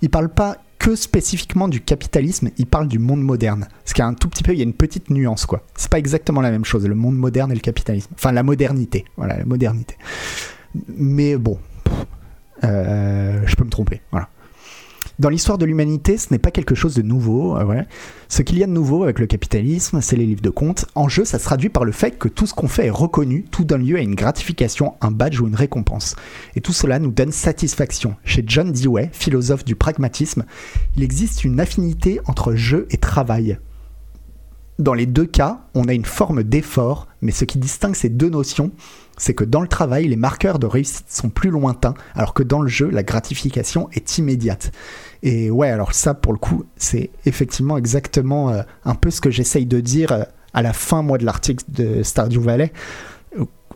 il 0.02 0.10
parle 0.10 0.28
pas 0.28 0.58
que 0.80 0.96
spécifiquement 0.96 1.68
du 1.68 1.82
capitalisme, 1.82 2.48
il 2.56 2.66
parle 2.66 2.88
du 2.88 2.98
monde 2.98 3.22
moderne. 3.22 3.68
Ce 3.84 3.92
qui 3.92 4.00
a 4.00 4.06
un 4.06 4.14
tout 4.14 4.28
petit 4.28 4.42
peu, 4.42 4.52
il 4.52 4.58
y 4.58 4.62
a 4.62 4.64
une 4.64 4.72
petite 4.72 5.10
nuance, 5.10 5.44
quoi. 5.44 5.62
C'est 5.76 5.90
pas 5.90 5.98
exactement 5.98 6.40
la 6.40 6.50
même 6.50 6.64
chose, 6.64 6.86
le 6.86 6.94
monde 6.94 7.16
moderne 7.16 7.52
et 7.52 7.54
le 7.54 7.60
capitalisme. 7.60 8.10
Enfin, 8.14 8.32
la 8.32 8.42
modernité. 8.42 9.04
Voilà, 9.18 9.36
la 9.36 9.44
modernité. 9.44 9.96
Mais 10.88 11.36
bon, 11.36 11.58
euh, 12.64 13.42
je 13.44 13.56
peux 13.56 13.64
me 13.64 13.70
tromper. 13.70 14.00
Voilà. 14.10 14.30
Dans 15.20 15.28
l'histoire 15.28 15.58
de 15.58 15.66
l'humanité, 15.66 16.16
ce 16.16 16.28
n'est 16.30 16.38
pas 16.38 16.50
quelque 16.50 16.74
chose 16.74 16.94
de 16.94 17.02
nouveau. 17.02 17.54
Euh, 17.54 17.82
ce 18.30 18.40
qu'il 18.40 18.58
y 18.58 18.62
a 18.62 18.66
de 18.66 18.72
nouveau 18.72 19.02
avec 19.02 19.18
le 19.18 19.26
capitalisme, 19.26 20.00
c'est 20.00 20.16
les 20.16 20.24
livres 20.24 20.40
de 20.40 20.48
comptes. 20.48 20.86
En 20.94 21.10
jeu, 21.10 21.26
ça 21.26 21.38
se 21.38 21.44
traduit 21.44 21.68
par 21.68 21.84
le 21.84 21.92
fait 21.92 22.12
que 22.12 22.26
tout 22.26 22.46
ce 22.46 22.54
qu'on 22.54 22.68
fait 22.68 22.86
est 22.86 22.90
reconnu, 22.90 23.44
tout 23.50 23.64
donne 23.64 23.84
lieu 23.84 23.96
à 23.96 24.00
une 24.00 24.14
gratification, 24.14 24.94
un 25.02 25.10
badge 25.10 25.38
ou 25.38 25.46
une 25.46 25.56
récompense. 25.56 26.16
Et 26.56 26.62
tout 26.62 26.72
cela 26.72 26.98
nous 26.98 27.10
donne 27.10 27.32
satisfaction. 27.32 28.16
Chez 28.24 28.42
John 28.46 28.72
Dewey, 28.72 29.10
philosophe 29.12 29.66
du 29.66 29.76
pragmatisme, 29.76 30.46
il 30.96 31.02
existe 31.02 31.44
une 31.44 31.60
affinité 31.60 32.18
entre 32.24 32.54
jeu 32.54 32.86
et 32.90 32.96
travail. 32.96 33.58
Dans 34.78 34.94
les 34.94 35.04
deux 35.04 35.26
cas, 35.26 35.66
on 35.74 35.88
a 35.88 35.92
une 35.92 36.06
forme 36.06 36.42
d'effort, 36.42 37.08
mais 37.20 37.32
ce 37.32 37.44
qui 37.44 37.58
distingue 37.58 37.94
ces 37.94 38.08
deux 38.08 38.30
notions, 38.30 38.70
c'est 39.18 39.34
que 39.34 39.44
dans 39.44 39.60
le 39.60 39.68
travail, 39.68 40.08
les 40.08 40.16
marqueurs 40.16 40.58
de 40.58 40.66
réussite 40.66 41.10
sont 41.10 41.28
plus 41.28 41.50
lointains, 41.50 41.92
alors 42.14 42.32
que 42.32 42.42
dans 42.42 42.62
le 42.62 42.68
jeu, 42.68 42.88
la 42.88 43.02
gratification 43.02 43.90
est 43.92 44.16
immédiate. 44.16 44.72
Et 45.22 45.50
ouais, 45.50 45.68
alors 45.68 45.92
ça, 45.92 46.14
pour 46.14 46.32
le 46.32 46.38
coup, 46.38 46.64
c'est 46.76 47.10
effectivement 47.26 47.76
exactement 47.76 48.50
euh, 48.50 48.62
un 48.84 48.94
peu 48.94 49.10
ce 49.10 49.20
que 49.20 49.30
j'essaye 49.30 49.66
de 49.66 49.80
dire 49.80 50.12
euh, 50.12 50.22
à 50.54 50.62
la 50.62 50.72
fin, 50.72 51.02
moi, 51.02 51.18
de 51.18 51.24
l'article 51.24 51.64
de 51.68 52.02
Stardew 52.02 52.40
Valley. 52.40 52.72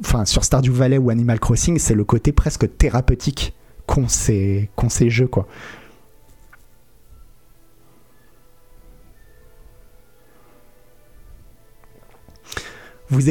Enfin, 0.01 0.25
sur 0.25 0.43
Stardew 0.43 0.73
Valley 0.73 0.99
ou 0.99 1.11
Animal 1.11 1.39
Crossing, 1.39 1.79
c'est 1.79 1.95
le 1.95 2.05
côté 2.05 2.33
presque 2.33 2.77
thérapeutique 2.77 3.55
qu'ont 3.87 4.09
ces, 4.09 4.71
ces 4.89 5.11
jeux, 5.11 5.29
quoi. 5.29 5.47
Vous, 13.11 13.29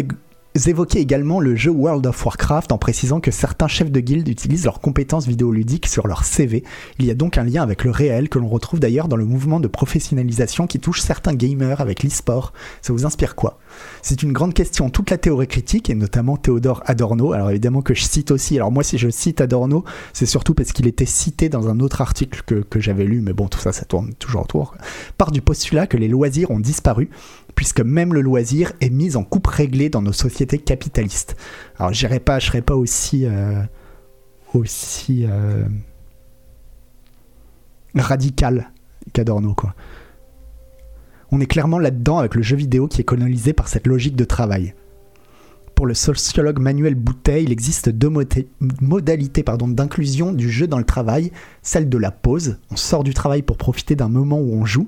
évoquez 0.67 0.99
également 0.99 1.39
le 1.39 1.55
jeu 1.55 1.71
World 1.71 2.05
of 2.05 2.25
Warcraft 2.25 2.71
en 2.71 2.77
précisant 2.77 3.19
que 3.19 3.31
certains 3.31 3.67
chefs 3.67 3.91
de 3.91 3.99
guilde 3.99 4.27
utilisent 4.27 4.65
leurs 4.65 4.81
compétences 4.81 5.27
vidéoludiques 5.27 5.87
sur 5.87 6.07
leur 6.07 6.23
CV. 6.23 6.63
Il 6.99 7.05
y 7.05 7.11
a 7.11 7.15
donc 7.15 7.37
un 7.37 7.43
lien 7.43 7.63
avec 7.63 7.83
le 7.83 7.91
réel 7.91 8.29
que 8.29 8.39
l'on 8.39 8.47
retrouve 8.47 8.79
d'ailleurs 8.79 9.07
dans 9.07 9.15
le 9.15 9.25
mouvement 9.25 9.59
de 9.59 9.67
professionnalisation 9.67 10.67
qui 10.67 10.79
touche 10.79 11.01
certains 11.01 11.33
gamers 11.33 11.81
avec 11.81 12.03
l'e-sport. 12.03 12.53
Ça 12.81 12.93
vous 12.93 13.05
inspire 13.05 13.35
quoi? 13.35 13.59
C'est 14.01 14.21
une 14.21 14.33
grande 14.33 14.53
question. 14.53 14.89
Toute 14.89 15.09
la 15.09 15.17
théorie 15.17 15.47
critique, 15.47 15.89
et 15.89 15.95
notamment 15.95 16.37
Théodore 16.37 16.83
Adorno, 16.85 17.33
alors 17.33 17.49
évidemment 17.49 17.81
que 17.81 17.93
je 17.93 18.03
cite 18.03 18.31
aussi, 18.31 18.55
alors 18.55 18.71
moi 18.71 18.83
si 18.83 18.97
je 18.97 19.09
cite 19.09 19.41
Adorno, 19.41 19.83
c'est 20.13 20.25
surtout 20.25 20.53
parce 20.53 20.71
qu'il 20.71 20.87
était 20.87 21.05
cité 21.05 21.49
dans 21.49 21.67
un 21.67 21.79
autre 21.79 22.01
article 22.01 22.43
que, 22.45 22.79
j'avais 22.79 23.05
lu, 23.05 23.21
mais 23.21 23.33
bon, 23.33 23.47
tout 23.47 23.59
ça, 23.59 23.71
ça 23.71 23.85
tourne 23.85 24.13
toujours 24.19 24.41
autour, 24.41 24.75
part 25.17 25.31
du 25.31 25.41
postulat 25.41 25.87
que 25.87 25.97
les 25.97 26.07
loisirs 26.07 26.51
ont 26.51 26.59
disparu 26.59 27.09
puisque 27.55 27.81
même 27.81 28.13
le 28.13 28.21
loisir 28.21 28.73
est 28.81 28.89
mis 28.89 29.15
en 29.15 29.23
coupe 29.23 29.47
réglée 29.47 29.89
dans 29.89 30.01
nos 30.01 30.13
sociétés 30.13 30.59
capitalistes. 30.59 31.35
Alors 31.77 31.93
j'irai 31.93 32.19
pas, 32.19 32.39
je 32.39 32.59
pas 32.59 32.75
aussi 32.75 33.25
euh, 33.25 33.61
euh, 34.55 35.65
radical 37.95 38.71
qu'Adorno 39.11 39.53
quoi. 39.53 39.75
On 41.31 41.41
est 41.41 41.47
clairement 41.47 41.79
là-dedans 41.79 42.19
avec 42.19 42.35
le 42.35 42.43
jeu 42.43 42.55
vidéo 42.55 42.87
qui 42.87 43.01
est 43.01 43.05
colonisé 43.05 43.53
par 43.53 43.67
cette 43.67 43.87
logique 43.87 44.15
de 44.15 44.23
travail. 44.23 44.75
Pour 45.73 45.87
le 45.87 45.95
sociologue 45.95 46.59
Manuel 46.59 46.93
Boutet, 46.93 47.43
il 47.43 47.51
existe 47.51 47.89
deux 47.89 48.11
modalités 48.81 49.43
d'inclusion 49.43 50.31
du 50.31 50.51
jeu 50.51 50.67
dans 50.67 50.77
le 50.77 50.83
travail. 50.83 51.31
Celle 51.63 51.89
de 51.89 51.97
la 51.97 52.11
pause, 52.11 52.57
on 52.69 52.75
sort 52.75 53.03
du 53.03 53.15
travail 53.15 53.41
pour 53.41 53.57
profiter 53.57 53.95
d'un 53.95 54.09
moment 54.09 54.39
où 54.39 54.53
on 54.53 54.65
joue, 54.65 54.87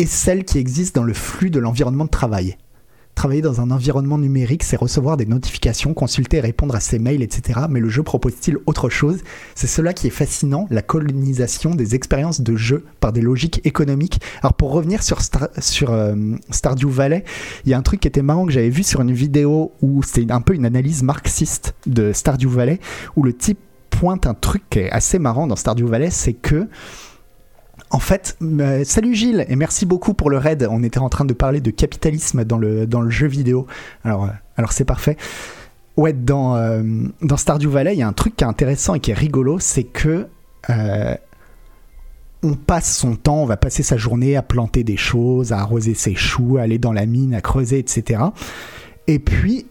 et 0.00 0.06
celle 0.06 0.44
qui 0.44 0.56
existe 0.56 0.94
dans 0.94 1.04
le 1.04 1.12
flux 1.12 1.50
de 1.50 1.60
l'environnement 1.60 2.06
de 2.06 2.10
travail. 2.10 2.56
Travailler 3.14 3.42
dans 3.42 3.60
un 3.60 3.70
environnement 3.70 4.16
numérique, 4.16 4.62
c'est 4.62 4.76
recevoir 4.76 5.18
des 5.18 5.26
notifications, 5.26 5.92
consulter 5.92 6.40
répondre 6.40 6.74
à 6.74 6.80
ses 6.80 6.98
mails, 6.98 7.22
etc. 7.22 7.60
Mais 7.68 7.80
le 7.80 7.90
jeu 7.90 8.02
propose-t-il 8.02 8.56
autre 8.64 8.88
chose? 8.88 9.18
C'est 9.54 9.66
cela 9.66 9.92
qui 9.92 10.06
est 10.06 10.10
fascinant, 10.10 10.66
la 10.70 10.80
colonisation 10.80 11.74
des 11.74 11.94
expériences 11.94 12.40
de 12.40 12.56
jeu 12.56 12.86
par 13.00 13.12
des 13.12 13.20
logiques 13.20 13.60
économiques. 13.64 14.22
Alors 14.40 14.54
pour 14.54 14.72
revenir 14.72 15.02
sur, 15.02 15.18
sur 15.58 15.92
euh, 15.92 16.14
Stardew 16.48 16.88
Valley, 16.88 17.24
il 17.66 17.70
y 17.70 17.74
a 17.74 17.78
un 17.78 17.82
truc 17.82 18.00
qui 18.00 18.08
était 18.08 18.22
marrant 18.22 18.46
que 18.46 18.52
j'avais 18.52 18.70
vu 18.70 18.84
sur 18.84 19.02
une 19.02 19.12
vidéo 19.12 19.72
où 19.82 20.02
c'est 20.02 20.30
un 20.30 20.40
peu 20.40 20.54
une 20.54 20.64
analyse 20.64 21.02
marxiste 21.02 21.74
de 21.84 22.14
Stardew 22.14 22.48
Valley, 22.48 22.80
où 23.16 23.22
le 23.22 23.34
type 23.34 23.58
pointe 23.90 24.26
un 24.26 24.32
truc 24.32 24.62
qui 24.70 24.78
est 24.78 24.90
assez 24.90 25.18
marrant 25.18 25.46
dans 25.46 25.56
Stardew 25.56 25.84
Valley, 25.84 26.08
c'est 26.10 26.32
que 26.32 26.68
en 27.90 27.98
fait, 27.98 28.36
euh, 28.42 28.84
salut 28.84 29.14
Gilles 29.14 29.44
et 29.48 29.56
merci 29.56 29.84
beaucoup 29.84 30.14
pour 30.14 30.30
le 30.30 30.38
raid. 30.38 30.66
On 30.70 30.82
était 30.82 30.98
en 30.98 31.08
train 31.08 31.24
de 31.24 31.32
parler 31.32 31.60
de 31.60 31.70
capitalisme 31.70 32.44
dans 32.44 32.58
le, 32.58 32.86
dans 32.86 33.00
le 33.00 33.10
jeu 33.10 33.26
vidéo. 33.26 33.66
Alors, 34.04 34.26
euh, 34.26 34.64
c'est 34.70 34.84
parfait. 34.84 35.16
Ouais, 35.96 36.12
dans, 36.12 36.54
euh, 36.56 36.82
dans 37.20 37.36
Stardew 37.36 37.68
Valley, 37.68 37.94
il 37.94 37.98
y 37.98 38.02
a 38.02 38.08
un 38.08 38.12
truc 38.12 38.36
qui 38.36 38.44
est 38.44 38.46
intéressant 38.46 38.94
et 38.94 39.00
qui 39.00 39.10
est 39.10 39.14
rigolo, 39.14 39.58
c'est 39.58 39.84
que 39.84 40.28
on 42.42 42.54
passe 42.54 42.96
son 42.96 43.16
temps, 43.16 43.42
on 43.42 43.44
va 43.44 43.58
passer 43.58 43.82
sa 43.82 43.98
journée 43.98 44.34
à 44.34 44.42
planter 44.42 44.82
des 44.82 44.96
choses, 44.96 45.52
à 45.52 45.58
arroser 45.58 45.92
ses 45.92 46.14
choux, 46.14 46.56
à 46.56 46.62
aller 46.62 46.78
dans 46.78 46.92
la 46.92 47.04
mine, 47.04 47.34
à 47.34 47.42
creuser, 47.42 47.78
etc. 47.78 48.22
Et 49.08 49.18
puis, 49.18 49.66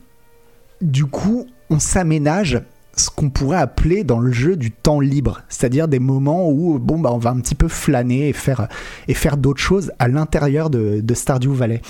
du 0.82 1.06
coup, 1.06 1.48
on 1.72 1.80
s'aménage 1.80 2.62
ce 3.00 3.10
qu'on 3.10 3.30
pourrait 3.30 3.58
appeler 3.58 4.04
dans 4.04 4.20
le 4.20 4.32
jeu 4.32 4.56
du 4.56 4.72
temps 4.72 5.00
libre, 5.00 5.42
c'est-à-dire 5.50 5.88
des 5.88 6.00
moments 6.00 6.50
où 6.50 6.78
bon 6.80 7.00
bah 7.00 7.10
on 7.14 7.18
va 7.18 7.32
un 7.32 7.40
petit 7.40 7.56
peu 7.56 7.68
flâner 7.68 8.30
et 8.30 8.34
faire 8.34 8.68
et 9.08 9.14
faire 9.14 9.38
d'autres 9.38 9.62
choses 9.62 9.92
à 10.00 10.08
l'intérieur 10.08 10.70
de, 10.70 11.02
de 11.02 11.14
Stardew 11.14 11.54
Valley. 11.54 11.82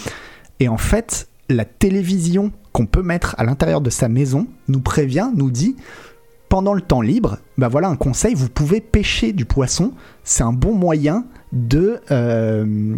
Et 0.60 0.68
en 0.68 0.78
fait, 0.78 1.28
la 1.50 1.66
télévision 1.66 2.52
qu'on 2.72 2.86
peut 2.86 3.02
mettre 3.02 3.36
à 3.38 3.44
l'intérieur 3.44 3.82
de 3.82 3.90
sa 3.90 4.08
maison 4.08 4.48
nous 4.68 4.82
prévient, 4.82 5.32
nous 5.36 5.52
dit 5.52 5.76
pendant 6.48 6.74
le 6.74 6.82
temps 6.82 7.02
libre, 7.02 7.38
bah 7.58 7.68
voilà 7.68 7.90
un 7.90 7.96
conseil, 7.96 8.34
vous 8.34 8.50
pouvez 8.50 8.82
pêcher 8.82 9.34
du 9.34 9.46
poisson, 9.46 9.94
c'est 10.24 10.44
un 10.44 10.54
bon 10.54 10.74
moyen 10.74 11.26
de 11.52 12.00
euh, 12.12 12.96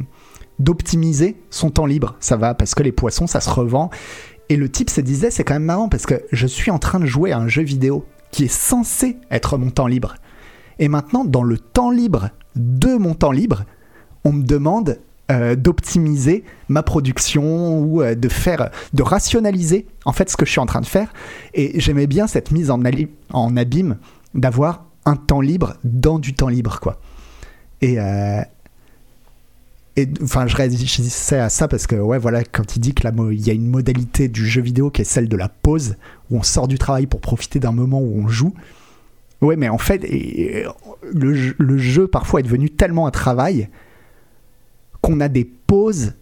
d'optimiser 0.60 1.36
son 1.50 1.70
temps 1.70 1.86
libre. 1.86 2.16
Ça 2.20 2.38
va 2.38 2.54
parce 2.54 2.76
que 2.76 2.84
les 2.84 2.92
poissons 2.92 3.28
ça 3.28 3.42
se 3.42 3.50
revend 3.50 3.90
et 4.52 4.58
le 4.58 4.68
type 4.68 4.90
se 4.90 5.00
disait, 5.00 5.32
c'est 5.32 5.46
quand 5.46 5.54
même 5.54 5.64
marrant 5.64 5.88
parce 5.88 6.06
que 6.06 6.24
je 6.34 6.46
suis 6.46 6.72
en 6.72 6.78
train 6.78 7.00
de 7.00 7.06
jouer 7.06 7.32
à 7.32 7.38
un 7.38 7.48
jeu 7.48 7.62
vidéo 7.62 8.06
qui 8.32 8.44
est 8.44 8.54
censé 8.54 9.18
être 9.32 9.58
mon 9.58 9.70
temps 9.70 9.88
libre. 9.88 10.16
Et 10.78 10.90
maintenant, 10.90 11.24
dans 11.24 11.42
le 11.42 11.58
temps 11.58 11.90
libre 11.90 12.32
de 12.58 12.98
mon 12.98 13.14
temps 13.14 13.32
libre, 13.32 13.64
on 14.26 14.34
me 14.34 14.44
demande 14.44 15.00
euh, 15.32 15.56
d'optimiser 15.56 16.44
ma 16.68 16.84
production 16.84 17.80
ou 17.80 18.02
euh, 18.02 18.14
de 18.14 18.28
faire, 18.28 18.72
de 18.92 19.04
rationaliser 19.04 19.88
en 20.04 20.12
fait 20.12 20.30
ce 20.30 20.36
que 20.36 20.46
je 20.46 20.52
suis 20.52 20.60
en 20.60 20.66
train 20.66 20.82
de 20.82 20.86
faire. 20.86 21.14
Et 21.54 21.80
j'aimais 21.80 22.08
bien 22.08 22.28
cette 22.28 22.52
mise 22.52 22.72
en, 22.72 22.82
en 23.32 23.56
abîme 23.56 24.00
d'avoir 24.34 24.84
un 25.06 25.16
temps 25.16 25.40
libre 25.40 25.76
dans 25.86 26.20
du 26.20 26.34
temps 26.34 26.50
libre, 26.50 26.82
quoi. 26.82 27.00
Et, 27.80 28.02
euh, 28.02 28.42
enfin, 30.22 30.48
je 30.48 30.56
réagissais 30.56 31.40
à 31.40 31.50
ça 31.50 31.68
parce 31.68 31.88
que, 31.88 31.96
ouais, 31.96 32.18
voilà, 32.18 32.44
quand 32.44 32.76
il 32.76 32.80
dit 32.80 32.94
qu'il 32.94 33.06
y 33.06 33.50
a 33.50 33.54
une 33.54 33.68
modalité 33.68 34.28
du 34.28 34.46
jeu 34.46 34.62
vidéo 34.62 34.90
qui 34.90 35.02
est 35.02 35.06
celle 35.06 35.28
de 35.28 35.38
la 35.38 35.50
pause, 35.50 35.96
où 36.30 36.38
on 36.38 36.44
sort 36.44 36.68
du 36.68 36.78
travail 36.78 37.08
pour 37.08 37.20
profiter 37.20 37.60
d'un 37.60 37.72
moment 37.72 38.00
où 38.00 38.22
on 38.24 38.28
joue. 38.28 38.54
Ouais, 39.42 39.56
mais 39.56 39.70
en 39.70 39.78
fait, 39.78 40.04
le, 40.04 41.56
le 41.58 41.78
jeu 41.78 42.08
parfois 42.08 42.40
est 42.40 42.44
devenu 42.44 42.70
tellement 42.70 43.08
un 43.08 43.12
travail 43.12 43.70
qu'on 45.02 45.20
a 45.20 45.28
des 45.28 45.46
pauses 45.46 46.14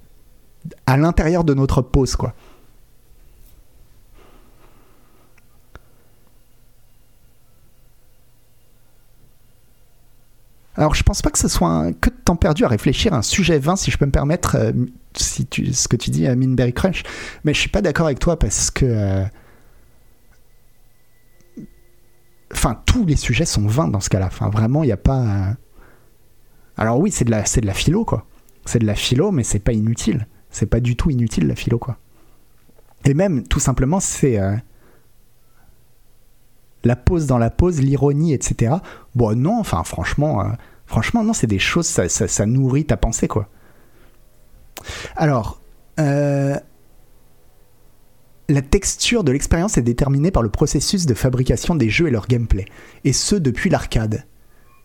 à 0.86 0.98
l'intérieur 0.98 1.44
de 1.44 1.54
notre 1.54 1.82
pause, 1.82 2.16
quoi. 2.16 2.34
Alors, 10.80 10.96
je 10.96 11.04
pense 11.04 11.22
pas 11.22 11.30
que 11.30 11.38
ce 11.38 11.50
soit 11.50 11.92
que 12.00 12.10
de 12.10 12.16
temps 12.24 12.38
perdu 12.38 12.64
à 12.64 12.70
réfléchir 12.70 13.14
à 13.14 13.18
un 13.18 13.22
sujet 13.22 13.60
vain, 13.60 13.76
si 13.76 13.92
je 13.92 13.98
peux 13.98 14.06
me 14.06 14.12
permettre, 14.12 14.56
euh, 14.56 14.72
si 15.14 15.46
ce 15.74 15.88
que 15.90 15.98
tu 15.98 16.10
dis 16.10 16.26
à 16.26 16.36
Minberry 16.36 16.72
Crunch. 16.74 17.04
Mais 17.44 17.54
je 17.54 17.60
suis 17.60 17.70
pas 17.70 17.82
d'accord 17.82 18.06
avec 18.06 18.20
toi 18.20 18.40
parce 18.40 18.72
que. 18.72 18.86
euh, 18.86 19.26
Enfin, 22.52 22.82
tous 22.86 23.06
les 23.06 23.16
sujets 23.16 23.46
sont 23.46 23.68
vains 23.68 23.88
dans 23.88 24.00
ce 24.00 24.10
cas-là. 24.10 24.28
Enfin, 24.28 24.50
vraiment, 24.50 24.84
il 24.84 24.88
n'y 24.88 24.92
a 24.92 24.98
pas. 24.98 25.20
euh, 25.22 25.54
Alors, 26.78 27.00
oui, 27.00 27.12
c'est 27.12 27.26
de, 27.26 27.32
la, 27.32 27.44
de 27.44 27.66
la 27.66 27.74
philo, 27.74 28.06
quoi. 28.06 28.26
C'est 28.66 28.80
de 28.80 28.86
la 28.86 28.96
philo, 28.96 29.32
mais 29.32 29.44
c'est 29.44 29.60
pas 29.60 29.74
inutile. 29.74 30.28
C'est 30.50 30.66
pas 30.66 30.80
du 30.80 30.96
tout 30.96 31.12
inutile, 31.12 31.46
la 31.48 31.56
philo, 31.56 31.78
quoi. 31.78 31.98
Et 33.06 33.14
même, 33.14 33.44
tout 33.48 33.60
simplement, 33.60 34.00
c'est. 34.00 34.40
euh, 34.40 34.56
la 36.84 36.96
pause 36.96 37.28
dans 37.28 37.38
la 37.38 37.50
pause, 37.50 37.82
l'ironie, 37.82 38.34
etc. 38.34 38.76
Bon, 39.14 39.38
non, 39.38 39.60
enfin, 39.60 39.84
franchement, 39.84 40.42
euh, 40.42 40.50
franchement, 40.90 41.24
non, 41.24 41.34
c'est 41.34 41.48
des 41.48 41.60
choses, 41.60 41.86
ça, 41.86 42.46
nourrit 42.46 42.86
ta 42.86 42.98
pensée, 42.98 43.28
quoi. 43.28 43.48
Alors, 45.16 45.62
euh, 46.00 46.58
la 48.50 48.62
texture 48.64 49.24
de 49.24 49.32
l'expérience 49.32 49.78
est 49.78 49.84
déterminée 49.84 50.32
par 50.32 50.42
le 50.42 50.50
processus 50.50 51.06
de 51.06 51.14
fabrication 51.14 51.76
des 51.76 51.90
jeux 51.90 52.08
et 52.08 52.12
leur 52.12 52.26
gameplay, 52.28 52.66
et 53.04 53.14
ce 53.14 53.36
depuis 53.36 53.70
l'arcade. 53.70 54.26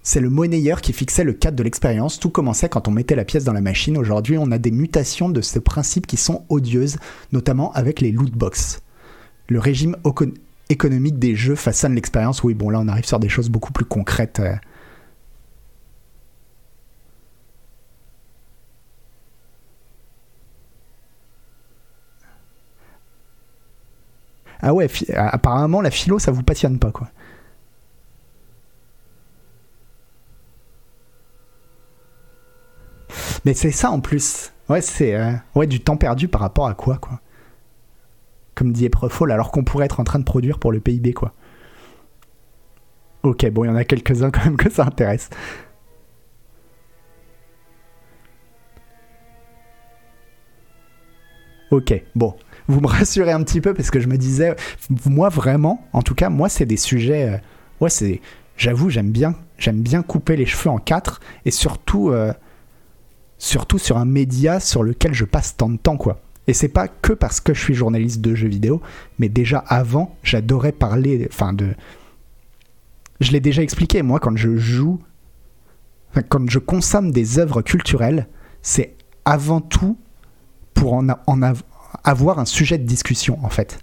C'est 0.03 0.21
le 0.21 0.29
monnayeur 0.29 0.83
qui 0.83 0.93
fixait 0.93 1.25
le 1.25 1.33
cadre 1.33 1.57
de 1.57 1.63
l'expérience, 1.63 2.21
tout 2.21 2.29
commençait 2.29 2.69
quand 2.69 2.87
on 2.87 2.91
mettait 2.91 3.17
la 3.17 3.25
pièce 3.25 3.45
dans 3.45 3.55
la 3.55 3.63
machine. 3.63 3.97
Aujourd'hui, 3.97 4.37
on 4.37 4.51
a 4.51 4.59
des 4.59 4.71
mutations 4.71 5.31
de 5.31 5.41
ce 5.41 5.59
principe 5.59 6.07
qui 6.07 6.19
sont 6.19 6.45
odieuses, 6.51 6.99
notamment 7.33 7.73
avec 7.73 8.03
les 8.03 8.13
loot 8.13 8.31
box. 8.31 8.83
Le 9.49 9.59
régime 9.59 9.97
économique 10.69 11.19
des 11.19 11.35
jeux 11.35 11.55
façonne 11.55 11.95
l'expérience. 11.95 12.43
Oui, 12.43 12.53
bon, 12.53 12.69
là, 12.69 12.81
on 12.81 12.89
arrive 12.89 13.07
sur 13.07 13.19
des 13.19 13.31
choses 13.31 13.49
beaucoup 13.49 13.73
plus 13.73 13.87
concrètes. 13.87 14.41
euh. 14.41 14.55
Ah 24.61 24.73
ouais, 24.75 24.89
apparemment, 25.15 25.81
la 25.81 25.91
philo, 25.91 26.19
ça 26.19 26.33
vous 26.33 26.43
passionne 26.43 26.79
pas, 26.79 26.91
quoi. 26.91 27.09
Mais 33.45 33.55
c'est 33.55 33.71
ça 33.71 33.91
en 33.91 34.01
plus. 34.01 34.53
Ouais, 34.69 34.81
c'est 34.81 35.15
euh, 35.15 35.33
ouais, 35.55 35.67
du 35.67 35.81
temps 35.81 35.97
perdu 35.97 36.29
par 36.29 36.41
rapport 36.41 36.67
à 36.67 36.75
quoi, 36.75 36.97
quoi. 36.99 37.21
Comme 38.55 38.73
dit 38.73 38.87
Eprefol, 38.87 39.33
alors 39.33 39.51
qu'on 39.51 39.65
pourrait 39.65 39.87
être 39.87 40.01
en 40.01 40.05
train 40.05 40.19
de 40.19 40.25
produire 40.25 40.59
pour 40.59 40.73
le 40.73 40.81
PIB, 40.81 41.13
quoi. 41.13 41.33
Ok, 43.23 43.49
bon, 43.51 43.65
il 43.65 43.69
y 43.69 43.71
en 43.71 43.77
a 43.77 43.85
quelques-uns 43.85 44.31
quand 44.31 44.45
même 44.45 44.57
que 44.57 44.71
ça 44.71 44.85
intéresse. 44.85 45.31
Ok, 51.71 51.93
bon. 52.15 52.35
Vous 52.69 52.81
me 52.81 52.87
rassurez 52.87 53.33
un 53.33 53.43
petit 53.43 53.61
peu 53.61 53.75
parce 53.75 53.91
que 53.91 54.01
je 54.01 54.09
me 54.09 54.17
disais, 54.17 54.57
moi 55.07 55.29
vraiment, 55.29 55.87
en 55.93 56.03
tout 56.03 56.15
cas, 56.15 56.31
moi 56.31 56.49
c'est 56.49 56.67
des 56.67 56.77
sujets. 56.77 57.29
euh, 57.29 57.39
ouais, 57.81 57.91
c'est. 57.91 58.21
J'avoue, 58.57 58.89
j'aime 58.89 59.11
bien, 59.11 59.35
j'aime 59.59 59.81
bien 59.83 60.03
couper 60.03 60.37
les 60.37 60.47
cheveux 60.47 60.71
en 60.71 60.79
quatre 60.79 61.21
et 61.45 61.51
surtout, 61.51 62.11
euh, 62.11 62.33
surtout 63.37 63.79
sur 63.79 63.99
un 63.99 64.05
média 64.05 64.61
sur 64.61 64.85
lequel 64.85 65.13
je 65.13 65.25
passe 65.25 65.57
tant 65.57 65.69
de 65.69 65.77
temps, 65.77 65.97
quoi. 65.97 66.21
Et 66.47 66.53
c'est 66.53 66.69
pas 66.69 66.89
que 66.89 67.13
parce 67.13 67.41
que 67.41 67.53
je 67.53 67.61
suis 67.61 67.75
journaliste 67.75 68.21
de 68.21 68.35
jeux 68.35 68.49
vidéo, 68.49 68.81
mais 69.19 69.29
déjà 69.29 69.59
avant, 69.59 70.17
j'adorais 70.23 70.73
parler, 70.73 71.27
enfin 71.31 71.53
de. 71.53 71.75
Je 73.21 73.33
l'ai 73.33 73.41
déjà 73.41 73.63
expliqué, 73.63 74.03
moi, 74.03 74.21
quand 74.21 74.37
je 74.37 74.57
joue, 74.57 75.01
quand 76.29 76.49
je 76.49 76.59
consomme 76.59 77.11
des 77.11 77.39
œuvres 77.39 77.63
culturelles, 77.63 78.29
c'est 78.63 78.95
avant 79.25 79.61
tout 79.61 79.97
pour 80.75 80.95
en, 80.95 81.09
en 81.27 81.43
avoir 82.05 82.39
un 82.39 82.45
sujet 82.45 82.79
de 82.79 82.85
discussion, 82.85 83.39
en 83.43 83.49
fait. 83.49 83.79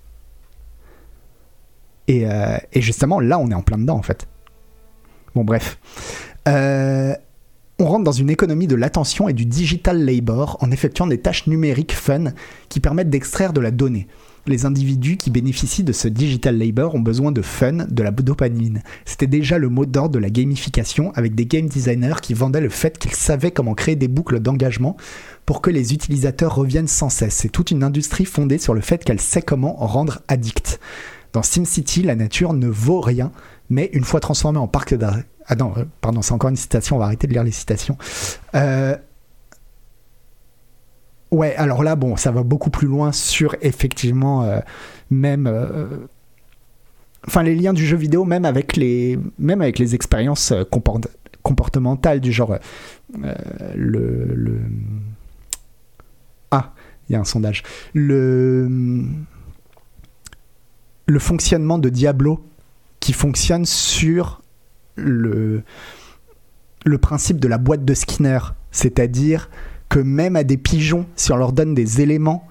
Et, 2.07 2.25
euh, 2.25 2.57
et 2.73 2.81
justement, 2.81 3.19
là, 3.19 3.39
on 3.39 3.49
est 3.49 3.55
en 3.55 3.61
plein 3.61 3.77
dedans, 3.77 3.97
en 3.97 4.01
fait. 4.01 4.27
Bon, 5.35 5.43
bref. 5.43 5.79
Euh, 6.47 7.13
on 7.79 7.85
rentre 7.85 8.03
dans 8.03 8.11
une 8.11 8.29
économie 8.29 8.67
de 8.67 8.75
l'attention 8.75 9.27
et 9.27 9.33
du 9.33 9.45
digital 9.45 10.05
labor 10.05 10.57
en 10.61 10.69
effectuant 10.71 11.07
des 11.07 11.19
tâches 11.19 11.47
numériques 11.47 11.93
fun 11.93 12.25
qui 12.69 12.79
permettent 12.79 13.09
d'extraire 13.09 13.53
de 13.53 13.61
la 13.61 13.71
donnée. 13.71 14.07
Les 14.47 14.65
individus 14.65 15.17
qui 15.17 15.29
bénéficient 15.29 15.83
de 15.83 15.91
ce 15.91 16.07
digital 16.07 16.57
labor 16.57 16.95
ont 16.95 16.99
besoin 16.99 17.31
de 17.31 17.41
fun, 17.41 17.85
de 17.89 18.03
la 18.03 18.11
dopamine. 18.11 18.81
C'était 19.05 19.27
déjà 19.27 19.57
le 19.59 19.69
mot 19.69 19.85
d'ordre 19.85 20.15
de 20.15 20.19
la 20.19 20.29
gamification 20.29 21.11
avec 21.13 21.35
des 21.35 21.45
game 21.45 21.67
designers 21.67 22.21
qui 22.21 22.33
vendaient 22.33 22.61
le 22.61 22.69
fait 22.69 22.97
qu'ils 22.97 23.13
savaient 23.13 23.51
comment 23.51 23.75
créer 23.75 23.95
des 23.95 24.07
boucles 24.07 24.39
d'engagement 24.39 24.97
pour 25.45 25.61
que 25.61 25.69
les 25.69 25.93
utilisateurs 25.93 26.55
reviennent 26.55 26.87
sans 26.87 27.09
cesse. 27.09 27.35
C'est 27.35 27.49
toute 27.49 27.71
une 27.71 27.83
industrie 27.83 28.25
fondée 28.25 28.57
sur 28.57 28.73
le 28.73 28.81
fait 28.81 29.03
qu'elle 29.03 29.19
sait 29.21 29.41
comment 29.41 29.73
rendre 29.73 30.21
addict. 30.27 30.79
Dans 31.33 31.43
SimCity, 31.43 32.03
la 32.03 32.15
nature 32.15 32.53
ne 32.53 32.67
vaut 32.67 33.01
rien, 33.01 33.31
mais 33.69 33.89
une 33.93 34.03
fois 34.03 34.19
transformée 34.19 34.59
en 34.59 34.67
parc 34.67 34.93
d'arrêt. 34.93 35.25
Ah 35.47 35.55
non, 35.55 35.73
euh, 35.77 35.85
pardon, 36.01 36.21
c'est 36.21 36.33
encore 36.33 36.49
une 36.49 36.55
citation, 36.55 36.97
on 36.97 36.99
va 36.99 37.05
arrêter 37.05 37.27
de 37.27 37.33
lire 37.33 37.43
les 37.43 37.51
citations. 37.51 37.97
Euh, 38.55 38.95
Ouais, 41.31 41.55
alors 41.55 41.81
là, 41.81 41.95
bon, 41.95 42.17
ça 42.17 42.29
va 42.31 42.43
beaucoup 42.43 42.69
plus 42.69 42.87
loin 42.89 43.13
sur 43.13 43.55
effectivement, 43.61 44.43
euh, 44.43 44.59
même. 45.09 45.47
Enfin, 47.25 47.41
les 47.41 47.55
liens 47.55 47.71
du 47.71 47.85
jeu 47.85 47.95
vidéo, 47.95 48.25
même 48.25 48.43
avec 48.43 48.75
les, 48.75 49.17
même 49.39 49.61
avec 49.61 49.79
les 49.79 49.95
expériences 49.95 50.51
comport- 50.71 50.99
comportementales 51.41 52.19
du 52.19 52.33
genre. 52.33 52.57
le. 53.75 54.59
Il 57.11 57.15
y 57.15 57.17
a 57.17 57.19
un 57.19 57.25
sondage. 57.25 57.63
Le. 57.93 58.69
Fonctionnement 61.19 61.77
de 61.77 61.89
Diablo 61.89 62.41
qui 63.01 63.11
fonctionne 63.11 63.65
sur 63.65 64.41
le, 64.95 65.63
principe 67.01 67.37
de 67.37 67.49
la 67.49 67.57
boîte 67.57 67.83
de 67.83 67.93
Skinner, 67.93 68.39
c'est-à-dire 68.71 69.49
que 69.89 69.99
même 69.99 70.37
à 70.37 70.45
des 70.45 70.55
pigeons, 70.55 71.05
si 71.17 71.33
on 71.33 71.35
leur 71.35 71.51
donne 71.51 71.75
des 71.75 71.99
éléments, 71.99 72.47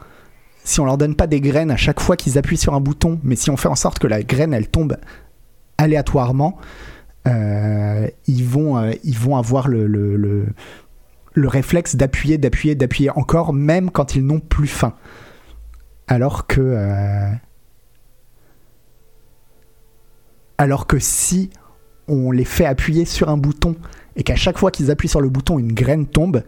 si 0.63 0.79
on 0.79 0.85
leur 0.85 0.99
donne 0.99 1.15
pas 1.15 1.27
des 1.27 1.41
graines 1.41 1.71
à 1.71 1.79
chaque 1.79 2.01
fois 2.01 2.19
qu'ils 2.19 2.37
appuient 2.37 2.59
sur 2.59 2.75
un 2.75 2.81
bouton, 2.81 3.19
mais 3.23 3.37
si 3.37 3.49
on 3.49 3.57
fait 3.57 3.69
en 3.69 3.77
sorte 3.77 3.99
que 3.99 4.07
la 4.07 4.23
graine 4.23 4.53
elle 4.53 4.69
tombe 4.69 4.99
aléatoirement, 5.79 6.59
euh, 7.27 8.09
ils, 8.27 8.45
vont, 8.45 8.77
euh, 8.77 8.93
ils 9.05 9.17
vont 9.17 9.37
avoir 9.37 9.69
le, 9.69 10.45
le 11.33 11.49
réflexe 11.49 11.97
d'appuyer, 11.97 12.39
d'appuyer, 12.39 12.75
d'appuyer 12.75 13.11
encore, 13.11 13.53
même 13.53 13.91
quand 13.91 14.15
ils 14.15 14.25
n'ont 14.25 14.41
plus 14.41 14.67
faim. 14.67 14.95
Alors 16.09 16.47
que. 16.47 16.61
euh, 16.61 17.31
alors 20.59 20.87
que 20.87 20.99
si 20.99 21.51
on 22.07 22.33
les 22.33 22.45
fait 22.45 22.67
appuyer 22.67 23.05
sur 23.05 23.31
un 23.31 23.39
bouton 23.39 23.77
et 24.17 24.23
qu'à 24.23 24.37
chaque 24.37 24.59
fois 24.59 24.71
qu'ils 24.71 24.91
appuient 24.91 25.09
sur 25.09 25.21
le 25.21 25.31
bouton, 25.31 25.59
une 25.59 25.73
graine 25.73 26.07
tombe, 26.07 26.43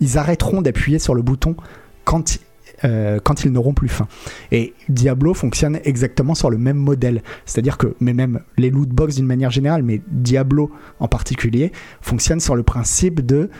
ils 0.00 0.18
arrêteront 0.18 0.62
d'appuyer 0.62 0.98
sur 0.98 1.14
le 1.14 1.22
bouton 1.22 1.56
quand, 2.04 2.38
euh, 2.84 3.18
ils 3.44 3.50
n'auront 3.50 3.74
plus 3.74 3.88
faim. 3.88 4.06
Et 4.52 4.74
Diablo 4.88 5.34
fonctionne 5.34 5.80
exactement 5.84 6.34
sur 6.34 6.50
le 6.50 6.58
même 6.58 6.76
modèle. 6.76 7.22
C'est-à-dire 7.44 7.78
que, 7.78 7.96
mais 7.98 8.12
même 8.12 8.40
les 8.56 8.70
loot 8.70 8.88
box 8.88 9.16
d'une 9.16 9.26
manière 9.26 9.50
générale, 9.50 9.82
mais 9.82 10.00
Diablo 10.08 10.70
en 11.00 11.08
particulier, 11.08 11.72
fonctionne 12.00 12.40
sur 12.40 12.54
le 12.54 12.62
principe 12.62 13.24
de 13.24 13.50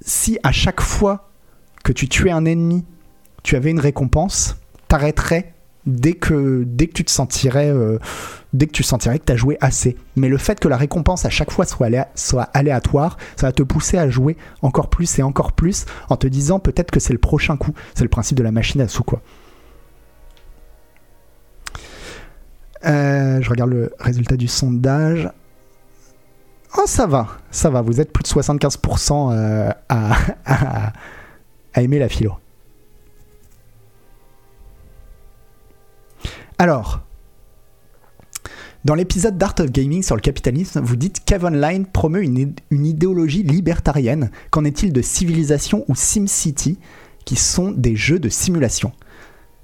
si 0.00 0.38
à 0.42 0.52
chaque 0.52 0.80
fois 0.80 1.30
que 1.84 1.92
tu 1.92 2.08
tuais 2.08 2.30
un 2.30 2.44
ennemi, 2.44 2.84
tu 3.42 3.56
avais 3.56 3.70
une 3.70 3.80
récompense, 3.80 4.56
t'arrêterais 4.88 5.54
dès 5.86 6.14
que, 6.14 6.64
dès 6.66 6.88
que 6.88 6.92
tu 6.94 7.04
te 7.04 7.10
sentirais 7.10 7.70
euh, 7.70 7.98
dès 8.52 8.66
que 8.66 8.72
tu 8.72 8.82
sentirais 8.82 9.18
que 9.18 9.24
tu 9.24 9.32
as 9.32 9.36
joué 9.36 9.56
assez. 9.60 9.96
Mais 10.16 10.28
le 10.28 10.38
fait 10.38 10.58
que 10.58 10.68
la 10.68 10.76
récompense 10.76 11.24
à 11.24 11.30
chaque 11.30 11.50
fois 11.50 11.64
soit 11.66 12.42
aléatoire, 12.54 13.18
ça 13.36 13.46
va 13.46 13.52
te 13.52 13.62
pousser 13.62 13.98
à 13.98 14.08
jouer 14.08 14.36
encore 14.62 14.88
plus 14.88 15.18
et 15.18 15.22
encore 15.22 15.52
plus 15.52 15.84
en 16.08 16.16
te 16.16 16.26
disant 16.26 16.58
peut-être 16.58 16.90
que 16.90 17.00
c'est 17.00 17.12
le 17.12 17.18
prochain 17.18 17.56
coup. 17.56 17.72
C'est 17.94 18.04
le 18.04 18.08
principe 18.08 18.38
de 18.38 18.42
la 18.42 18.52
machine 18.52 18.80
à 18.80 18.88
sous 18.88 19.04
quoi. 19.04 19.20
Euh, 22.84 23.40
je 23.40 23.50
regarde 23.50 23.70
le 23.70 23.92
résultat 23.98 24.36
du 24.36 24.48
sondage. 24.48 25.28
Oh, 26.76 26.84
ça 26.86 27.06
va, 27.06 27.28
ça 27.50 27.70
va. 27.70 27.80
Vous 27.80 28.00
êtes 28.00 28.12
plus 28.12 28.22
de 28.22 28.28
75% 28.28 29.32
euh, 29.32 29.70
à, 29.88 30.16
à, 30.44 31.82
aimer 31.82 31.98
la 31.98 32.08
philo. 32.08 32.34
Alors, 36.58 37.00
dans 38.84 38.94
l'épisode 38.94 39.36
d'Art 39.36 39.54
of 39.60 39.70
Gaming 39.70 40.02
sur 40.02 40.14
le 40.14 40.20
capitalisme, 40.20 40.80
vous 40.80 40.96
dites 40.96 41.24
qu'Avonline 41.24 41.86
promeut 41.86 42.22
une, 42.22 42.54
une 42.70 42.86
idéologie 42.86 43.42
libertarienne. 43.42 44.30
Qu'en 44.50 44.64
est-il 44.64 44.92
de 44.92 45.02
Civilization 45.02 45.84
ou 45.88 45.94
SimCity, 45.94 46.78
qui 47.24 47.36
sont 47.36 47.72
des 47.72 47.96
jeux 47.96 48.18
de 48.18 48.28
simulation? 48.28 48.92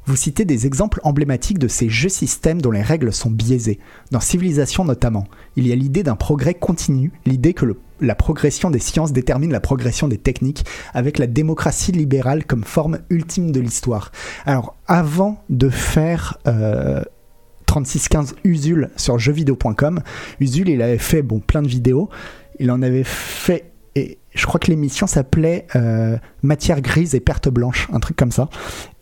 Vous 0.04 0.16
citez 0.16 0.44
des 0.44 0.66
exemples 0.66 1.00
emblématiques 1.04 1.58
de 1.58 1.68
ces 1.68 1.88
jeux 1.88 2.08
systèmes 2.08 2.60
dont 2.60 2.72
les 2.72 2.82
règles 2.82 3.12
sont 3.12 3.30
biaisées. 3.30 3.78
Dans 4.10 4.20
Civilization 4.20 4.84
notamment, 4.84 5.26
il 5.56 5.66
y 5.66 5.72
a 5.72 5.76
l'idée 5.76 6.02
d'un 6.02 6.16
progrès 6.16 6.54
continu, 6.54 7.12
l'idée 7.24 7.54
que 7.54 7.66
la 8.00 8.14
progression 8.16 8.70
des 8.70 8.80
sciences 8.80 9.12
détermine 9.12 9.52
la 9.52 9.60
progression 9.60 10.08
des 10.08 10.18
techniques, 10.18 10.64
avec 10.92 11.18
la 11.18 11.28
démocratie 11.28 11.92
libérale 11.92 12.44
comme 12.44 12.64
forme 12.64 12.98
ultime 13.10 13.52
de 13.52 13.60
l'histoire. 13.60 14.10
Alors, 14.44 14.76
avant 14.86 15.42
de 15.48 15.68
faire... 15.68 16.38
Euh, 16.46 17.02
3615 17.72 18.34
Usul 18.44 18.90
sur 18.96 19.18
jeuxvideo.com. 19.18 20.02
Usul, 20.40 20.68
il 20.68 20.82
avait 20.82 20.98
fait 20.98 21.22
bon, 21.22 21.40
plein 21.40 21.62
de 21.62 21.68
vidéos. 21.68 22.10
Il 22.58 22.70
en 22.70 22.82
avait 22.82 23.02
fait, 23.02 23.71
je 24.34 24.46
crois 24.46 24.58
que 24.58 24.68
l'émission 24.68 25.06
s'appelait 25.06 25.66
euh, 25.76 26.16
Matière 26.42 26.80
grise 26.80 27.14
et 27.14 27.20
perte 27.20 27.48
blanche, 27.48 27.88
un 27.92 28.00
truc 28.00 28.16
comme 28.16 28.32
ça. 28.32 28.48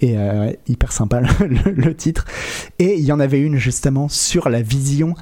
Et 0.01 0.19
euh, 0.19 0.53
hyper 0.67 0.93
sympa 0.93 1.21
le, 1.41 1.95
titre. 1.95 2.25
Et 2.79 2.99
il 2.99 3.05
y 3.05 3.13
en 3.13 3.21
avait 3.21 3.41
une 3.41 3.57
justement 3.57 4.09
sur 4.09 4.49
la 4.49 4.63
vision 4.63 5.15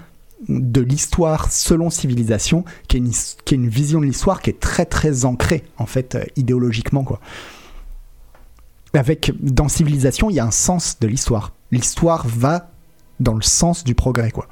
de 0.49 0.81
l'histoire 0.81 1.51
selon 1.51 1.91
civilisation, 1.91 2.65
qui 2.87 2.97
est 2.97 3.01
une, 3.01 3.11
qui 3.45 3.55
est 3.55 3.59
une 3.59 3.69
vision 3.69 4.01
de 4.01 4.07
l'histoire 4.07 4.41
qui 4.41 4.51
est 4.51 4.61
très 4.61 4.87
très 4.87 5.25
ancrée 5.25 5.65
en 5.79 5.87
fait 5.87 6.15
euh, 6.15 6.25
idéologiquement 6.37 7.05
quoi. 7.05 7.21
Avec 8.95 9.33
dans 9.41 9.69
civilisation, 9.69 10.31
il 10.31 10.37
y 10.37 10.41
a 10.41 10.47
un 10.47 10.51
sens 10.51 10.99
de 11.01 11.07
l'histoire. 11.07 11.53
L'histoire 11.71 12.27
va 12.27 12.71
dans 13.21 13.35
le 13.35 13.43
sens 13.43 13.85
du 13.85 13.95
progrès, 13.95 14.31
quoi. 14.31 14.49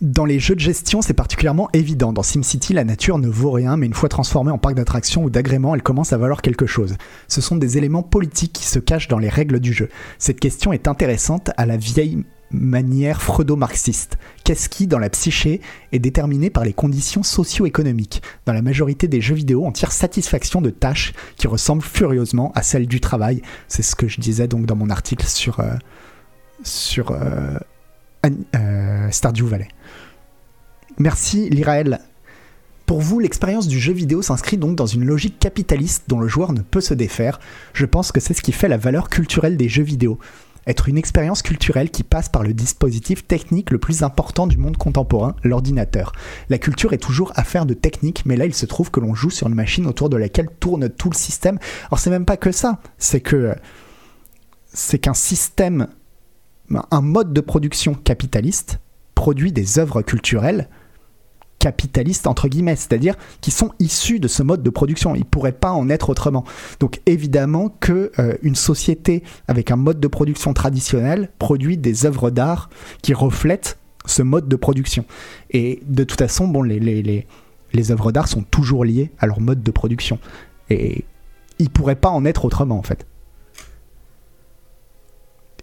Dans 0.00 0.24
les 0.24 0.38
jeux 0.38 0.54
de 0.54 0.60
gestion, 0.60 1.02
c'est 1.02 1.12
particulièrement 1.12 1.68
évident. 1.74 2.14
Dans 2.14 2.22
SimCity, 2.22 2.72
la 2.72 2.84
nature 2.84 3.18
ne 3.18 3.28
vaut 3.28 3.50
rien, 3.50 3.76
mais 3.76 3.84
une 3.84 3.92
fois 3.92 4.08
transformée 4.08 4.50
en 4.50 4.56
parc 4.56 4.74
d'attractions 4.74 5.24
ou 5.24 5.28
d'agréments, 5.28 5.74
elle 5.74 5.82
commence 5.82 6.14
à 6.14 6.16
valoir 6.16 6.40
quelque 6.40 6.64
chose. 6.64 6.96
Ce 7.28 7.42
sont 7.42 7.56
des 7.56 7.76
éléments 7.76 8.02
politiques 8.02 8.54
qui 8.54 8.64
se 8.64 8.78
cachent 8.78 9.08
dans 9.08 9.18
les 9.18 9.28
règles 9.28 9.60
du 9.60 9.74
jeu. 9.74 9.90
Cette 10.18 10.40
question 10.40 10.72
est 10.72 10.88
intéressante 10.88 11.50
à 11.58 11.66
la 11.66 11.76
vieille 11.76 12.24
manière 12.50 13.20
freudo-marxiste. 13.20 14.16
Qu'est-ce 14.42 14.70
qui, 14.70 14.86
dans 14.86 14.98
la 14.98 15.10
psyché, 15.10 15.60
est 15.92 15.98
déterminé 15.98 16.48
par 16.48 16.64
les 16.64 16.72
conditions 16.72 17.22
socio-économiques? 17.22 18.22
Dans 18.46 18.54
la 18.54 18.62
majorité 18.62 19.06
des 19.06 19.20
jeux 19.20 19.34
vidéo, 19.34 19.66
on 19.66 19.70
tire 19.70 19.92
satisfaction 19.92 20.62
de 20.62 20.70
tâches 20.70 21.12
qui 21.36 21.46
ressemblent 21.46 21.82
furieusement 21.82 22.52
à 22.54 22.62
celles 22.62 22.86
du 22.86 23.00
travail. 23.00 23.42
C'est 23.68 23.82
ce 23.82 23.94
que 23.94 24.08
je 24.08 24.18
disais 24.18 24.48
donc 24.48 24.64
dans 24.64 24.76
mon 24.76 24.88
article 24.88 25.26
sur, 25.26 25.60
euh, 25.60 25.74
sur 26.64 27.10
euh, 27.10 27.58
euh, 28.54 29.10
Stardew 29.10 29.46
Valley. 29.46 29.68
Merci 31.00 31.48
Lirael. 31.48 31.98
Pour 32.84 33.00
vous, 33.00 33.20
l'expérience 33.20 33.66
du 33.66 33.80
jeu 33.80 33.94
vidéo 33.94 34.20
s'inscrit 34.20 34.58
donc 34.58 34.76
dans 34.76 34.84
une 34.84 35.06
logique 35.06 35.38
capitaliste 35.38 36.04
dont 36.08 36.20
le 36.20 36.28
joueur 36.28 36.52
ne 36.52 36.60
peut 36.60 36.82
se 36.82 36.92
défaire. 36.92 37.40
Je 37.72 37.86
pense 37.86 38.12
que 38.12 38.20
c'est 38.20 38.34
ce 38.34 38.42
qui 38.42 38.52
fait 38.52 38.68
la 38.68 38.76
valeur 38.76 39.08
culturelle 39.08 39.56
des 39.56 39.70
jeux 39.70 39.82
vidéo 39.82 40.18
être 40.66 40.90
une 40.90 40.98
expérience 40.98 41.40
culturelle 41.40 41.90
qui 41.90 42.02
passe 42.02 42.28
par 42.28 42.42
le 42.42 42.52
dispositif 42.52 43.26
technique 43.26 43.70
le 43.70 43.78
plus 43.78 44.02
important 44.02 44.46
du 44.46 44.58
monde 44.58 44.76
contemporain, 44.76 45.34
l'ordinateur. 45.42 46.12
La 46.50 46.58
culture 46.58 46.92
est 46.92 46.98
toujours 46.98 47.32
affaire 47.34 47.64
de 47.64 47.72
technique, 47.72 48.26
mais 48.26 48.36
là 48.36 48.44
il 48.44 48.54
se 48.54 48.66
trouve 48.66 48.90
que 48.90 49.00
l'on 49.00 49.14
joue 49.14 49.30
sur 49.30 49.46
une 49.46 49.54
machine 49.54 49.86
autour 49.86 50.10
de 50.10 50.18
laquelle 50.18 50.50
tourne 50.60 50.90
tout 50.90 51.08
le 51.08 51.16
système. 51.16 51.58
Alors 51.86 51.98
c'est 51.98 52.10
même 52.10 52.26
pas 52.26 52.36
que 52.36 52.52
ça, 52.52 52.78
c'est 52.98 53.22
que 53.22 53.54
c'est 54.74 54.98
qu'un 54.98 55.14
système, 55.14 55.88
un 56.90 57.00
mode 57.00 57.32
de 57.32 57.40
production 57.40 57.94
capitaliste 57.94 58.80
produit 59.14 59.50
des 59.50 59.78
œuvres 59.78 60.02
culturelles 60.02 60.68
capitalistes 61.60 62.26
entre 62.26 62.48
guillemets, 62.48 62.74
c'est-à-dire 62.74 63.14
qui 63.40 63.52
sont 63.52 63.70
issus 63.78 64.18
de 64.18 64.26
ce 64.26 64.42
mode 64.42 64.64
de 64.64 64.70
production. 64.70 65.14
Ils 65.14 65.24
pourraient 65.24 65.52
pas 65.52 65.70
en 65.70 65.88
être 65.88 66.10
autrement. 66.10 66.44
Donc 66.80 67.00
évidemment 67.06 67.68
que 67.78 68.10
euh, 68.18 68.34
une 68.42 68.56
société 68.56 69.22
avec 69.46 69.70
un 69.70 69.76
mode 69.76 70.00
de 70.00 70.08
production 70.08 70.52
traditionnel 70.52 71.30
produit 71.38 71.76
des 71.76 72.06
œuvres 72.06 72.30
d'art 72.30 72.70
qui 73.02 73.14
reflètent 73.14 73.78
ce 74.06 74.22
mode 74.22 74.48
de 74.48 74.56
production. 74.56 75.04
Et 75.50 75.82
de 75.86 76.02
toute 76.02 76.18
façon, 76.18 76.48
bon, 76.48 76.62
les, 76.62 76.80
les, 76.80 77.26
les, 77.72 77.92
œuvres 77.92 78.10
d'art 78.10 78.26
sont 78.26 78.42
toujours 78.42 78.84
liées 78.84 79.12
à 79.18 79.26
leur 79.26 79.40
mode 79.40 79.62
de 79.62 79.70
production. 79.70 80.18
Et 80.70 81.04
ils 81.58 81.68
pourraient 81.68 81.94
pas 81.94 82.08
en 82.08 82.24
être 82.24 82.46
autrement 82.46 82.78
en 82.78 82.82
fait. 82.82 83.06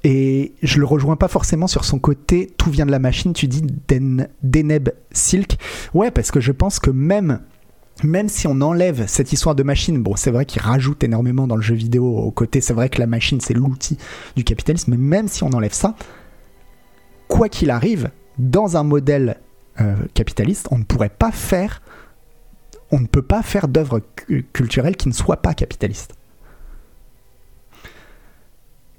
Et 0.04 0.54
je 0.62 0.80
le 0.80 0.86
rejoins 0.86 1.16
pas 1.16 1.28
forcément 1.28 1.68
sur 1.68 1.86
son 1.86 2.00
côté 2.00 2.52
tout 2.58 2.70
vient 2.70 2.86
de 2.86 2.92
la 2.92 3.00
machine, 3.00 3.34
tu 3.34 3.48
dis 3.48 3.62
Den, 3.88 4.28
Deneb 4.44 4.90
Silk. 5.12 5.58
Ouais, 5.94 6.12
parce 6.12 6.32
que 6.32 6.40
je 6.40 6.52
pense 6.52 6.80
que 6.80 6.92
même 6.92 7.42
même 8.04 8.30
si 8.30 8.46
on 8.46 8.62
enlève 8.62 9.08
cette 9.08 9.34
histoire 9.34 9.56
de 9.56 9.64
machine, 9.64 10.02
bon, 10.02 10.16
c'est 10.16 10.30
vrai 10.30 10.46
qu'il 10.46 10.62
rajoute 10.62 11.04
énormément 11.04 11.48
dans 11.48 11.56
le 11.56 11.64
jeu 11.64 11.74
vidéo 11.74 12.06
au 12.06 12.30
côté, 12.30 12.62
c'est 12.62 12.74
vrai 12.74 12.90
que 12.90 13.00
la 13.00 13.08
machine 13.08 13.42
c'est 13.42 13.56
l'outil 13.56 13.98
du 14.36 14.44
capitalisme, 14.44 14.92
mais 14.92 14.98
même 14.98 15.28
si 15.28 15.44
on 15.44 15.50
enlève 15.50 15.74
ça, 15.74 15.96
quoi 17.28 17.50
qu'il 17.50 17.72
arrive, 17.72 18.12
dans 18.38 18.78
un 18.78 18.84
modèle 18.84 19.38
euh, 19.82 19.96
capitaliste, 20.14 20.68
on 20.72 20.78
ne 20.78 20.84
pourrait 20.84 21.10
pas 21.10 21.32
faire, 21.32 21.82
on 22.92 23.00
ne 23.00 23.08
peut 23.08 23.24
pas 23.24 23.42
faire 23.42 23.68
d'œuvres 23.68 24.02
culturelles 24.54 24.96
qui 24.96 25.08
ne 25.08 25.14
soient 25.14 25.42
pas 25.42 25.56
capitalistes 25.56 26.17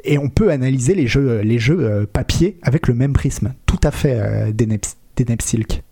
et 0.05 0.19
on 0.19 0.29
peut 0.29 0.51
analyser 0.51 0.95
les 0.95 1.07
jeux, 1.07 1.41
les 1.41 1.59
jeux 1.59 1.81
euh, 1.81 2.07
papier 2.07 2.59
avec 2.63 2.87
le 2.89 2.95
même 2.95 3.13
prisme. 3.13 3.55
Tout 3.67 3.81
à 3.83 3.91
fait 3.91 4.19
euh, 4.19 4.53
des 4.53 4.67
Silk. 5.41 5.83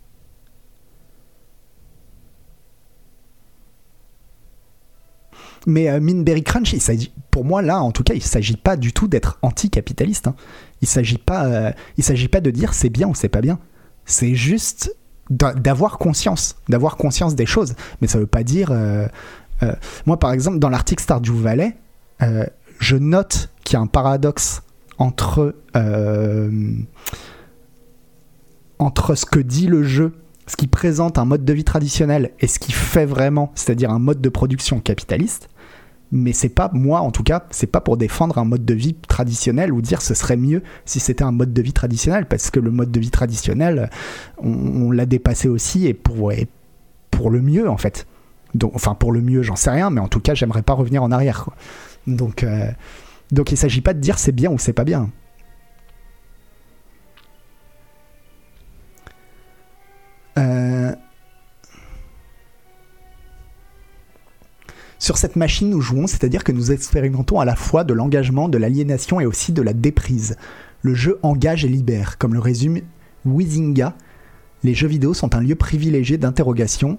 Mais 5.65 5.89
euh, 5.89 5.99
Minberry 5.99 6.43
Crunch, 6.43 6.73
pour 7.29 7.43
moi 7.43 7.61
là, 7.61 7.81
en 7.81 7.91
tout 7.91 8.03
cas, 8.03 8.13
il 8.13 8.19
ne 8.19 8.23
s'agit 8.23 8.55
pas 8.55 8.77
du 8.77 8.93
tout 8.93 9.07
d'être 9.07 9.37
anticapitaliste. 9.41 10.27
Hein. 10.27 10.35
Il 10.81 10.87
s'agit 10.87 11.17
pas, 11.17 11.45
euh, 11.45 11.71
pas 12.31 12.41
de 12.41 12.51
dire 12.51 12.73
c'est 12.73 12.89
bien 12.89 13.07
ou 13.07 13.15
c'est 13.15 13.29
pas 13.29 13.41
bien. 13.41 13.59
C'est 14.05 14.35
juste 14.35 14.95
d'avoir 15.29 15.97
conscience, 15.97 16.55
d'avoir 16.69 16.95
conscience 16.95 17.35
des 17.35 17.45
choses. 17.45 17.75
Mais 17.99 18.07
ça 18.07 18.17
veut 18.17 18.27
pas 18.27 18.43
dire. 18.43 18.71
moi, 20.05 20.17
par 20.17 20.31
exemple, 20.31 20.59
dans 20.59 20.69
l'article 20.69 21.03
Stardew 21.03 21.33
Valley, 21.33 21.75
je 22.79 22.95
note 22.95 23.49
qu'il 23.67 23.75
y 23.75 23.77
a 23.77 23.81
un 23.81 23.87
paradoxe 23.87 24.63
entre, 24.97 25.53
euh, 25.75 26.71
entre 28.79 29.15
ce 29.15 29.25
que 29.25 29.39
dit 29.39 29.67
le 29.67 29.83
jeu, 29.83 30.13
ce 30.47 30.55
qui 30.55 30.67
présente 30.67 31.17
un 31.17 31.25
mode 31.25 31.43
de 31.43 31.51
vie 31.51 31.65
traditionnel 31.65 32.31
et 32.39 32.47
ce 32.47 32.59
qui 32.59 32.71
fait 32.71 33.05
vraiment, 33.05 33.51
c'est-à-dire 33.55 33.91
un 33.91 33.99
mode 33.99 34.21
de 34.21 34.29
production 34.29 34.79
capitaliste. 34.79 35.49
Mais 36.13 36.31
c'est 36.31 36.47
pas, 36.47 36.69
moi 36.71 37.01
en 37.01 37.11
tout 37.11 37.23
cas, 37.23 37.45
c'est 37.51 37.67
pas 37.67 37.81
pour 37.81 37.97
défendre 37.97 38.37
un 38.37 38.45
mode 38.45 38.63
de 38.63 38.73
vie 38.73 38.93
traditionnel 38.93 39.73
ou 39.73 39.81
dire 39.81 40.01
ce 40.01 40.13
serait 40.13 40.37
mieux 40.37 40.63
si 40.85 41.01
c'était 41.01 41.25
un 41.25 41.33
mode 41.33 41.51
de 41.51 41.61
vie 41.61 41.73
traditionnel, 41.73 42.25
parce 42.25 42.49
que 42.49 42.61
le 42.61 42.71
mode 42.71 42.91
de 42.91 42.99
vie 43.01 43.11
traditionnel, 43.11 43.89
on, 44.37 44.89
l'a 44.91 45.05
dépassé 45.05 45.49
aussi 45.49 45.85
et 45.87 45.93
pour, 45.93 46.31
pour 47.11 47.29
le 47.29 47.41
mieux 47.41 47.69
en 47.69 47.75
fait. 47.75 48.07
Enfin, 48.73 48.95
pour 48.95 49.11
le 49.11 49.21
mieux, 49.21 49.43
j'en 49.43 49.57
sais 49.57 49.71
rien, 49.71 49.89
mais 49.89 49.99
en 49.99 50.07
tout 50.07 50.21
cas, 50.21 50.33
j'aimerais 50.33 50.61
pas 50.61 50.71
revenir 50.71 51.03
en 51.03 51.11
arrière. 51.11 51.49
Donc, 52.07 52.43
euh, 52.43 52.71
donc 53.31 53.51
il 53.51 53.55
ne 53.55 53.59
s'agit 53.59 53.81
pas 53.81 53.93
de 53.93 53.99
dire 53.99 54.19
c'est 54.19 54.31
bien 54.31 54.51
ou 54.51 54.57
c'est 54.57 54.73
pas 54.73 54.83
bien. 54.83 55.09
Euh, 60.37 60.95
sur 64.99 65.17
cette 65.17 65.35
machine, 65.35 65.69
nous 65.69 65.81
jouons, 65.81 66.07
c'est-à-dire 66.07 66.43
que 66.43 66.51
nous 66.51 66.71
expérimentons 66.71 67.39
à 67.39 67.45
la 67.45 67.55
fois 67.55 67.83
de 67.83 67.93
l'engagement, 67.93 68.49
de 68.49 68.57
l'aliénation 68.57 69.19
et 69.19 69.25
aussi 69.25 69.51
de 69.51 69.61
la 69.61 69.73
déprise. 69.73 70.37
Le 70.81 70.93
jeu 70.93 71.19
engage 71.23 71.65
et 71.65 71.69
libère, 71.69 72.17
comme 72.17 72.33
le 72.33 72.39
résume 72.39 72.81
Wizinga. 73.25 73.95
Les 74.63 74.73
jeux 74.73 74.87
vidéo 74.87 75.13
sont 75.13 75.35
un 75.35 75.41
lieu 75.41 75.55
privilégié 75.55 76.17
d'interrogation, 76.17 76.97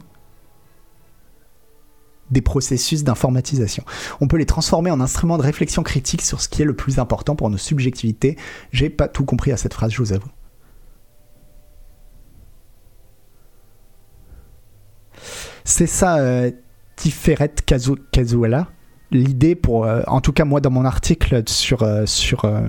des 2.31 2.41
processus 2.41 3.05
d'informatisation. 3.05 3.85
On 4.21 4.29
peut 4.29 4.37
les 4.37 4.47
transformer 4.47 4.91
en 4.91 5.01
instruments 5.01 5.39
de 5.39 5.43
réflexion 5.43 5.83
critique 5.83 6.23
sur 6.23 6.41
ce 6.41 6.49
qui 6.49 6.63
est 6.63 6.65
le 6.65 6.75
plus 6.75 6.99
important 6.99 7.37
pour 7.37 7.51
nos 7.51 7.59
subjectivités. 7.59 8.37
J'ai 8.73 8.91
pas 8.91 9.09
tout 9.09 9.25
compris 9.25 9.53
à 9.53 9.57
cette 9.57 9.75
phrase, 9.75 9.93
je 9.93 9.99
vous 9.99 10.13
avoue. 10.13 10.29
C'est 15.65 15.87
ça, 15.87 16.19
euh, 16.19 16.51
Tiferet. 16.97 17.55
L'idée 19.11 19.55
pour, 19.55 19.85
euh, 19.85 20.03
en 20.07 20.21
tout 20.21 20.33
cas 20.33 20.45
moi 20.45 20.61
dans 20.61 20.71
mon 20.71 20.85
article 20.85 21.43
sur, 21.47 21.83
euh, 21.83 22.05
sur 22.05 22.45
euh, 22.45 22.69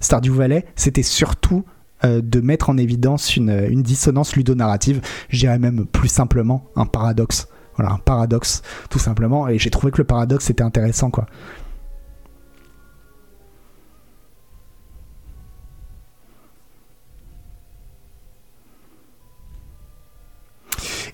Stardew 0.00 0.32
Valley, 0.32 0.66
c'était 0.76 1.02
surtout 1.02 1.64
de 2.04 2.40
mettre 2.40 2.68
en 2.68 2.78
évidence 2.78 3.36
une, 3.36 3.68
une 3.70 3.84
dissonance 3.84 4.34
ludonarrative, 4.34 5.00
je 5.28 5.38
dirais 5.38 5.60
même 5.60 5.86
plus 5.86 6.08
simplement 6.08 6.64
un 6.74 6.84
paradoxe 6.84 7.46
voilà, 7.76 7.92
un 7.92 7.98
paradoxe, 7.98 8.62
tout 8.90 8.98
simplement. 8.98 9.48
Et 9.48 9.58
j'ai 9.58 9.70
trouvé 9.70 9.92
que 9.92 9.98
le 9.98 10.04
paradoxe 10.04 10.50
était 10.50 10.62
intéressant, 10.62 11.10
quoi. 11.10 11.26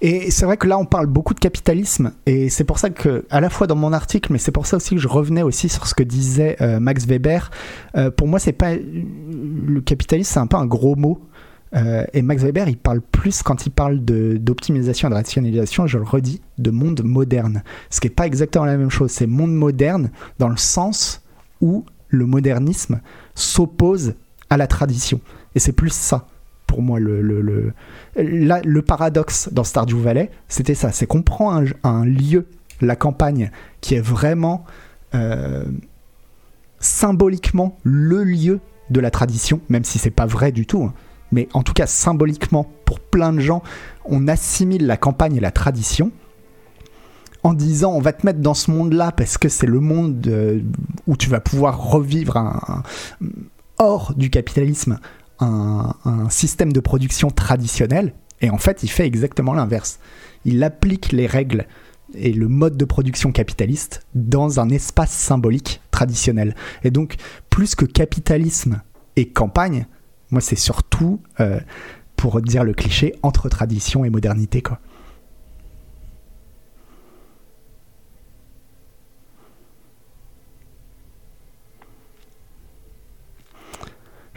Et 0.01 0.31
c'est 0.31 0.45
vrai 0.45 0.57
que 0.57 0.69
là, 0.69 0.79
on 0.79 0.85
parle 0.85 1.07
beaucoup 1.07 1.35
de 1.35 1.41
capitalisme, 1.41 2.13
et 2.25 2.51
c'est 2.51 2.63
pour 2.63 2.79
ça 2.79 2.91
que, 2.91 3.27
à 3.31 3.41
la 3.41 3.51
fois 3.51 3.67
dans 3.67 3.75
mon 3.75 3.93
article, 3.93 4.33
mais 4.33 4.39
c'est 4.39 4.53
pour 4.53 4.67
ça 4.67 4.77
aussi 4.77 4.95
que 4.95 5.01
je 5.01 5.09
revenais 5.09 5.43
aussi 5.43 5.69
sur 5.69 5.89
ce 5.89 5.95
que 5.95 6.05
disait 6.05 6.57
euh, 6.61 6.79
Max 6.79 7.05
Weber. 7.07 7.51
Euh, 7.97 8.11
pour 8.11 8.29
moi, 8.29 8.39
c'est 8.39 8.53
pas 8.53 8.75
le 8.77 9.81
capitalisme, 9.81 10.33
c'est 10.33 10.41
un 10.41 10.47
peu 10.47 10.57
un 10.57 10.67
gros 10.67 10.95
mot. 10.95 11.21
Euh, 11.77 12.05
et 12.15 12.23
Max 12.23 12.43
Weber, 12.43 12.69
il 12.69 12.79
parle 12.79 13.01
plus 13.01 13.43
quand 13.43 13.67
il 13.67 13.71
parle 13.71 14.01
d'optimisation 14.01 15.09
et 15.09 15.11
de 15.11 15.15
rationalisation, 15.17 15.87
je 15.87 15.99
le 15.99 16.05
redis, 16.05 16.41
de 16.57 16.71
monde 16.71 17.03
moderne. 17.05 17.63
Ce 17.91 18.01
qui 18.01 18.07
n'est 18.07 18.15
pas 18.15 18.27
exactement 18.27 18.65
la 18.65 18.77
même 18.77 18.91
chose. 18.91 19.11
C'est 19.11 19.27
monde 19.27 19.53
moderne 19.55 20.11
dans 20.39 20.49
le 20.49 20.57
sens 20.57 21.23
où 21.61 21.85
le 22.09 22.25
modernisme 22.25 23.01
s'oppose 23.35 24.15
à 24.49 24.57
la 24.57 24.67
tradition. 24.67 25.21
Et 25.55 25.59
c'est 25.59 25.73
plus 25.73 25.93
ça, 25.93 26.27
pour 26.67 26.81
moi, 26.81 26.99
le, 27.01 27.21
le, 27.21 27.43
le, 27.43 27.73
le 28.17 28.83
paradoxe 28.83 29.51
dans 29.53 29.65
Stardew 29.65 29.99
Valley, 29.99 30.31
c'était 30.49 30.75
ça. 30.75 30.91
C'est 30.93 31.07
qu'on 31.07 31.23
prend 31.23 31.55
un, 31.55 31.65
un 31.85 32.05
lieu, 32.07 32.47
la 32.81 32.97
campagne, 32.97 33.51
qui 33.83 33.95
est 33.95 34.01
vraiment 34.01 34.65
euh, 35.15 35.65
symboliquement 36.81 37.77
le 37.83 38.23
lieu 38.25 38.61
de 38.91 39.01
la 39.01 39.11
tradition, 39.11 39.61
même 39.69 39.85
si 39.85 39.99
c'est 39.99 40.11
pas 40.11 40.27
vrai 40.27 40.53
du 40.53 40.65
tout. 40.65 40.85
hein. 40.85 40.95
Mais 41.33 41.49
en 41.53 41.63
tout 41.63 41.73
cas, 41.73 41.87
symboliquement, 41.87 42.71
pour 42.85 43.01
plein 43.01 43.33
de 43.33 43.41
gens, 43.41 43.63
on 44.05 44.29
assimile 44.29 44.87
la 44.87 44.97
campagne 44.97 45.37
et 45.37 45.41
la 45.41 45.51
tradition 45.51 46.11
en 47.45 47.55
disant 47.55 47.93
on 47.93 48.01
va 48.01 48.13
te 48.13 48.27
mettre 48.27 48.41
dans 48.41 48.55
ce 48.55 48.71
monde-là 48.71 49.13
parce 49.13 49.39
que 49.39 49.49
c'est 49.49 49.67
le 49.67 49.79
monde 49.79 50.27
euh, 50.27 50.61
où 51.07 51.17
tu 51.17 51.31
vas 51.31 51.41
pouvoir 51.41 51.81
revivre 51.81 52.61
hors 53.79 54.15
du 54.15 54.29
capitalisme 54.29 54.99
un 55.41 55.95
système 56.31 56.73
de 56.73 56.81
production 56.81 57.31
traditionnel. 57.31 58.13
Et 58.41 58.51
en 58.51 58.59
fait, 58.59 58.83
il 58.83 58.89
fait 58.89 59.07
exactement 59.07 59.55
l'inverse. 59.55 59.99
Il 60.45 60.63
applique 60.65 61.13
les 61.13 61.27
règles 61.27 61.67
et 62.15 62.33
le 62.33 62.49
mode 62.49 62.77
de 62.77 62.85
production 62.85 63.33
capitaliste 63.33 64.07
dans 64.15 64.61
un 64.61 64.69
espace 64.71 65.11
symbolique 65.11 65.81
traditionnel. 65.91 66.55
Et 66.83 66.91
donc, 66.91 67.17
plus 67.51 67.75
que 67.75 67.85
capitalisme 67.85 68.81
et 69.17 69.29
campagne, 69.29 69.87
moi, 70.31 70.41
c'est 70.41 70.57
surtout, 70.57 71.21
euh, 71.41 71.61
pour 72.17 72.41
dire 72.41 72.65
le 72.65 72.75
cliché, 72.75 73.15
entre 73.23 73.49
tradition 73.49 74.05
et 74.05 74.11
modernité, 74.11 74.63
quoi. 74.63 74.79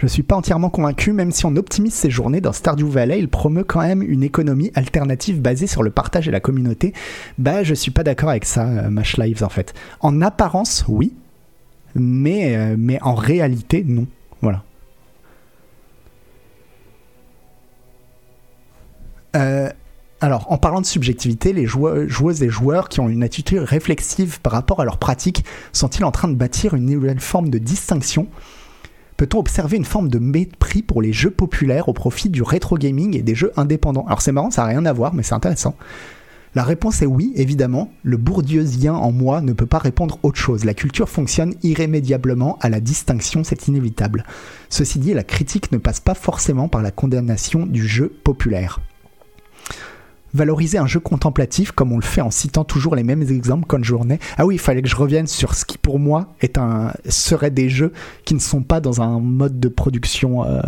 Je 0.02 0.08
suis 0.08 0.24
pas 0.24 0.36
entièrement 0.36 0.72
convaincu, 0.72 1.14
même 1.14 1.30
si 1.30 1.46
on 1.46 1.56
optimise 1.56 1.94
ses 1.94 2.10
journées 2.10 2.42
dans 2.42 2.54
Stardew 2.54 2.88
Valley, 2.88 3.20
il 3.20 3.28
promeut 3.28 3.64
quand 3.64 3.82
même 3.82 4.02
une 4.02 4.24
économie 4.24 4.72
alternative 4.74 5.40
basée 5.40 5.68
sur 5.68 5.84
le 5.84 5.92
partage 5.92 6.28
et 6.28 6.32
la 6.32 6.40
communauté. 6.40 6.94
Bah, 7.38 7.62
je 7.62 7.76
suis 7.76 7.92
pas 7.92 8.04
d'accord 8.04 8.30
avec 8.30 8.46
ça, 8.46 8.66
euh, 8.66 8.90
Mash 8.90 9.18
Lives, 9.18 9.44
en 9.44 9.50
fait. 9.50 9.76
En 10.00 10.20
apparence, 10.24 10.86
oui, 10.88 11.14
mais, 11.94 12.56
euh, 12.56 12.76
mais 12.80 13.00
en 13.04 13.14
réalité, 13.14 13.84
non. 13.88 14.08
Euh, 19.36 19.70
alors, 20.20 20.52
en 20.52 20.58
parlant 20.58 20.82
de 20.82 20.86
subjectivité, 20.86 21.52
les 21.52 21.66
joueuses 21.66 22.44
et 22.44 22.50
joueurs 22.50 22.90
qui 22.90 23.00
ont 23.00 23.10
une 23.10 23.24
attitude 23.24 23.60
réflexive 23.60 24.40
par 24.42 24.54
rapport 24.54 24.80
à 24.80 24.86
leur 24.86 24.98
pratique 24.98 25.44
sont-ils 25.74 26.06
en 26.06 26.12
train 26.12 26.28
de 26.28 26.36
bâtir 26.36 26.76
une 26.76 26.86
nouvelle 26.86 27.20
forme 27.20 27.50
de 27.50 27.58
distinction? 27.58 28.28
Peut-on 29.18 29.40
observer 29.40 29.78
une 29.78 29.86
forme 29.86 30.10
de 30.10 30.20
mépris 30.20 30.84
pour 30.84 31.02
les 31.02 31.14
jeux 31.14 31.32
populaires 31.32 31.90
au 31.90 31.94
profit 31.94 32.30
du 32.30 32.44
rétro 32.44 32.78
gaming 32.78 33.18
et 33.18 33.24
des 33.24 33.36
jeux 33.36 33.52
indépendants? 33.56 34.06
Alors 34.06 34.22
c'est 34.22 34.32
marrant, 34.32 34.52
ça 34.52 34.62
n'a 34.62 34.68
rien 34.68 34.86
à 34.86 34.94
voir, 34.94 35.14
mais 35.14 35.24
c'est 35.24 35.34
intéressant. 35.34 35.76
La 36.54 36.64
réponse 36.64 37.02
est 37.02 37.08
oui, 37.08 37.32
évidemment. 37.36 37.92
Le 38.04 38.18
bourdieusien 38.18 38.94
en 38.94 39.12
moi 39.12 39.42
ne 39.42 39.54
peut 39.54 39.66
pas 39.66 39.78
répondre 39.78 40.20
autre 40.22 40.38
chose. 40.38 40.66
La 40.66 40.74
culture 40.74 41.08
fonctionne 41.08 41.56
irrémédiablement 41.64 42.58
à 42.62 42.70
la 42.70 42.80
distinction, 42.80 43.44
c'est 43.44 43.68
inévitable. 43.68 44.26
Ceci 44.70 45.00
dit, 45.00 45.14
la 45.14 45.24
critique 45.24 45.72
ne 45.72 45.78
passe 45.78 46.00
pas 46.00 46.14
forcément 46.14 46.68
par 46.68 46.82
la 46.82 46.92
condamnation 46.92 47.66
du 47.66 47.88
jeu 47.88 48.12
populaire. 48.24 48.82
Valoriser 50.34 50.78
un 50.78 50.88
jeu 50.88 51.00
contemplatif, 51.00 51.72
comme 51.72 51.92
on 51.92 51.98
le 51.98 52.04
fait 52.04 52.22
en 52.22 52.32
citant 52.32 52.64
toujours 52.64 52.96
les 52.96 53.04
mêmes 53.04 53.22
exemples 53.24 53.66
qu'en 53.66 53.84
journée. 53.84 54.20
Ah 54.38 54.46
oui, 54.46 54.56
il 54.56 54.60
fallait 54.60 54.82
que 54.82 54.88
je 54.88 54.96
revienne 54.96 55.28
sur 55.28 55.56
ce 55.56 55.66
qui 55.66 55.78
pour 55.78 56.00
moi 56.00 56.34
est 56.42 56.58
un, 56.58 56.94
serait 57.10 57.52
des 57.52 57.70
jeux 57.70 57.92
qui 58.24 58.34
ne 58.34 58.40
sont 58.40 58.64
pas 58.64 58.80
dans 58.80 59.02
un 59.02 59.20
mode 59.20 59.60
de 59.60 59.68
production, 59.68 60.46
euh, 60.46 60.62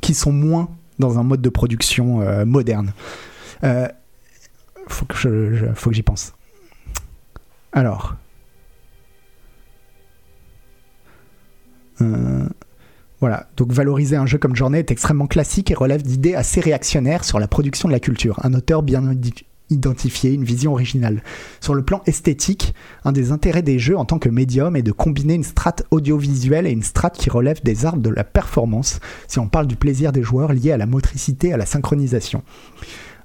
qui 0.00 0.14
sont 0.14 0.32
moins 0.32 0.68
dans 0.98 1.18
un 1.18 1.22
mode 1.22 1.42
de 1.42 1.48
production 1.48 2.20
euh, 2.22 2.44
moderne. 2.44 2.92
Euh, 3.64 3.88
faut 4.88 5.06
que 5.06 5.72
faut 5.74 5.90
que 5.90 5.96
j'y 5.96 6.02
pense. 6.02 6.32
Alors. 7.72 8.16
Voilà, 13.22 13.46
donc 13.56 13.70
valoriser 13.70 14.16
un 14.16 14.26
jeu 14.26 14.36
comme 14.36 14.56
Journée 14.56 14.80
est 14.80 14.90
extrêmement 14.90 15.28
classique 15.28 15.70
et 15.70 15.74
relève 15.74 16.02
d'idées 16.02 16.34
assez 16.34 16.60
réactionnaires 16.60 17.22
sur 17.22 17.38
la 17.38 17.46
production 17.46 17.86
de 17.88 17.92
la 17.92 18.00
culture. 18.00 18.40
Un 18.42 18.52
auteur 18.52 18.82
bien 18.82 19.14
identifié, 19.70 20.32
une 20.32 20.42
vision 20.42 20.72
originale. 20.72 21.22
Sur 21.60 21.74
le 21.74 21.84
plan 21.84 22.02
esthétique, 22.06 22.74
un 23.04 23.12
des 23.12 23.30
intérêts 23.30 23.62
des 23.62 23.78
jeux 23.78 23.96
en 23.96 24.04
tant 24.04 24.18
que 24.18 24.28
médium 24.28 24.74
est 24.74 24.82
de 24.82 24.90
combiner 24.90 25.34
une 25.34 25.44
strate 25.44 25.84
audiovisuelle 25.92 26.66
et 26.66 26.72
une 26.72 26.82
strate 26.82 27.16
qui 27.16 27.30
relève 27.30 27.62
des 27.62 27.86
arts 27.86 27.96
de 27.96 28.10
la 28.10 28.24
performance, 28.24 28.98
si 29.28 29.38
on 29.38 29.46
parle 29.46 29.68
du 29.68 29.76
plaisir 29.76 30.10
des 30.10 30.24
joueurs 30.24 30.52
lié 30.52 30.72
à 30.72 30.76
la 30.76 30.86
motricité 30.86 31.50
et 31.50 31.52
à 31.52 31.56
la 31.56 31.66
synchronisation. 31.66 32.42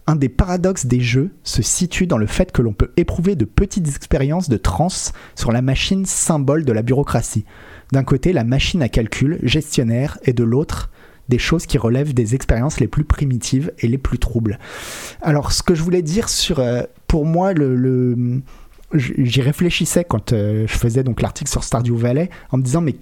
Un 0.06 0.16
des 0.16 0.30
paradoxes 0.30 0.86
des 0.86 1.02
jeux 1.02 1.32
se 1.44 1.64
situe 1.64 2.06
dans 2.06 2.20
le 2.20 2.28
fait 2.28 2.52
que 2.52 2.62
l'on 2.62 2.72
peut 2.72 2.94
éprouver 2.98 3.36
de 3.36 3.46
petites 3.46 3.88
expériences 3.88 4.48
de 4.48 4.58
transe 4.58 5.12
sur 5.36 5.52
la 5.52 5.64
machine 5.64 6.06
symbole 6.06 6.66
de 6.66 6.72
la 6.72 6.84
bureaucratie. 6.84 7.46
D'un 7.92 8.04
côté, 8.04 8.34
la 8.34 8.44
machine 8.44 8.82
à 8.82 8.90
calcul, 8.90 9.40
gestionnaire, 9.44 10.18
et 10.24 10.34
de 10.34 10.44
l'autre, 10.44 10.90
des 11.30 11.38
choses 11.38 11.66
qui 11.66 11.78
relèvent 11.78 12.14
des 12.14 12.36
expériences 12.36 12.80
les 12.80 12.88
plus 12.88 13.04
primitives 13.04 13.72
et 13.80 13.88
les 13.88 13.98
plus 13.98 14.20
troubles. 14.20 14.60
Alors, 15.22 15.52
ce 15.52 15.64
que 15.64 15.76
je 15.76 15.84
voulais 15.84 16.02
dire 16.02 16.30
sur, 16.30 16.60
euh, 16.60 16.84
pour 17.08 17.26
moi, 17.26 17.54
j'y 18.94 19.42
réfléchissais 19.42 20.06
quand 20.06 20.34
euh, 20.34 20.66
je 20.68 20.78
faisais 20.78 21.04
donc 21.04 21.22
l'article 21.22 21.50
sur 21.50 21.64
Stardew 21.64 21.96
Valley, 21.96 22.30
en 22.52 22.58
me 22.58 22.64
disant 22.64 22.82
mais 22.82 22.96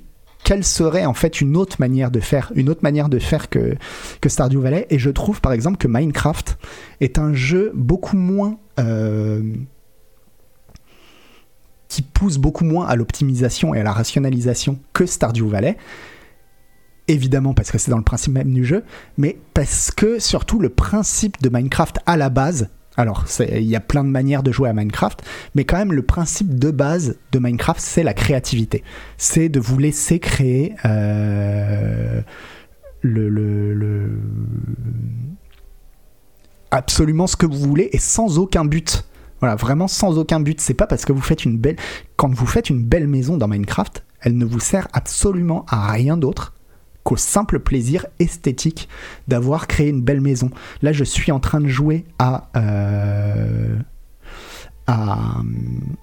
quelle 0.44 0.64
serait 0.64 1.06
en 1.06 1.14
fait 1.14 1.42
une 1.42 1.58
autre 1.58 1.78
manière 1.80 2.12
de 2.12 2.20
faire, 2.20 2.52
une 2.56 2.70
autre 2.70 2.82
manière 2.84 3.10
de 3.10 3.18
faire 3.18 3.50
que, 3.50 3.76
que 4.22 4.30
Stardew 4.30 4.60
Valley? 4.60 4.86
Et 4.92 5.00
je 5.00 5.10
trouve 5.10 5.42
par 5.42 5.52
exemple 5.52 5.78
que 5.78 5.88
Minecraft 5.88 6.58
est 7.02 7.18
un 7.18 7.34
jeu 7.34 7.72
beaucoup 7.74 8.16
moins 8.16 8.60
euh, 8.80 9.42
qui 11.88 12.02
pousse 12.02 12.38
beaucoup 12.38 12.64
moins 12.66 12.88
à 12.88 12.96
l'optimisation 12.96 13.74
et 13.74 13.80
à 13.80 13.84
la 13.84 13.92
rationalisation 13.92 14.80
que 14.94 15.06
Stardew 15.06 15.48
Valley. 15.48 15.78
Évidemment 17.08 17.54
parce 17.54 17.70
que 17.72 17.78
c'est 17.78 17.92
dans 17.92 17.98
le 18.00 18.04
principe 18.04 18.34
même 18.34 18.52
du 18.52 18.66
jeu, 18.66 18.84
mais 19.18 19.38
parce 19.54 19.92
que 19.92 20.18
surtout 20.20 20.60
le 20.60 20.70
principe 20.70 21.40
de 21.42 21.50
Minecraft 21.50 22.00
à 22.08 22.18
la 22.18 22.30
base, 22.30 22.70
alors 22.98 23.26
il 23.40 23.62
y 23.64 23.76
a 23.76 23.80
plein 23.80 24.04
de 24.04 24.10
manières 24.10 24.42
de 24.42 24.52
jouer 24.52 24.70
à 24.70 24.74
Minecraft, 24.74 25.22
mais 25.54 25.66
quand 25.66 25.78
même 25.78 25.94
le 25.94 26.02
principe 26.02 26.58
de 26.58 26.72
base 26.72 27.18
de 27.32 27.38
Minecraft 27.40 27.80
c'est 27.80 28.02
la 28.02 28.16
créativité. 28.16 28.84
C'est 29.18 29.50
de 29.50 29.60
vous 29.60 29.78
laisser 29.78 30.18
créer 30.20 30.74
euh, 30.86 32.22
le- 33.02 34.10
absolument 36.72 37.28
ce 37.28 37.36
que 37.36 37.46
vous 37.46 37.60
voulez 37.60 37.90
et 37.92 38.00
sans 38.00 38.40
aucun 38.40 38.66
but. 38.66 39.06
Voilà, 39.46 39.58
vraiment 39.58 39.88
sans 39.88 40.18
aucun 40.18 40.40
but. 40.40 40.60
C'est 40.60 40.74
pas 40.74 40.88
parce 40.88 41.06
que 41.06 41.14
vous 41.14 41.22
faites 41.22 41.46
une 41.46 41.60
belle. 41.60 41.76
Quand 42.16 42.34
vous 42.34 42.48
faites 42.48 42.72
une 42.72 42.84
belle 42.84 43.08
maison 43.08 43.38
dans 43.38 43.48
Minecraft, 43.48 44.04
elle 44.22 44.36
ne 44.40 44.44
vous 44.44 44.60
sert 44.60 44.88
absolument 44.92 45.68
à 45.70 45.92
rien 45.92 46.18
d'autre 46.18 46.56
qu'au 47.04 47.16
simple 47.16 47.60
plaisir 47.60 48.08
esthétique 48.18 48.90
d'avoir 49.28 49.68
créé 49.68 49.90
une 49.90 50.02
belle 50.02 50.20
maison. 50.20 50.50
Là, 50.82 50.94
je 50.94 51.04
suis 51.04 51.32
en 51.32 51.40
train 51.40 51.62
de 51.62 51.68
jouer 51.68 52.06
à. 52.18 52.50
euh, 52.58 53.78
à. 54.88 55.38
hum, 55.42 55.96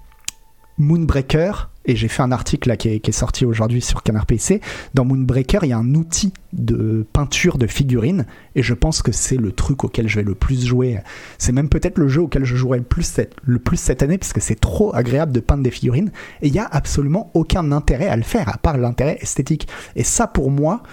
Moonbreaker, 0.77 1.69
et 1.85 1.95
j'ai 1.95 2.07
fait 2.07 2.21
un 2.21 2.31
article 2.31 2.69
là, 2.69 2.77
qui, 2.77 2.89
est, 2.89 2.99
qui 2.99 3.09
est 3.09 3.13
sorti 3.13 3.45
aujourd'hui 3.45 3.81
sur 3.81 4.03
Canard 4.03 4.25
PC. 4.25 4.61
Dans 4.93 5.05
Moonbreaker, 5.05 5.63
il 5.63 5.69
y 5.69 5.73
a 5.73 5.77
un 5.77 5.95
outil 5.95 6.33
de 6.53 7.05
peinture 7.13 7.57
de 7.57 7.67
figurines, 7.67 8.25
et 8.55 8.63
je 8.63 8.73
pense 8.73 9.01
que 9.01 9.11
c'est 9.11 9.37
le 9.37 9.51
truc 9.51 9.83
auquel 9.83 10.07
je 10.07 10.17
vais 10.17 10.23
le 10.23 10.35
plus 10.35 10.65
jouer. 10.65 10.99
C'est 11.37 11.51
même 11.51 11.69
peut-être 11.69 11.97
le 11.97 12.07
jeu 12.07 12.21
auquel 12.21 12.45
je 12.45 12.55
jouerai 12.55 12.77
le 12.77 12.83
plus 12.83 13.03
cette, 13.03 13.35
le 13.43 13.59
plus 13.59 13.77
cette 13.77 14.03
année, 14.03 14.17
parce 14.17 14.33
que 14.33 14.41
c'est 14.41 14.59
trop 14.59 14.95
agréable 14.95 15.31
de 15.31 15.39
peindre 15.39 15.63
des 15.63 15.71
figurines, 15.71 16.11
et 16.41 16.47
il 16.47 16.53
n'y 16.53 16.59
a 16.59 16.67
absolument 16.71 17.31
aucun 17.33 17.71
intérêt 17.71 18.07
à 18.07 18.15
le 18.15 18.23
faire, 18.23 18.49
à 18.49 18.57
part 18.57 18.77
l'intérêt 18.77 19.17
esthétique. 19.21 19.67
Et 19.95 20.03
ça, 20.03 20.27
pour 20.27 20.51
moi, 20.51 20.83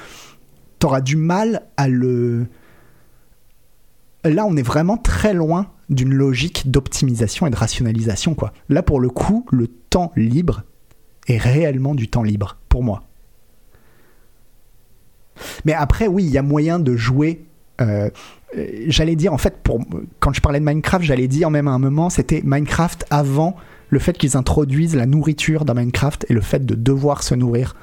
t'auras 0.78 1.00
du 1.00 1.16
mal 1.16 1.62
à 1.76 1.88
le... 1.88 2.46
Là, 4.24 4.44
on 4.44 4.56
est 4.56 4.62
vraiment 4.62 4.98
très 4.98 5.32
loin 5.32 5.68
d'une 5.88 6.12
logique 6.12 6.70
d'optimisation 6.70 7.46
et 7.46 7.50
de 7.50 7.56
rationalisation, 7.56 8.34
quoi. 8.34 8.52
Là, 8.68 8.82
pour 8.82 9.00
le 9.00 9.08
coup, 9.08 9.46
le 9.50 9.66
temps 9.66 10.12
libre 10.14 10.62
est 11.32 11.38
réellement 11.38 11.94
du 11.94 12.08
temps 12.08 12.22
libre, 12.22 12.56
pour 12.68 12.82
moi. 12.82 13.02
Mais 15.64 15.72
après, 15.72 16.06
oui, 16.06 16.24
il 16.24 16.30
y 16.30 16.38
a 16.38 16.42
moyen 16.42 16.78
de 16.78 16.96
jouer 16.96 17.44
euh, 17.80 18.10
j'allais 18.88 19.16
dire 19.16 19.32
en 19.32 19.38
fait 19.38 19.58
pour 19.62 19.80
quand 20.18 20.32
je 20.32 20.40
parlais 20.40 20.58
de 20.58 20.64
Minecraft 20.64 21.04
j'allais 21.04 21.28
dire 21.28 21.50
même 21.50 21.68
à 21.68 21.70
un 21.70 21.78
moment 21.78 22.10
c'était 22.10 22.42
Minecraft 22.44 23.06
avant 23.10 23.56
le 23.90 23.98
fait 23.98 24.18
qu'ils 24.18 24.36
introduisent 24.36 24.96
la 24.96 25.06
nourriture 25.06 25.64
dans 25.64 25.74
Minecraft 25.74 26.26
et 26.28 26.34
le 26.34 26.40
fait 26.40 26.66
de 26.66 26.74
devoir 26.74 27.22
se 27.22 27.34
nourrir 27.34 27.76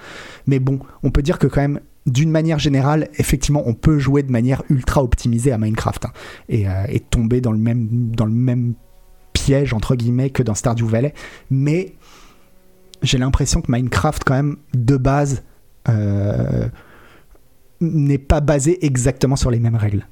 mais 0.46 0.60
bon 0.60 0.80
on 1.04 1.12
peut 1.12 1.22
dire 1.22 1.40
que 1.40 1.48
quand 1.48 1.62
même 1.62 1.80
d'une 2.06 2.30
manière 2.30 2.60
générale 2.60 3.08
effectivement 3.18 3.64
on 3.66 3.74
peut 3.74 3.98
jouer 3.98 4.24
de 4.24 4.32
manière 4.32 4.64
ultra 4.70 5.04
optimisée 5.04 5.54
à 5.54 5.58
Minecraft 5.58 6.06
hein, 6.06 6.12
et, 6.50 6.68
euh, 6.68 6.84
et, 6.90 7.00
tomber 7.00 7.40
dans 7.40 7.52
le 7.54 7.60
même 7.60 7.88
dans 8.12 8.26
le 8.26 8.34
même 8.34 8.74
piège 9.32 9.74
entre 9.74 9.96
guillemets 9.96 10.32
que 10.32 10.44
dans 10.44 10.54
Stardew 10.54 10.86
Valley 10.86 11.14
mais 11.50 11.94
j'ai 13.02 13.18
l'impression 13.18 13.62
que 13.62 13.72
Minecraft 13.72 14.24
quand 14.24 14.34
même 14.34 14.58
de 14.74 14.98
base 14.98 15.44
euh, 15.90 16.68
n'est 17.80 18.18
pas 18.18 18.42
basé 18.42 18.84
exactement 18.86 19.36
sur 19.36 19.52
les 19.52 19.60
mêmes 19.60 19.76
règles. 19.76 20.08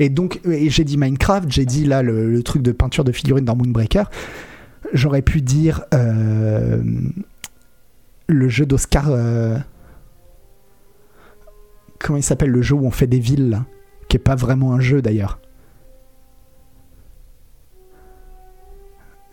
Et 0.00 0.08
donc, 0.08 0.40
j'ai 0.44 0.84
dit 0.84 0.96
Minecraft, 0.96 1.50
j'ai 1.50 1.64
dit 1.64 1.84
là 1.84 2.02
le, 2.02 2.42
truc 2.42 2.62
de 2.62 2.72
peinture 2.72 3.04
de 3.04 3.12
figurines 3.12 3.44
dans 3.44 3.54
Moonbreaker. 3.54 4.10
J'aurais 4.92 5.22
pu 5.22 5.40
dire 5.40 5.84
euh, 5.94 6.82
le 8.26 8.48
jeu 8.48 8.66
d'Oscar. 8.66 9.06
Euh, 9.10 9.56
comment 12.00 12.18
il 12.18 12.22
s'appelle 12.22 12.50
le 12.50 12.60
jeu 12.60 12.74
où 12.74 12.84
on 12.84 12.90
fait 12.90 13.06
des 13.06 13.20
villes, 13.20 13.62
qui 14.08 14.16
est 14.16 14.20
pas 14.20 14.34
vraiment 14.34 14.74
un 14.74 14.80
jeu 14.80 15.00
d'ailleurs. 15.00 15.38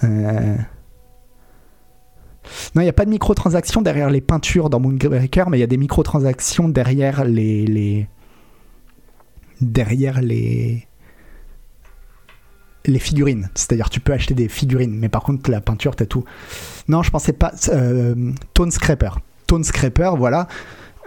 Euh, 0.04 0.56
non, 2.76 2.82
il 2.82 2.86
n'y 2.86 2.90
a 2.90 2.94
pas 2.94 3.06
de 3.06 3.10
microtransactions 3.10 3.82
derrière 3.82 4.10
les 4.10 4.22
peintures 4.22 4.70
dans 4.70 4.80
Moonbreaker, 4.80 5.50
mais 5.50 5.58
il 5.58 5.62
y 5.62 5.64
a 5.64 5.68
des 5.68 5.78
microtransactions 5.78 6.70
derrière 6.70 7.24
les, 7.26 8.08
derrière 9.62 10.22
les 10.22 10.88
les 12.86 12.98
figurines. 12.98 13.48
C'est-à-dire 13.54 13.92
tu 13.92 14.00
peux 14.00 14.12
acheter 14.12 14.34
des 14.34 14.48
figurines, 14.48 14.98
mais 14.98 15.08
par 15.08 15.22
contre 15.22 15.52
la 15.52 15.62
peinture 15.62 15.96
t'as 15.96 16.08
tout. 16.08 16.24
Non, 16.88 17.04
je 17.04 17.12
pensais 17.12 17.34
pas. 17.34 17.54
Euh, 17.70 18.32
Tone 18.56 18.72
Scraper. 18.72 19.12
Tone 19.46 19.64
Scraper, 19.64 20.12
voilà. 20.18 20.48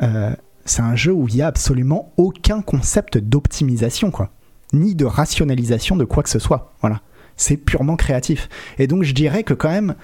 Euh, 0.03 0.35
c'est 0.65 0.83
un 0.83 0.95
jeu 0.95 1.13
où 1.13 1.27
il 1.29 1.37
y 1.37 1.43
a 1.43 1.49
absolument 1.49 2.13
aucun 2.17 2.63
concept 2.63 3.19
d'optimisation, 3.19 4.11
quoi, 4.11 4.31
ni 4.73 4.95
de 4.95 5.05
rationalisation 5.05 5.97
de 5.97 6.05
quoi 6.05 6.23
que 6.23 6.31
ce 6.31 6.39
soit. 6.39 6.73
Voilà 6.81 7.01
c'est 7.37 7.57
purement 7.57 7.97
créatif. 7.97 8.49
Et 8.79 8.87
donc 8.87 9.03
je 9.03 9.15
dirais 9.15 9.43
que 9.43 9.55
quand 9.55 9.71
même, 9.71 9.95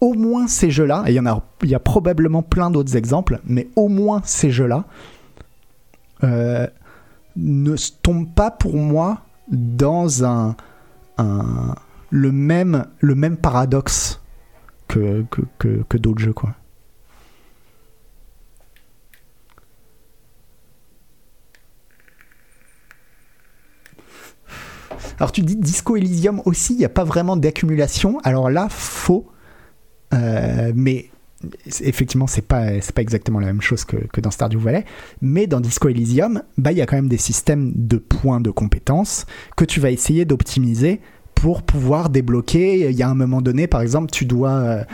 au 0.00 0.14
moins 0.14 0.46
ces 0.46 0.70
jeux-là, 0.70 1.04
et 1.06 1.12
il 1.12 1.14
y 1.14 1.20
en 1.20 1.26
a, 1.26 1.42
il 1.62 1.70
y 1.70 1.74
a 1.74 1.80
probablement 1.80 2.42
plein 2.42 2.70
d'autres 2.70 2.96
exemples, 2.96 3.40
mais 3.44 3.68
au 3.76 3.88
moins 3.88 4.22
ces 4.24 4.50
jeux-là 4.50 4.84
euh, 6.22 6.66
ne 7.36 7.74
tombent 8.02 8.32
pas 8.34 8.50
pour 8.50 8.76
moi 8.76 9.22
dans 9.48 10.24
un, 10.24 10.56
le 12.10 12.32
même 12.32 12.86
le 13.00 13.14
même 13.14 13.36
paradoxe 13.36 14.20
que, 14.88 15.24
que, 15.30 15.42
que, 15.58 15.84
que 15.88 15.98
d'autres 15.98 16.20
jeux 16.20 16.32
quoi. 16.32 16.54
Alors 25.18 25.32
tu 25.32 25.42
dis 25.42 25.56
Disco 25.56 25.96
Elysium 25.96 26.42
aussi, 26.44 26.74
il 26.74 26.78
n'y 26.78 26.84
a 26.84 26.90
pas 26.90 27.04
vraiment 27.04 27.36
d'accumulation. 27.36 28.18
Alors 28.24 28.50
là, 28.50 28.68
faux. 28.68 29.26
Euh, 30.12 30.72
mais 30.74 31.10
effectivement, 31.66 32.26
c'est 32.26 32.46
pas, 32.46 32.66
pas 32.94 33.02
exactement 33.02 33.40
la 33.40 33.46
même 33.46 33.60
chose 33.60 33.84
que, 33.84 34.20
dans 34.20 34.30
Stardew 34.30 34.58
Valley. 34.58 34.84
Mais 35.20 35.46
dans 35.46 35.60
Disco 35.60 35.88
Elysium, 35.88 36.42
bah, 36.58 36.72
il 36.72 36.78
y 36.78 36.82
a 36.82 36.86
quand 36.86 36.96
même 36.96 37.08
des 37.08 37.18
systèmes 37.18 37.72
de 37.74 37.96
points 37.96 38.40
de 38.40 38.50
compétences 38.50 39.26
que 39.56 39.64
tu 39.64 39.80
vas 39.80 39.90
essayer 39.90 40.24
d'optimiser 40.24 41.00
pour 41.34 41.62
pouvoir 41.62 42.10
débloquer. 42.10 42.90
Il 42.90 42.96
y 42.96 43.02
a 43.02 43.08
un 43.08 43.14
moment 43.14 43.42
donné, 43.42 43.66
par 43.66 43.82
exemple, 43.82 44.10
tu 44.10 44.24
dois 44.24 44.84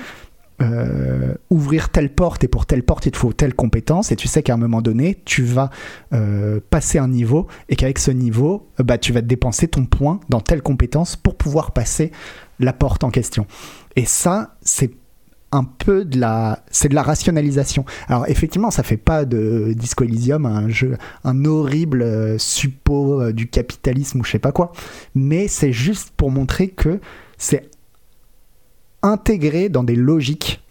euh, 0.62 1.34
ouvrir 1.48 1.88
telle 1.88 2.12
porte 2.12 2.44
et 2.44 2.48
pour 2.48 2.66
telle 2.66 2.82
porte 2.82 3.06
il 3.06 3.12
te 3.12 3.16
faut 3.16 3.32
telle 3.32 3.54
compétence 3.54 4.12
et 4.12 4.16
tu 4.16 4.28
sais 4.28 4.42
qu'à 4.42 4.52
un 4.52 4.58
moment 4.58 4.82
donné 4.82 5.18
tu 5.24 5.42
vas 5.42 5.70
euh, 6.12 6.60
passer 6.68 6.98
un 6.98 7.08
niveau 7.08 7.46
et 7.70 7.76
qu'avec 7.76 7.98
ce 7.98 8.10
niveau 8.10 8.68
euh, 8.78 8.82
bah, 8.82 8.98
tu 8.98 9.14
vas 9.14 9.22
dépenser 9.22 9.68
ton 9.68 9.86
point 9.86 10.20
dans 10.28 10.40
telle 10.40 10.60
compétence 10.60 11.16
pour 11.16 11.36
pouvoir 11.36 11.70
passer 11.70 12.12
la 12.58 12.74
porte 12.74 13.04
en 13.04 13.10
question. 13.10 13.46
Et 13.96 14.04
ça 14.04 14.56
c'est 14.60 14.90
un 15.50 15.64
peu 15.64 16.04
de 16.04 16.20
la 16.20 16.62
c'est 16.70 16.90
de 16.90 16.94
la 16.94 17.02
rationalisation. 17.02 17.86
Alors 18.08 18.28
effectivement 18.28 18.70
ça 18.70 18.82
fait 18.82 18.98
pas 18.98 19.24
de 19.24 19.72
Disco 19.74 20.04
Elysium 20.04 20.44
un 20.44 20.68
jeu 20.68 20.98
un 21.24 21.46
horrible 21.46 22.38
suppôt 22.38 23.32
du 23.32 23.48
capitalisme 23.48 24.20
ou 24.20 24.24
je 24.24 24.32
sais 24.32 24.38
pas 24.38 24.52
quoi 24.52 24.72
mais 25.14 25.48
c'est 25.48 25.72
juste 25.72 26.12
pour 26.18 26.30
montrer 26.30 26.68
que 26.68 27.00
c'est 27.38 27.70
intégré 29.02 29.68
dans 29.68 29.84
des 29.84 29.96
logiques. 29.96 30.62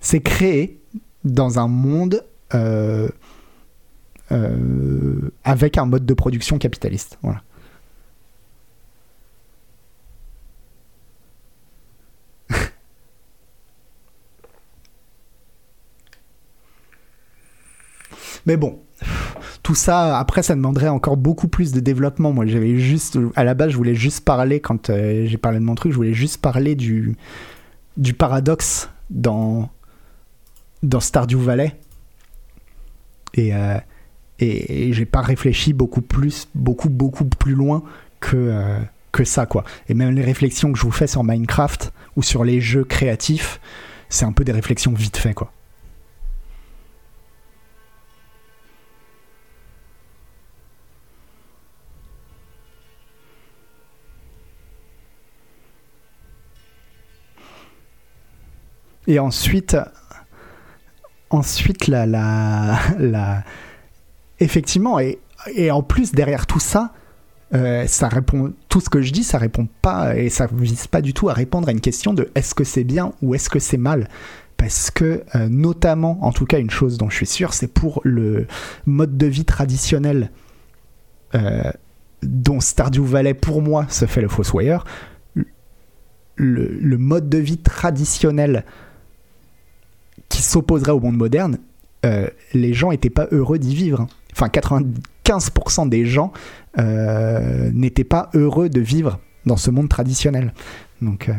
C'est 0.00 0.20
créé 0.20 0.80
dans 1.24 1.58
un 1.58 1.68
monde 1.68 2.24
euh, 2.54 3.08
euh, 4.32 5.30
avec 5.44 5.78
un 5.78 5.86
mode 5.86 6.06
de 6.06 6.14
production 6.14 6.58
capitaliste. 6.58 7.18
Voilà. 7.22 7.42
Mais 18.46 18.56
bon, 18.56 18.82
tout 19.64 19.74
ça, 19.74 20.18
après, 20.18 20.42
ça 20.42 20.54
demanderait 20.54 20.88
encore 20.88 21.16
beaucoup 21.16 21.48
plus 21.48 21.72
de 21.72 21.80
développement. 21.80 22.34
Moi, 22.34 22.44
j'avais 22.44 22.76
juste, 22.76 23.18
à 23.34 23.44
la 23.44 23.54
base, 23.54 23.70
je 23.70 23.78
voulais 23.78 23.94
juste 23.94 24.22
parler, 24.22 24.60
quand 24.60 24.90
euh, 24.90 25.24
j'ai 25.26 25.38
parlé 25.38 25.58
de 25.58 25.64
mon 25.64 25.74
truc, 25.74 25.90
je 25.90 25.96
voulais 25.96 26.12
juste 26.12 26.42
parler 26.42 26.74
du, 26.74 27.16
du 27.96 28.12
paradoxe 28.12 28.90
dans, 29.08 29.70
dans 30.82 31.00
Stardew 31.00 31.38
Valley. 31.38 31.74
Et, 33.32 33.54
euh, 33.54 33.78
et, 34.38 34.92
j'ai 34.92 35.06
pas 35.06 35.22
réfléchi 35.22 35.72
beaucoup 35.72 36.02
plus, 36.02 36.46
beaucoup, 36.54 36.90
beaucoup 36.90 37.24
plus 37.24 37.54
loin 37.54 37.82
que, 38.20 38.36
euh, 38.36 38.78
que 39.12 39.24
ça, 39.24 39.46
quoi. 39.46 39.64
Et 39.88 39.94
même 39.94 40.14
les 40.14 40.22
réflexions 40.22 40.72
que 40.72 40.78
je 40.78 40.84
vous 40.84 40.92
fais 40.92 41.06
sur 41.06 41.24
Minecraft 41.24 41.90
ou 42.16 42.22
sur 42.22 42.44
les 42.44 42.60
jeux 42.60 42.84
créatifs, 42.84 43.62
c'est 44.10 44.26
un 44.26 44.32
peu 44.32 44.44
des 44.44 44.52
réflexions 44.52 44.92
vite 44.92 45.16
fait, 45.16 45.32
quoi. 45.32 45.50
Et 59.06 59.18
ensuite, 59.18 59.76
ensuite 61.30 61.86
la, 61.86 62.06
la, 62.06 63.44
effectivement, 64.40 64.98
et, 64.98 65.18
et, 65.54 65.70
en 65.70 65.82
plus 65.82 66.12
derrière 66.12 66.46
tout 66.46 66.60
ça, 66.60 66.92
euh, 67.54 67.86
ça 67.86 68.08
répond, 68.08 68.52
tout 68.68 68.80
ce 68.80 68.88
que 68.88 69.02
je 69.02 69.12
dis, 69.12 69.22
ça 69.22 69.38
répond 69.38 69.68
pas 69.82 70.16
et 70.16 70.28
ça 70.28 70.48
vise 70.52 70.86
pas 70.86 71.02
du 71.02 71.12
tout 71.14 71.28
à 71.28 71.34
répondre 71.34 71.68
à 71.68 71.72
une 71.72 71.80
question 71.80 72.14
de 72.14 72.30
est-ce 72.34 72.54
que 72.54 72.64
c'est 72.64 72.84
bien 72.84 73.12
ou 73.22 73.34
est-ce 73.34 73.50
que 73.50 73.58
c'est 73.58 73.76
mal. 73.76 74.08
Parce 74.56 74.90
que, 74.90 75.24
euh, 75.34 75.48
notamment, 75.48 76.18
en 76.24 76.32
tout 76.32 76.46
cas, 76.46 76.58
une 76.58 76.70
chose 76.70 76.96
dont 76.96 77.10
je 77.10 77.16
suis 77.16 77.26
sûr, 77.26 77.52
c'est 77.52 77.68
pour 77.68 78.00
le 78.04 78.46
mode 78.86 79.16
de 79.16 79.26
vie 79.26 79.44
traditionnel 79.44 80.30
euh, 81.34 81.70
dont 82.22 82.60
Stardew 82.60 83.04
Valley, 83.04 83.34
pour 83.34 83.60
moi, 83.60 83.86
se 83.88 84.06
fait 84.06 84.20
le 84.20 84.28
fossoyeur. 84.28 84.84
Le, 86.36 86.66
le 86.80 86.98
mode 86.98 87.28
de 87.28 87.38
vie 87.38 87.58
traditionnel 87.58 88.64
s'opposerait 90.44 90.92
au 90.92 91.00
monde 91.00 91.16
moderne, 91.16 91.58
euh, 92.04 92.28
les 92.52 92.74
gens 92.74 92.90
n'étaient 92.90 93.10
pas 93.10 93.28
heureux 93.30 93.58
d'y 93.58 93.74
vivre. 93.74 94.06
Enfin, 94.32 94.48
95% 94.48 95.88
des 95.88 96.04
gens 96.04 96.32
euh, 96.78 97.70
n'étaient 97.72 98.04
pas 98.04 98.30
heureux 98.34 98.68
de 98.68 98.80
vivre 98.80 99.20
dans 99.46 99.56
ce 99.56 99.70
monde 99.70 99.88
traditionnel. 99.88 100.52
Donc. 101.00 101.28
Euh, 101.28 101.34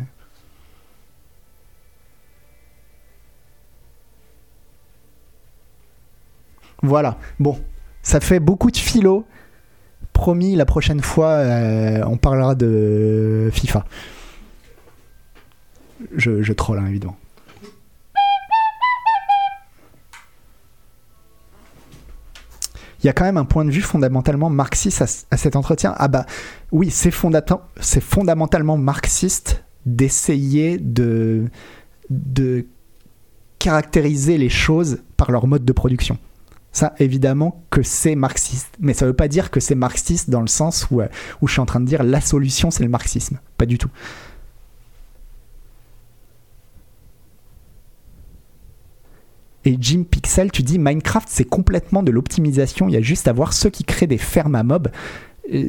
voilà. 6.82 7.18
Bon, 7.40 7.60
ça 8.02 8.20
fait 8.20 8.40
beaucoup 8.40 8.72
de 8.72 8.78
philo. 8.78 9.26
Promis, 10.14 10.56
la 10.56 10.66
prochaine 10.66 11.02
fois, 11.02 11.44
on 12.08 12.16
parlera 12.16 12.56
de 12.56 13.50
FIFA. 13.52 13.86
Je, 16.16 16.42
je 16.42 16.54
troll, 16.54 16.80
hein, 16.80 16.88
évidemment. 16.88 17.18
Il 23.06 23.08
y 23.08 23.10
a 23.10 23.14
quand 23.14 23.26
même 23.26 23.38
un 23.38 23.46
point 23.46 23.64
de 23.66 23.70
vue 23.70 23.84
fondamentalement 23.84 24.50
marxiste 24.50 25.04
à, 25.30 25.38
cet 25.38 25.56
entretien. 25.56 25.94
Ah 25.98 26.08
bah 26.08 26.26
oui, 26.72 26.90
c'est 26.90 27.12
fondamentalement 27.12 28.78
marxiste 28.78 29.64
d'essayer 29.86 30.80
de, 30.80 31.46
caractériser 33.60 34.40
les 34.40 34.50
choses 34.50 35.04
par 35.18 35.30
leur 35.30 35.46
mode 35.46 35.64
de 35.64 35.72
production. 35.72 36.18
Ça, 36.72 36.96
évidemment 36.98 37.64
que 37.70 37.84
c'est 37.84 38.16
marxiste. 38.16 38.74
Mais 38.80 38.96
ça 38.96 39.06
veut 39.06 39.14
pas 39.14 39.28
dire 39.28 39.52
que 39.52 39.60
c'est 39.60 39.76
marxiste 39.76 40.32
dans 40.32 40.42
le 40.42 40.48
sens 40.48 40.88
euh, 40.92 41.08
où 41.42 41.48
je 41.48 41.54
suis 41.54 41.62
en 41.62 41.68
train 41.68 41.82
de 41.82 41.86
dire 41.86 42.02
la 42.02 42.22
solution, 42.22 42.72
c'est 42.72 42.84
le 42.84 42.90
marxisme. 42.90 43.40
Pas 43.56 43.68
du 43.68 43.78
tout. 43.78 43.90
Et 49.66 49.78
Jim 49.80 50.04
Pixel, 50.10 50.52
tu 50.52 50.62
dis 50.64 50.78
Minecraft, 50.78 51.28
c'est 51.30 51.44
complètement 51.44 52.04
de 52.04 52.12
l'optimisation. 52.12 52.88
Il 52.88 52.94
y 52.94 52.98
a 52.98 53.02
juste 53.02 53.28
à 53.28 53.34
voir 53.34 53.52
ceux 53.54 53.70
qui 53.72 53.84
créent 53.84 54.08
des 54.08 54.18
fermes 54.20 54.56
à 54.56 54.64
mobs. 54.64 54.90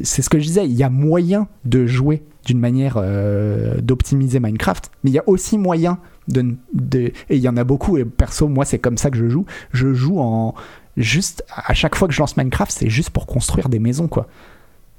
C'est 0.03 0.21
ce 0.21 0.29
que 0.29 0.39
je 0.39 0.43
disais, 0.45 0.65
il 0.65 0.73
y 0.73 0.83
a 0.83 0.89
moyen 0.89 1.47
de 1.65 1.85
jouer 1.85 2.23
d'une 2.45 2.59
manière 2.59 2.95
euh, 2.97 3.79
d'optimiser 3.81 4.39
Minecraft, 4.39 4.91
mais 5.03 5.09
il 5.11 5.13
y 5.13 5.19
a 5.19 5.23
aussi 5.27 5.57
moyen 5.57 5.99
de, 6.27 6.55
de- 6.73 7.11
Et 7.29 7.35
il 7.35 7.39
y 7.39 7.49
en 7.49 7.57
a 7.57 7.63
beaucoup, 7.63 7.97
et 7.97 8.05
perso, 8.05 8.47
moi, 8.47 8.65
c'est 8.65 8.79
comme 8.79 8.97
ça 8.97 9.09
que 9.09 9.17
je 9.17 9.27
joue. 9.27 9.45
Je 9.73 9.93
joue 9.93 10.19
en. 10.19 10.53
Juste, 10.95 11.43
à 11.55 11.73
chaque 11.75 11.95
fois 11.95 12.07
que 12.07 12.13
je 12.13 12.19
lance 12.19 12.37
Minecraft, 12.37 12.71
c'est 12.71 12.89
juste 12.89 13.11
pour 13.11 13.27
construire 13.27 13.69
des 13.69 13.79
maisons, 13.79 14.07
quoi. 14.07 14.27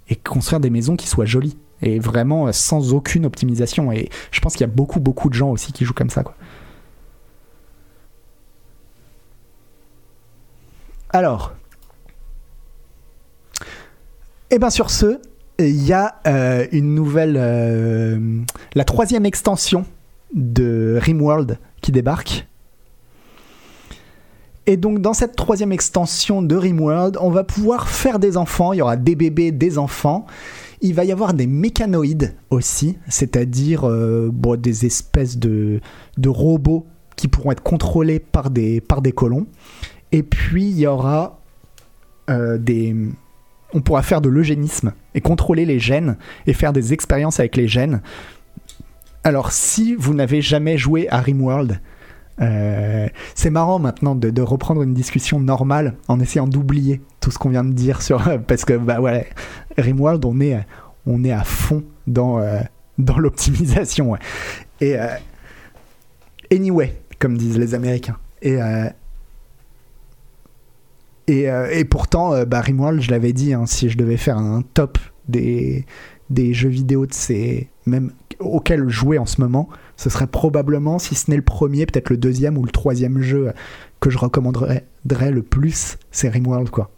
Et 0.08 0.16
construire 0.16 0.60
des 0.60 0.70
maisons 0.70 0.96
qui 0.96 1.08
soient 1.08 1.24
jolies. 1.24 1.56
Et 1.82 1.98
vraiment 1.98 2.46
euh, 2.48 2.52
sans 2.52 2.92
aucune 2.94 3.26
optimisation. 3.26 3.90
Et 3.92 4.08
je 4.30 4.40
pense 4.40 4.52
qu'il 4.52 4.60
y 4.62 4.70
a 4.70 4.72
beaucoup, 4.72 5.00
beaucoup 5.00 5.28
de 5.28 5.34
gens 5.34 5.50
aussi 5.50 5.72
qui 5.72 5.84
jouent 5.84 5.94
comme 5.94 6.10
ça, 6.10 6.22
quoi. 6.22 6.34
Alors. 11.10 11.54
Et 14.50 14.58
bien 14.58 14.70
sur 14.70 14.90
ce, 14.90 15.20
il 15.58 15.84
y 15.84 15.92
a 15.92 16.16
euh, 16.26 16.66
une 16.72 16.94
nouvelle. 16.94 17.36
euh, 17.38 18.40
la 18.74 18.84
troisième 18.84 19.26
extension 19.26 19.84
de 20.34 20.98
Rimworld 21.00 21.58
qui 21.80 21.92
débarque. 21.92 22.46
Et 24.66 24.76
donc 24.76 25.00
dans 25.00 25.14
cette 25.14 25.34
troisième 25.34 25.72
extension 25.72 26.42
de 26.42 26.54
Rimworld, 26.54 27.16
on 27.20 27.30
va 27.30 27.42
pouvoir 27.42 27.88
faire 27.88 28.18
des 28.18 28.36
enfants, 28.36 28.74
il 28.74 28.76
y 28.76 28.82
aura 28.82 28.96
des 28.96 29.14
bébés, 29.14 29.50
des 29.50 29.78
enfants. 29.78 30.26
Il 30.80 30.94
va 30.94 31.04
y 31.04 31.10
avoir 31.10 31.34
des 31.34 31.46
mécanoïdes 31.46 32.36
aussi, 32.50 32.98
c'est-à-dire 33.08 33.88
euh, 33.88 34.30
des 34.58 34.86
espèces 34.86 35.38
de, 35.38 35.80
robots 36.24 36.86
qui 37.16 37.26
pourront 37.26 37.50
être 37.50 37.62
contrôlés 37.62 38.20
par 38.20 38.50
des 38.50 39.12
colons. 39.14 39.46
Et 40.12 40.22
puis 40.22 40.64
il 40.64 40.78
y 40.78 40.86
aura 40.86 41.40
euh, 42.30 42.58
des... 42.58 42.94
On 43.74 43.80
pourra 43.80 44.02
faire 44.02 44.20
de 44.20 44.30
l'eugénisme 44.30 44.92
et 45.14 45.20
contrôler 45.20 45.66
les 45.66 45.78
gènes 45.78 46.16
et 46.46 46.54
faire 46.54 46.72
des 46.72 46.94
expériences 46.94 47.38
avec 47.38 47.54
les 47.56 47.68
gènes. 47.68 48.00
Alors 49.24 49.52
si 49.52 49.94
vous 49.94 50.14
n'avez 50.14 50.40
jamais 50.40 50.78
joué 50.78 51.06
à 51.10 51.20
Rimworld, 51.20 51.80
euh, 52.40 53.08
c'est 53.34 53.50
marrant 53.50 53.78
maintenant 53.78 54.14
de, 54.14 54.42
reprendre 54.42 54.82
une 54.82 54.94
discussion 54.94 55.38
normale 55.38 55.96
en 56.06 56.18
essayant 56.20 56.46
d'oublier 56.46 57.02
tout 57.20 57.30
ce 57.30 57.38
qu'on 57.38 57.50
vient 57.50 57.64
de 57.64 57.72
dire 57.72 58.00
sur 58.00 58.22
parce 58.46 58.64
que 58.64 58.74
bah 58.74 59.00
ouais, 59.00 59.28
Rimworld 59.76 60.24
on 60.24 60.40
est 60.40 60.64
on 61.04 61.24
est 61.24 61.32
à 61.32 61.42
fond 61.44 61.82
dans 62.06 62.38
euh, 62.38 62.60
dans 62.96 63.18
l'optimisation 63.18 64.12
ouais. 64.12 64.18
et 64.80 64.96
anyway 66.52 66.94
comme 67.18 67.36
disent 67.36 67.58
les 67.58 67.74
Américains 67.74 68.16
et 68.40 68.58
et, 71.28 71.48
euh, 71.50 71.70
et 71.70 71.84
pourtant 71.84 72.34
euh, 72.34 72.44
bah, 72.44 72.60
Rimworld 72.60 73.00
je 73.00 73.10
l'avais 73.10 73.32
dit 73.32 73.54
hein, 73.54 73.66
si 73.66 73.88
je 73.88 73.96
devais 73.96 74.16
faire 74.16 74.38
un 74.38 74.62
top 74.74 74.98
des 75.28 75.84
jeux 76.52 76.68
vidéo 76.68 77.06
de 77.06 77.14
ces 77.14 77.68
même 77.86 78.12
auxquels 78.40 78.88
jouer 78.88 79.18
en 79.18 79.26
ce 79.26 79.40
moment 79.40 79.68
ce 79.98 80.10
serait 80.10 80.28
probablement, 80.28 81.00
si 81.00 81.16
ce 81.16 81.28
n'est 81.28 81.36
le 81.36 81.42
premier, 81.42 81.84
peut-être 81.84 82.08
le 82.08 82.16
deuxième 82.16 82.56
ou 82.56 82.64
le 82.64 82.70
troisième 82.70 83.20
jeu 83.20 83.52
que 84.00 84.10
je 84.10 84.18
recommanderais 84.18 84.84
le 85.04 85.42
plus, 85.42 85.98
c'est 86.12 86.28
Rimworld, 86.28 86.70
quoi. 86.70 86.90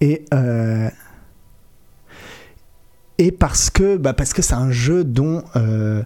Et, 0.00 0.24
euh, 0.34 0.90
et 3.18 3.30
parce 3.30 3.70
que 3.70 3.96
bah 3.96 4.16
c'est 4.24 4.52
un 4.52 4.72
jeu 4.72 5.04
dont 5.04 5.44
euh, 5.54 6.02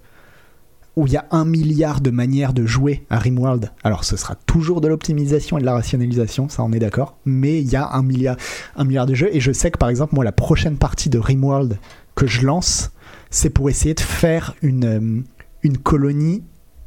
où 0.97 1.07
il 1.07 1.13
y 1.13 1.17
a 1.17 1.27
un 1.31 1.45
milliard 1.45 2.01
de 2.01 2.11
manières 2.11 2.55
de 2.55 2.65
jouer 2.65 3.05
à 3.11 3.19
Rimworld. 3.19 3.71
Alors 3.85 4.05
ce 4.05 4.17
sera 4.17 4.35
toujours 4.35 4.81
de 4.81 4.89
l'optimisation 4.89 5.59
et 5.59 5.61
de 5.61 5.67
la 5.67 5.75
rationalisation, 5.75 6.49
ça 6.49 6.63
on 6.63 6.73
est 6.73 6.79
d'accord. 6.79 7.19
Mais 7.27 7.61
il 7.61 7.71
y 7.71 7.77
a 7.77 7.91
un 7.93 8.03
milliard, 8.03 8.37
un 8.77 8.85
milliard 8.85 9.07
de 9.07 9.15
jeux 9.15 9.29
et 9.35 9.41
je 9.41 9.53
sais 9.53 9.71
que 9.71 9.79
par 9.79 9.91
exemple 9.91 10.15
moi 10.15 10.25
la 10.25 10.33
prochaine 10.33 10.79
partie 10.79 11.11
de 11.11 11.19
Rimworld 11.19 11.79
que 12.15 12.27
je 12.27 12.47
lance, 12.47 12.93
c'est 13.31 13.51
pour 13.51 13.69
essayer 13.69 13.95
de 13.95 14.01
faire 14.01 14.55
une, 14.63 14.85
euh, 14.85 15.23
une 15.63 15.79
colonie 15.79 16.43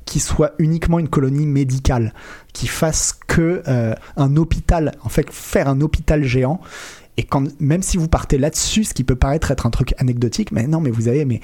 qui 0.05 0.20
soit 0.20 0.53
uniquement 0.57 0.97
une 0.97 1.07
colonie 1.07 1.45
médicale, 1.45 2.16
qui 2.51 2.66
fasse 2.66 3.14
que 3.28 3.62
euh, 3.68 3.93
un 4.18 4.38
hôpital, 4.38 4.93
en 5.03 5.10
fait, 5.10 5.30
faire 5.30 5.68
un 5.70 5.82
hôpital 5.82 6.24
géant. 6.24 6.60
Et 7.18 7.24
quand, 7.24 7.43
même 7.60 7.84
si 7.84 7.97
vous 7.97 8.07
partez 8.07 8.39
là-dessus, 8.39 8.86
ce 8.86 8.95
qui 8.95 9.03
peut 9.03 9.16
paraître 9.16 9.51
être 9.51 9.68
un 9.68 9.70
truc 9.70 9.93
anecdotique, 9.99 10.51
mais 10.51 10.66
non, 10.66 10.82
mais 10.82 10.89
vous 10.89 11.10
avez 11.10 11.26
mais, 11.26 11.41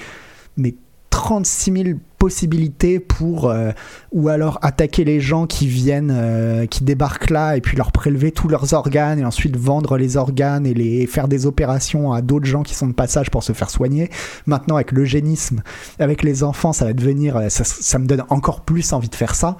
mais 0.58 0.74
36 1.16 1.72
000 1.72 2.00
possibilités 2.18 3.00
pour 3.00 3.50
euh, 3.50 3.72
ou 4.12 4.28
alors 4.28 4.60
attaquer 4.62 5.06
les 5.06 5.22
gens 5.22 5.48
qui 5.48 5.66
viennent, 5.66 6.12
euh, 6.14 6.66
qui 6.66 6.84
débarquent 6.84 7.30
là 7.30 7.56
et 7.56 7.62
puis 7.62 7.78
leur 7.78 7.94
prélever 7.94 8.34
tous 8.34 8.50
leurs 8.50 8.74
organes 8.74 9.20
et 9.20 9.24
ensuite 9.24 9.56
vendre 9.56 9.98
les 9.98 10.18
organes 10.18 10.66
et 10.66 10.74
les 10.74 11.08
faire 11.08 11.30
des 11.30 11.46
opérations 11.46 12.12
à 12.12 12.22
d'autres 12.22 12.48
gens 12.48 12.64
qui 12.64 12.76
sont 12.76 12.88
de 12.88 12.94
passage 12.94 13.32
pour 13.32 13.44
se 13.44 13.54
faire 13.54 13.70
soigner. 13.70 14.10
Maintenant 14.46 14.76
avec 14.76 14.92
l'eugénisme, 14.92 15.62
avec 16.00 16.22
les 16.22 16.44
enfants, 16.44 16.74
ça 16.74 16.84
va 16.84 16.92
devenir, 16.92 17.38
euh, 17.38 17.48
ça, 17.48 17.64
ça 17.64 17.98
me 17.98 18.08
donne 18.08 18.26
encore 18.28 18.66
plus 18.66 18.92
envie 18.92 19.10
de 19.10 19.16
faire 19.16 19.36
ça. 19.36 19.56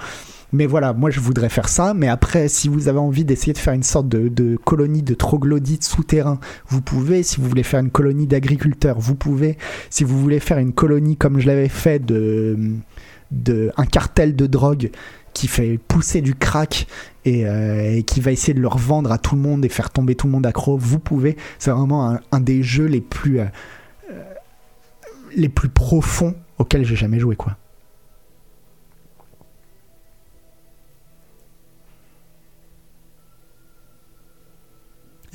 Mais 0.52 0.66
voilà, 0.66 0.94
moi 0.94 1.10
je 1.10 1.20
voudrais 1.20 1.50
faire 1.50 1.70
ça. 1.70 1.94
Mais 1.94 2.08
après, 2.08 2.48
si 2.48 2.68
vous 2.68 2.88
avez 2.88 3.00
envie 3.00 3.26
d'essayer 3.26 3.54
de 3.54 3.58
faire 3.58 3.74
une 3.74 3.84
sorte 3.84 4.08
de, 4.08 4.56
colonie 4.58 5.04
de 5.04 5.14
troglodytes 5.14 5.84
souterrains, 5.84 6.40
vous 6.68 6.82
pouvez. 6.82 7.24
Si 7.24 7.40
vous 7.40 7.50
voulez 7.50 7.64
faire 7.64 7.80
une 7.80 7.92
colonie 7.92 8.28
d'agriculteurs, 8.28 9.00
vous 9.00 9.16
pouvez. 9.16 9.58
Si 9.90 10.04
vous 10.04 10.20
voulez 10.20 10.40
faire 10.40 10.58
une 10.58 10.74
colonie 10.74 11.18
comme 11.18 11.40
je 11.40 11.48
l'avais 11.48 11.70
fait 11.70 12.00
de, 12.06 12.58
un 13.78 13.86
cartel 13.86 14.36
de 14.36 14.48
drogue 14.48 14.92
qui 15.34 15.48
fait 15.48 15.78
pousser 15.78 16.22
du 16.22 16.34
crack 16.34 16.88
et, 17.26 17.46
euh, 17.46 17.98
et 17.98 18.04
qui 18.04 18.22
va 18.22 18.32
essayer 18.32 18.54
de 18.54 18.62
le 18.62 18.70
revendre 18.70 19.12
à 19.12 19.18
tout 19.18 19.36
le 19.36 19.42
monde 19.42 19.66
et 19.66 19.70
faire 19.70 19.90
tomber 19.90 20.16
tout 20.16 20.28
le 20.28 20.32
monde 20.32 20.46
accro, 20.46 20.78
vous 20.78 21.00
pouvez. 21.00 21.36
C'est 21.60 21.72
vraiment 21.72 22.10
un, 22.10 22.22
un 22.32 22.40
des 22.40 22.64
jeux 22.64 22.86
les 22.86 23.02
plus 23.02 23.42
euh, 23.42 23.46
euh, 24.12 24.24
les 25.36 25.50
plus 25.50 25.68
profonds 25.68 26.36
auxquels 26.58 26.86
j'ai 26.86 26.96
jamais 26.96 27.20
joué 27.20 27.36
quoi. 27.36 27.58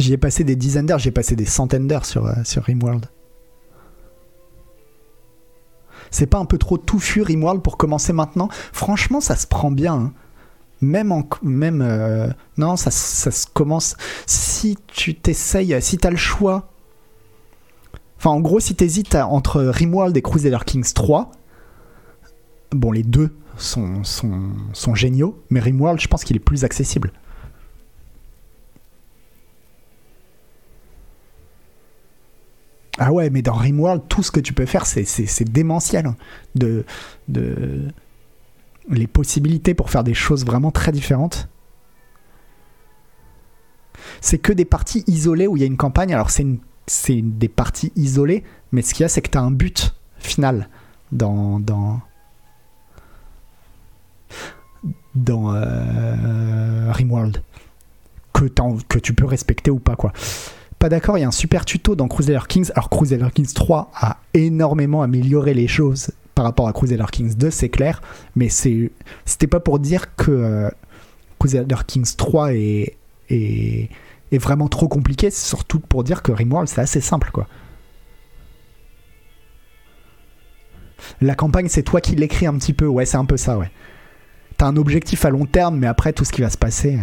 J'y 0.01 0.15
ai 0.15 0.17
passé 0.17 0.45
des 0.45 0.57
dizaines 0.57 0.87
d'heures, 0.87 0.99
j'ai 0.99 1.11
passé 1.11 1.37
des 1.37 1.45
centaines 1.45 1.87
d'heures 1.87 2.07
sur, 2.07 2.25
euh, 2.27 2.33
sur 2.45 2.63
Rimworld. 2.65 3.07
C'est 6.11 6.27
pas 6.27 6.39
un 6.39 6.47
peu 6.47 6.57
trop 6.57 6.79
touffu 6.79 7.21
Rimworld 7.23 7.63
pour 7.63 7.77
commencer 7.77 8.15
maintenant? 8.15 8.49
Franchement, 8.73 9.21
ça 9.21 9.37
se 9.37 9.47
prend 9.47 9.71
bien. 9.71 9.95
hein. 9.95 10.13
Même 10.81 11.13
en. 11.13 11.29
Même. 11.43 11.83
euh, 11.83 12.29
non, 12.57 12.77
ça, 12.77 12.91
ça 12.91 13.31
se 13.31 13.47
commence. 13.47 13.97
Si 14.25 14.79
tu 14.87 15.15
t'essayes, 15.15 15.77
si 15.83 15.99
t'as 15.99 16.11
le 16.11 16.17
choix. 16.17 16.71
Enfin, 18.17 18.31
en 18.31 18.41
gros, 18.41 18.59
si 18.59 18.75
t'hésites 18.75 19.15
entre 19.15 19.63
Rimworld 19.63 20.17
et 20.17 20.23
Crusader 20.23 20.59
Kings 20.65 20.93
3, 20.95 21.31
bon, 22.73 22.91
les 22.93 23.03
deux 23.03 23.35
sont, 23.59 24.03
sont, 24.05 24.53
sont 24.73 24.95
géniaux, 24.95 25.43
mais 25.51 25.61
Rimworld, 25.61 26.01
je 26.01 26.09
pense 26.09 26.25
qu'il 26.25 26.37
est 26.37 26.41
plus 26.41 26.65
accessible. 26.65 27.13
Ah 33.03 33.13
ouais, 33.13 33.31
mais 33.31 33.41
dans 33.41 33.55
Rimworld, 33.55 34.03
tout 34.11 34.23
ce 34.23 34.31
que 34.31 34.41
tu 34.41 34.53
peux 34.53 34.67
faire, 34.67 34.85
c'est, 34.85 35.51
démentiel. 35.51 36.05
hein. 36.05 36.17
De, 36.55 36.85
de... 37.29 37.89
Les 38.91 39.07
possibilités 39.07 39.73
pour 39.73 39.89
faire 39.89 40.05
des 40.05 40.13
choses 40.13 40.45
vraiment 40.45 40.71
très 40.71 40.93
différentes. 40.93 41.49
C'est 44.21 44.37
que 44.37 44.53
des 44.53 44.67
parties 44.67 45.03
isolées 45.07 45.47
où 45.47 45.57
il 45.57 45.61
y 45.61 45.63
a 45.63 45.67
une 45.67 45.79
campagne. 45.79 46.13
Alors, 46.13 46.29
c'est, 46.29 46.45
des 47.23 47.49
parties 47.49 47.91
isolées, 47.97 48.45
mais 48.71 48.83
ce 48.83 48.93
qu'il 48.93 49.03
y 49.03 49.07
a, 49.07 49.09
c'est 49.09 49.23
que 49.23 49.31
tu 49.31 49.39
as 49.39 49.43
un 49.43 49.51
but 49.51 49.95
final 50.19 50.69
dans. 51.11 51.59
dans 51.59 52.01
dans 55.15 55.53
euh, 55.55 56.93
Rimworld 56.93 57.43
que, 58.33 58.45
que 58.89 58.99
tu 58.99 59.13
peux 59.13 59.25
respecter 59.27 59.71
ou 59.71 59.81
pas 59.81 59.97
quoi 59.97 60.13
pas 60.81 60.89
d'accord, 60.89 61.19
il 61.19 61.21
y 61.21 61.25
a 61.25 61.29
un 61.29 61.31
super 61.31 61.67
tuto 61.67 61.95
dans 61.95 62.09
Crusader 62.09 62.41
Kings. 62.49 62.71
Alors 62.75 62.89
Crusader 62.89 63.29
Kings 63.35 63.53
3 63.53 63.93
a 63.95 64.17
énormément 64.33 65.03
amélioré 65.03 65.53
les 65.53 65.69
choses 65.69 66.11
par 66.35 66.47
rapport 66.47 66.69
à 66.69 66.73
Crusader 66.73 67.05
Kings 67.13 67.35
2, 67.37 67.51
c'est 67.51 67.69
clair, 67.69 68.01
mais 68.35 68.49
c'est 68.49 68.91
c'était 69.27 69.47
pas 69.47 69.61
pour 69.61 69.79
dire 69.79 70.17
que 70.17 70.31
euh, 70.31 70.71
Crusader 71.39 71.77
Kings 71.87 72.17
3 72.17 72.55
est, 72.55 72.97
vraiment 74.33 74.69
trop 74.69 74.89
compliqué, 74.89 75.31
c'est 75.31 75.47
surtout 75.47 75.81
pour 75.81 76.03
dire 76.03 76.23
que 76.23 76.33
Rimworld 76.33 76.67
c'est 76.67 76.81
assez 76.81 77.03
simple 77.03 77.31
quoi. 77.31 77.47
La 81.21 81.35
campagne, 81.35 81.69
c'est 81.69 81.83
toi 81.83 82.01
qui 82.01 82.17
l'écris 82.17 82.47
un 82.47 82.57
petit 82.57 82.73
peu, 82.73 82.87
ouais, 82.87 83.05
c'est 83.05 83.19
un 83.19 83.25
peu 83.27 83.37
ça, 83.37 83.59
ouais. 83.59 83.71
t'as 84.57 84.67
un 84.67 84.77
objectif 84.77 85.27
à 85.27 85.31
long 85.31 85.45
terme, 85.45 85.77
mais 85.79 85.87
après 85.87 86.15
tout 86.15 86.25
ce 86.25 86.33
qui 86.33 86.41
va 86.41 86.49
se 86.49 86.59
passer. 86.59 86.99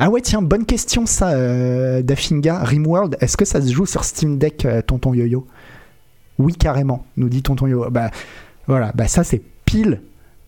Ah 0.00 0.10
ouais, 0.10 0.20
tiens, 0.20 0.42
bonne 0.42 0.64
question 0.64 1.06
ça, 1.06 1.30
euh, 1.30 2.02
Dafinga. 2.02 2.60
Rimworld, 2.62 3.16
est-ce 3.20 3.36
que 3.36 3.44
ça 3.44 3.60
se 3.60 3.72
joue 3.72 3.84
sur 3.84 4.04
Steam 4.04 4.38
Deck, 4.38 4.64
euh, 4.64 4.80
tonton 4.80 5.12
Yo-Yo? 5.12 5.44
Oui, 6.38 6.54
carrément, 6.54 7.04
nous 7.16 7.28
dit 7.28 7.42
tonton 7.42 7.66
Yo-Yo. 7.66 7.90
Bah 7.90 8.12
voilà, 8.68 8.92
bah 8.94 9.08
ça 9.08 9.24
c'est 9.24 9.42
pile, 9.64 10.00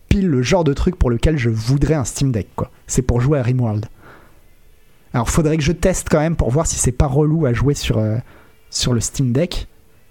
pile 0.07 0.29
le 0.29 0.41
genre 0.41 0.63
de 0.63 0.73
truc 0.73 0.95
pour 0.95 1.09
lequel 1.09 1.37
je 1.37 1.49
voudrais 1.49 1.95
un 1.95 2.05
Steam 2.05 2.31
Deck, 2.31 2.47
quoi. 2.55 2.71
C'est 2.87 3.01
pour 3.01 3.19
jouer 3.19 3.39
à 3.39 3.43
Rimworld. 3.43 3.87
Alors 5.13 5.29
faudrait 5.29 5.57
que 5.57 5.63
je 5.63 5.73
teste 5.73 6.07
quand 6.09 6.21
même 6.21 6.37
pour 6.37 6.49
voir 6.49 6.65
si 6.65 6.79
c'est 6.79 6.93
pas 6.93 7.07
relou 7.07 7.45
à 7.45 7.51
jouer 7.51 7.73
sur, 7.73 7.97
euh, 7.97 8.19
le 8.89 8.99
Steam 9.01 9.33
Deck, 9.33 9.67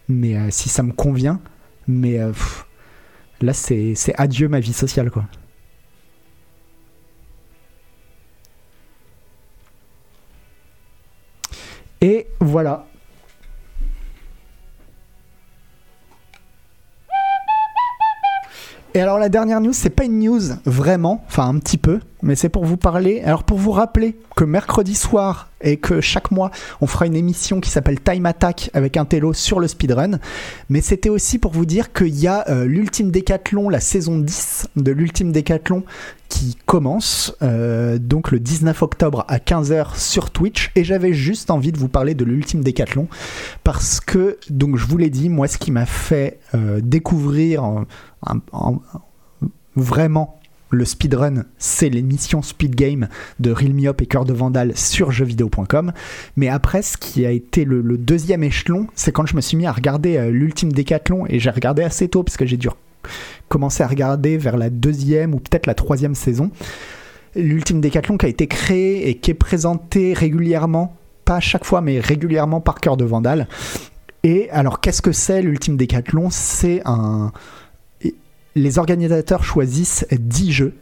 mais 0.07 0.51
si 0.51 0.69
ça 0.69 0.83
me 0.83 0.93
convient. 0.93 1.41
Mais 1.89 2.19
là 3.41 3.55
c'est 3.55 3.95
adieu 4.19 4.49
ma 4.49 4.61
vie 4.61 4.75
sociale, 4.75 5.11
quoi. 5.11 5.25
Et 12.01 12.27
voilà. 12.41 12.87
Et 18.93 19.01
alors 19.01 19.19
la 19.19 19.29
dernière 19.29 19.61
news, 19.61 19.73
c'est 19.73 19.91
pas 19.91 20.05
une 20.05 20.19
news 20.19 20.41
vraiment, 20.65 21.23
enfin 21.29 21.47
un 21.47 21.59
petit 21.61 21.79
peu, 21.79 22.01
mais 22.23 22.35
c'est 22.35 22.49
pour 22.49 22.65
vous 22.65 22.77
parler, 22.77 23.21
alors 23.21 23.45
pour 23.45 23.59
vous 23.59 23.71
rappeler 23.71 24.19
que 24.35 24.43
mercredi 24.43 24.97
soir 24.97 25.50
et 25.61 25.77
que 25.77 26.01
chaque 26.01 26.31
mois 26.31 26.51
on 26.81 26.87
fera 26.87 27.07
une 27.07 27.17
émission 27.17 27.61
qui 27.61 27.71
s'appelle 27.71 28.01
Time 28.01 28.27
Attack 28.27 28.71
avec 28.75 28.97
un 28.97 29.05
télo 29.05 29.33
sur 29.33 29.61
le 29.61 29.69
speedrun, 29.69 30.19
mais 30.69 30.81
c'était 30.81 31.09
aussi 31.09 31.39
pour 31.39 31.53
vous 31.53 31.67
dire 31.67 31.93
qu'il 31.93 32.19
y 32.19 32.27
a 32.27 32.45
euh, 32.49 32.65
l'ultime 32.65 33.11
décathlon, 33.11 33.69
la 33.69 33.81
saison 33.81 34.19
10 34.19 34.69
de 34.77 34.93
l'ultime 34.93 35.33
décathlon 35.33 35.85
qui 36.29 36.57
commence 36.65 37.35
euh, 37.43 37.99
donc 37.99 38.31
le 38.31 38.39
19 38.39 38.83
octobre 38.83 39.25
à 39.29 39.39
15h 39.39 39.99
sur 39.99 40.31
Twitch. 40.31 40.71
Et 40.77 40.85
j'avais 40.85 41.13
juste 41.13 41.51
envie 41.51 41.73
de 41.73 41.79
vous 41.79 41.89
parler 41.89 42.15
de 42.15 42.25
l'ultime 42.25 42.63
décathlon 42.63 43.09
parce 43.65 44.01
que 44.01 44.39
donc 44.49 44.77
je 44.77 44.87
vous 44.87 44.97
l'ai 44.97 45.11
dit 45.11 45.29
moi 45.29 45.49
ce 45.49 45.59
qui 45.59 45.73
m'a 45.73 45.87
fait 45.87 46.39
euh, 46.55 46.81
découvrir 46.83 47.85
vraiment 49.77 50.40
le 50.71 50.85
speedrun, 50.85 51.45
c'est 51.59 51.89
l'émission 51.89 52.43
Speed 52.43 52.75
Game 52.75 53.09
de 53.41 53.51
Real 53.51 53.75
Me 53.75 53.89
Up 53.89 54.01
et 54.01 54.07
Cœur 54.07 54.25
de 54.25 54.33
Vandal 54.33 54.77
sur 54.77 55.11
jeuxvideo.com. 55.11 55.93
Mais 56.37 56.49
après, 56.49 56.83
ce 56.83 56.97
qui 56.97 57.27
a 57.27 57.31
été 57.31 57.65
le, 57.65 57.81
le 57.81 57.99
deuxième 57.99 58.45
échelon, 58.45 58.87
c'est 58.95 59.13
quand 59.13 59.27
je 59.27 59.37
me 59.37 59.41
suis 59.41 59.57
mis 59.57 59.67
à 59.67 59.73
regarder 59.73 60.17
euh, 60.17 60.31
l'ultime 60.31 60.73
décathlon 60.73 61.25
et 61.29 61.39
j'ai 61.39 61.51
regardé 61.51 61.83
assez 61.83 62.09
tôt 62.09 62.23
parce 62.23 62.37
que 62.37 62.47
j'ai 62.47 62.57
dû 62.57 62.69
commencer 63.49 63.83
à 63.83 63.89
regarder 63.89 64.37
vers 64.37 64.57
la 64.57 64.71
deuxième 64.71 65.35
ou 65.35 65.39
peut-être 65.39 65.67
la 65.67 65.75
troisième 65.75 66.15
saison. 66.15 66.51
L'ultime 67.35 67.81
décathlon 67.81 68.17
qui 68.17 68.27
a 68.27 68.29
été 68.29 68.47
créé 68.47 69.09
et 69.09 69.17
qui 69.17 69.31
est 69.31 69.35
présenté 69.35 70.15
régulièrement, 70.15 70.97
pas 71.25 71.37
à 71.37 71.41
chaque 71.41 71.65
fois, 71.65 71.81
mais 71.81 72.01
régulièrement 72.01 72.61
par 72.61 72.81
Cœur 72.81 72.97
de 72.97 73.05
Vandal. 73.05 73.47
Et 74.23 74.51
alors, 74.51 74.81
qu'est-ce 74.81 75.01
que 75.03 75.13
c'est 75.13 75.41
l'ultime 75.43 75.77
décathlon? 75.77 76.29
C'est 76.31 76.83
un. 76.85 77.33
Les 78.55 78.79
organisateurs 78.79 79.45
choisissent 79.45 80.07
10 80.11 80.53
jeux. 80.53 80.75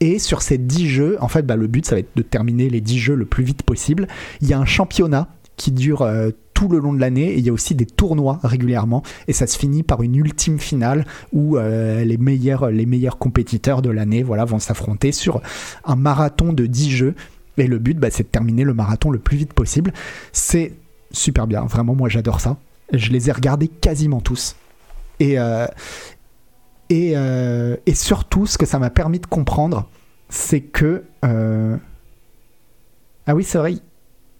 Et 0.00 0.18
sur 0.18 0.40
ces 0.40 0.56
10 0.56 0.88
jeux, 0.88 1.16
en 1.20 1.28
fait, 1.28 1.42
bah, 1.42 1.56
le 1.56 1.66
but, 1.66 1.84
ça 1.84 1.94
va 1.94 2.00
être 2.00 2.16
de 2.16 2.22
terminer 2.22 2.70
les 2.70 2.80
10 2.80 2.98
jeux 2.98 3.14
le 3.14 3.26
plus 3.26 3.44
vite 3.44 3.62
possible. 3.62 4.08
Il 4.40 4.48
y 4.48 4.54
a 4.54 4.58
un 4.58 4.64
championnat 4.64 5.28
qui 5.56 5.72
dure 5.72 6.02
euh, 6.02 6.30
tout 6.54 6.68
le 6.68 6.78
long 6.78 6.94
de 6.94 7.00
l'année 7.00 7.32
et 7.32 7.38
il 7.38 7.44
y 7.44 7.50
a 7.50 7.52
aussi 7.52 7.74
des 7.74 7.84
tournois 7.84 8.40
régulièrement. 8.42 9.02
Et 9.28 9.34
ça 9.34 9.46
se 9.46 9.58
finit 9.58 9.82
par 9.82 10.02
une 10.02 10.16
ultime 10.16 10.58
finale 10.58 11.04
où 11.32 11.58
euh, 11.58 12.02
les, 12.02 12.16
meilleurs, 12.16 12.70
les 12.70 12.86
meilleurs 12.86 13.18
compétiteurs 13.18 13.82
de 13.82 13.90
l'année 13.90 14.22
voilà, 14.22 14.46
vont 14.46 14.58
s'affronter 14.58 15.12
sur 15.12 15.42
un 15.84 15.96
marathon 15.96 16.54
de 16.54 16.64
10 16.64 16.90
jeux. 16.90 17.14
Et 17.58 17.66
le 17.66 17.78
but, 17.78 17.98
bah, 17.98 18.08
c'est 18.10 18.22
de 18.22 18.28
terminer 18.28 18.64
le 18.64 18.72
marathon 18.72 19.10
le 19.10 19.18
plus 19.18 19.36
vite 19.36 19.52
possible. 19.52 19.92
C'est 20.32 20.72
super 21.12 21.46
bien, 21.46 21.64
vraiment, 21.66 21.94
moi 21.94 22.08
j'adore 22.08 22.40
ça. 22.40 22.56
Je 22.92 23.10
les 23.10 23.28
ai 23.28 23.32
regardés 23.32 23.68
quasiment 23.68 24.20
tous. 24.20 24.56
Et, 25.18 25.38
euh, 25.38 25.66
et, 26.90 27.12
euh, 27.14 27.76
et 27.86 27.94
surtout, 27.94 28.46
ce 28.46 28.58
que 28.58 28.66
ça 28.66 28.78
m'a 28.80 28.90
permis 28.90 29.20
de 29.20 29.26
comprendre, 29.26 29.88
c'est 30.28 30.60
que. 30.60 31.04
euh, 31.24 31.76
Ah 33.26 33.34
oui, 33.34 33.44
c'est 33.44 33.58
vrai. 33.58 33.74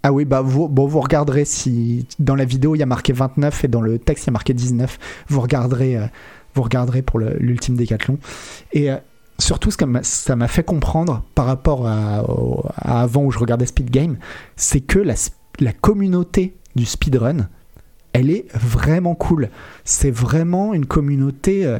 Ah 0.03 0.12
oui, 0.12 0.24
bah 0.24 0.40
vous, 0.40 0.68
bon, 0.68 0.86
vous 0.86 1.01
regarderez 1.01 1.44
si 1.44 2.07
dans 2.18 2.34
la 2.34 2.44
vidéo 2.44 2.74
il 2.74 2.78
y 2.78 2.82
a 2.82 2.86
marqué 2.86 3.12
29 3.12 3.64
et 3.64 3.68
dans 3.68 3.82
le 3.82 3.98
texte 3.98 4.24
il 4.24 4.28
y 4.28 4.30
a 4.30 4.32
marqué 4.32 4.53
19. 4.53 4.98
Vous 5.28 5.40
regarderez, 5.40 5.96
euh, 5.96 6.07
vous 6.55 6.62
regarderez 6.62 7.03
pour 7.03 7.20
l'ultime 7.20 7.76
décathlon. 7.76 8.18
Et 8.72 8.88
surtout, 9.38 9.70
ce 9.70 9.76
que 9.76 9.84
ça 10.03 10.36
m'a 10.36 10.48
fait 10.48 10.64
comprendre 10.64 11.22
par 11.34 11.46
rapport 11.46 11.86
à, 11.86 12.24
avant 12.76 13.24
où 13.24 13.30
je 13.30 13.38
regardais 13.38 13.66
Speed 13.66 13.90
Game, 13.90 14.16
c'est 14.57 14.80
que 14.80 14.98
la, 14.98 15.72
communauté 15.72 16.57
du 16.74 16.86
speedrun, 16.86 17.48
elle 18.12 18.30
est 18.30 18.46
vraiment 18.55 19.14
cool. 19.14 19.51
C'est 19.84 20.11
vraiment 20.11 20.72
une 20.74 20.86
communauté 20.86 21.78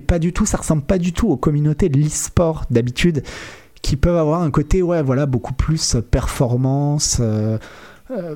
pas 0.00 0.18
du 0.18 0.32
tout, 0.32 0.46
ça 0.46 0.58
ressemble 0.58 0.82
pas 0.82 0.98
du 0.98 1.12
tout 1.12 1.28
aux 1.28 1.36
communautés 1.36 1.88
de 1.88 1.98
l'e-sport 1.98 2.64
d'habitude, 2.70 3.22
qui 3.82 3.96
peuvent 3.96 4.16
avoir 4.16 4.42
un 4.42 4.50
côté, 4.50 4.82
ouais, 4.82 5.02
voilà, 5.02 5.26
beaucoup 5.26 5.52
plus 5.54 5.96
euh, 5.96 6.00
performance. 6.00 7.18
euh, 7.20 7.58
euh. 8.10 8.34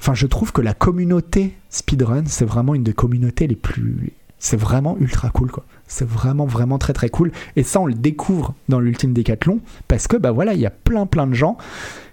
Enfin, 0.00 0.14
je 0.14 0.26
trouve 0.26 0.52
que 0.52 0.60
la 0.60 0.74
communauté 0.74 1.56
speedrun, 1.70 2.24
c'est 2.26 2.44
vraiment 2.44 2.74
une 2.74 2.84
des 2.84 2.92
communautés 2.92 3.46
les 3.46 3.56
plus. 3.56 4.12
C'est 4.38 4.56
vraiment 4.56 4.96
ultra 5.00 5.30
cool, 5.30 5.50
quoi. 5.50 5.64
C'est 5.88 6.06
vraiment, 6.06 6.46
vraiment 6.46 6.78
très, 6.78 6.92
très 6.92 7.08
cool. 7.08 7.32
Et 7.56 7.64
ça, 7.64 7.80
on 7.80 7.86
le 7.86 7.94
découvre 7.94 8.54
dans 8.68 8.78
l'ultime 8.78 9.12
décathlon, 9.12 9.60
parce 9.88 10.06
que, 10.06 10.16
bah 10.16 10.30
voilà, 10.30 10.54
il 10.54 10.60
y 10.60 10.66
a 10.66 10.70
plein, 10.70 11.06
plein 11.06 11.26
de 11.26 11.34
gens 11.34 11.56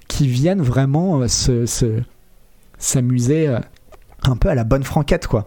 qui 0.07 0.28
viennent 0.28 0.61
vraiment 0.61 1.28
se, 1.28 1.65
se- 1.67 2.01
s'amuser 2.80 3.47
euh, 3.47 3.59
un 4.23 4.36
peu 4.36 4.49
à 4.49 4.55
la 4.55 4.63
bonne 4.63 4.84
franquette, 4.84 5.28
quoi. 5.28 5.45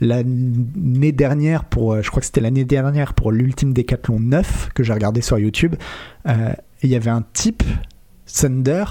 L'année 0.00 1.12
dernière, 1.12 1.64
pour, 1.64 1.92
euh, 1.92 2.02
je 2.02 2.10
crois 2.10 2.20
que 2.20 2.26
c'était 2.26 2.40
l'année 2.40 2.64
dernière 2.64 3.14
pour 3.14 3.32
l'ultime 3.32 3.72
décathlon 3.72 4.20
9 4.20 4.70
que 4.74 4.82
j'ai 4.84 4.92
regardé 4.92 5.20
sur 5.22 5.38
YouTube, 5.38 5.74
euh, 6.28 6.52
il 6.82 6.90
y 6.90 6.94
avait 6.94 7.10
un 7.10 7.24
type, 7.32 7.64
Thunder, 8.26 8.84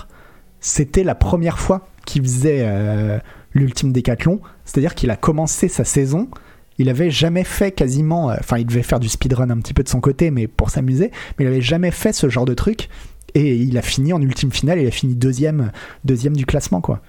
c'était 0.60 1.04
la 1.04 1.16
première 1.16 1.60
fois 1.60 1.88
qu'il 2.06 2.24
faisait 2.24 2.62
euh, 2.64 3.20
l'ultime 3.54 3.94
décathlon, 3.94 4.42
c'est-à-dire 4.66 4.96
qu'il 4.96 5.10
a 5.10 5.16
commencé 5.16 5.70
sa 5.70 5.86
saison, 5.86 6.30
il 6.78 6.90
avait 6.90 7.10
jamais 7.10 7.46
fait 7.46 7.72
quasiment, 7.72 8.26
enfin 8.28 8.58
il 8.58 8.66
devait 8.66 8.84
faire 8.84 9.00
du 9.00 9.08
speedrun 9.08 9.50
un 9.50 9.60
petit 9.60 9.74
peu 9.74 9.84
de 9.84 9.90
son 9.90 10.02
côté, 10.02 10.30
mais 10.30 10.48
pour 10.48 10.70
s'amuser, 10.70 11.12
mais 11.38 11.46
il 11.46 11.48
avait 11.48 11.62
jamais 11.62 11.92
fait 11.92 12.12
ce 12.12 12.28
genre 12.28 12.46
de 12.46 12.54
truc, 12.54 12.90
et 13.34 13.56
il 13.56 13.78
a 13.78 13.82
fini 13.82 14.12
en 14.12 14.22
ultime 14.22 14.52
finale, 14.52 14.80
il 14.82 14.88
a 14.88 14.92
fini 14.92 15.16
deuxième, 15.16 15.72
deuxième 16.04 16.36
du 16.36 16.46
classement, 16.46 16.82
quoi. 16.82 17.02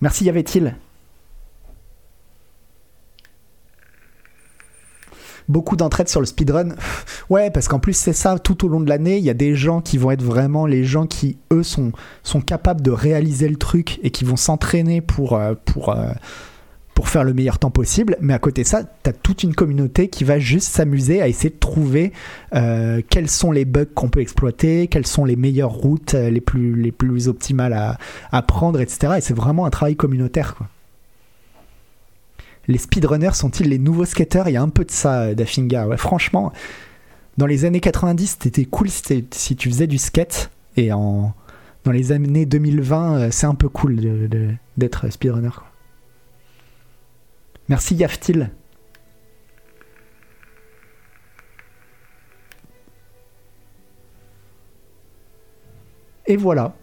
Merci, 0.00 0.24
y 0.24 0.28
avait-il? 0.28 0.74
Beaucoup 5.48 5.76
d'entraide 5.76 6.08
sur 6.08 6.20
le 6.20 6.26
speedrun. 6.26 6.70
Ouais, 7.30 7.50
parce 7.50 7.68
qu'en 7.68 7.78
plus, 7.78 7.94
c'est 7.94 8.12
ça, 8.12 8.38
tout 8.38 8.66
au 8.66 8.68
long 8.68 8.80
de 8.80 8.88
l'année, 8.88 9.16
il 9.16 9.24
y 9.24 9.30
a 9.30 9.34
des 9.34 9.54
gens 9.54 9.80
qui 9.80 9.96
vont 9.96 10.10
être 10.10 10.22
vraiment 10.22 10.66
les 10.66 10.84
gens 10.84 11.06
qui, 11.06 11.38
eux, 11.52 11.62
sont, 11.62 11.92
sont 12.22 12.40
capables 12.40 12.82
de 12.82 12.90
réaliser 12.90 13.48
le 13.48 13.56
truc 13.56 14.00
et 14.02 14.10
qui 14.10 14.24
vont 14.24 14.36
s'entraîner 14.36 15.00
pour, 15.00 15.34
euh, 15.34 15.54
euh, 15.88 16.12
faire 17.04 17.24
le 17.24 17.32
meilleur 17.32 17.58
temps 17.58 17.70
possible. 17.70 18.16
Mais 18.20 18.34
à 18.34 18.38
côté 18.38 18.62
de 18.62 18.68
ça, 18.68 18.82
tu 18.84 19.10
as 19.10 19.12
toute 19.12 19.42
une 19.42 19.54
communauté 19.54 20.08
qui 20.08 20.24
va 20.24 20.38
juste 20.38 20.68
s'amuser 20.68 21.22
à 21.22 21.28
essayer 21.28 21.50
de 21.50 21.58
trouver 21.58 22.12
euh, 22.54 23.00
quels 23.08 23.30
sont 23.30 23.50
les 23.50 23.64
bugs 23.64 23.86
qu'on 23.94 24.08
peut 24.08 24.20
exploiter, 24.20 24.88
quelles 24.88 25.06
sont 25.06 25.24
les 25.24 25.36
meilleures 25.36 25.72
routes 25.72 26.12
les 26.14 26.40
plus, 26.40 26.74
les 26.74 26.92
plus 26.92 27.28
optimales 27.28 27.72
à, 27.72 27.98
à 28.30 28.42
prendre, 28.42 28.80
etc. 28.80 29.14
Et 29.18 29.20
c'est 29.20 29.34
vraiment 29.34 29.64
un 29.64 29.70
travail 29.70 29.96
communautaire, 29.96 30.54
quoi 30.54 30.68
les 32.68 32.78
speedrunners 32.78 33.34
sont-ils 33.34 33.68
les 33.68 33.78
nouveaux 33.78 34.04
skateurs 34.04 34.48
Il 34.48 34.52
y 34.52 34.56
a 34.56 34.62
un 34.62 34.68
peu 34.68 34.84
de 34.84 34.90
ça, 34.90 35.34
Dafinga. 35.34 35.88
Ouais, 35.88 35.96
franchement, 35.96 36.52
dans 37.36 37.46
les 37.46 37.64
années 37.64 37.80
90, 37.80 38.38
c'était 38.40 38.64
cool 38.64 38.88
si, 38.88 39.56
tu 39.56 39.68
faisais 39.68 39.86
du 39.86 39.98
skate. 39.98 40.50
Et 40.76 40.92
en, 40.92 41.34
dans 41.84 41.92
les 41.92 42.12
années 42.12 42.46
2020, 42.46 43.16
euh, 43.16 43.28
c'est 43.30 43.46
un 43.46 43.54
peu 43.54 43.68
cool 43.68 44.28
d'être 44.76 45.10
speedrunner. 45.10 45.50
quoi. 45.50 45.66
Merci 47.68 47.94
Yaftil. 47.94 48.50
Et 56.26 56.36
voilà. 56.36 56.74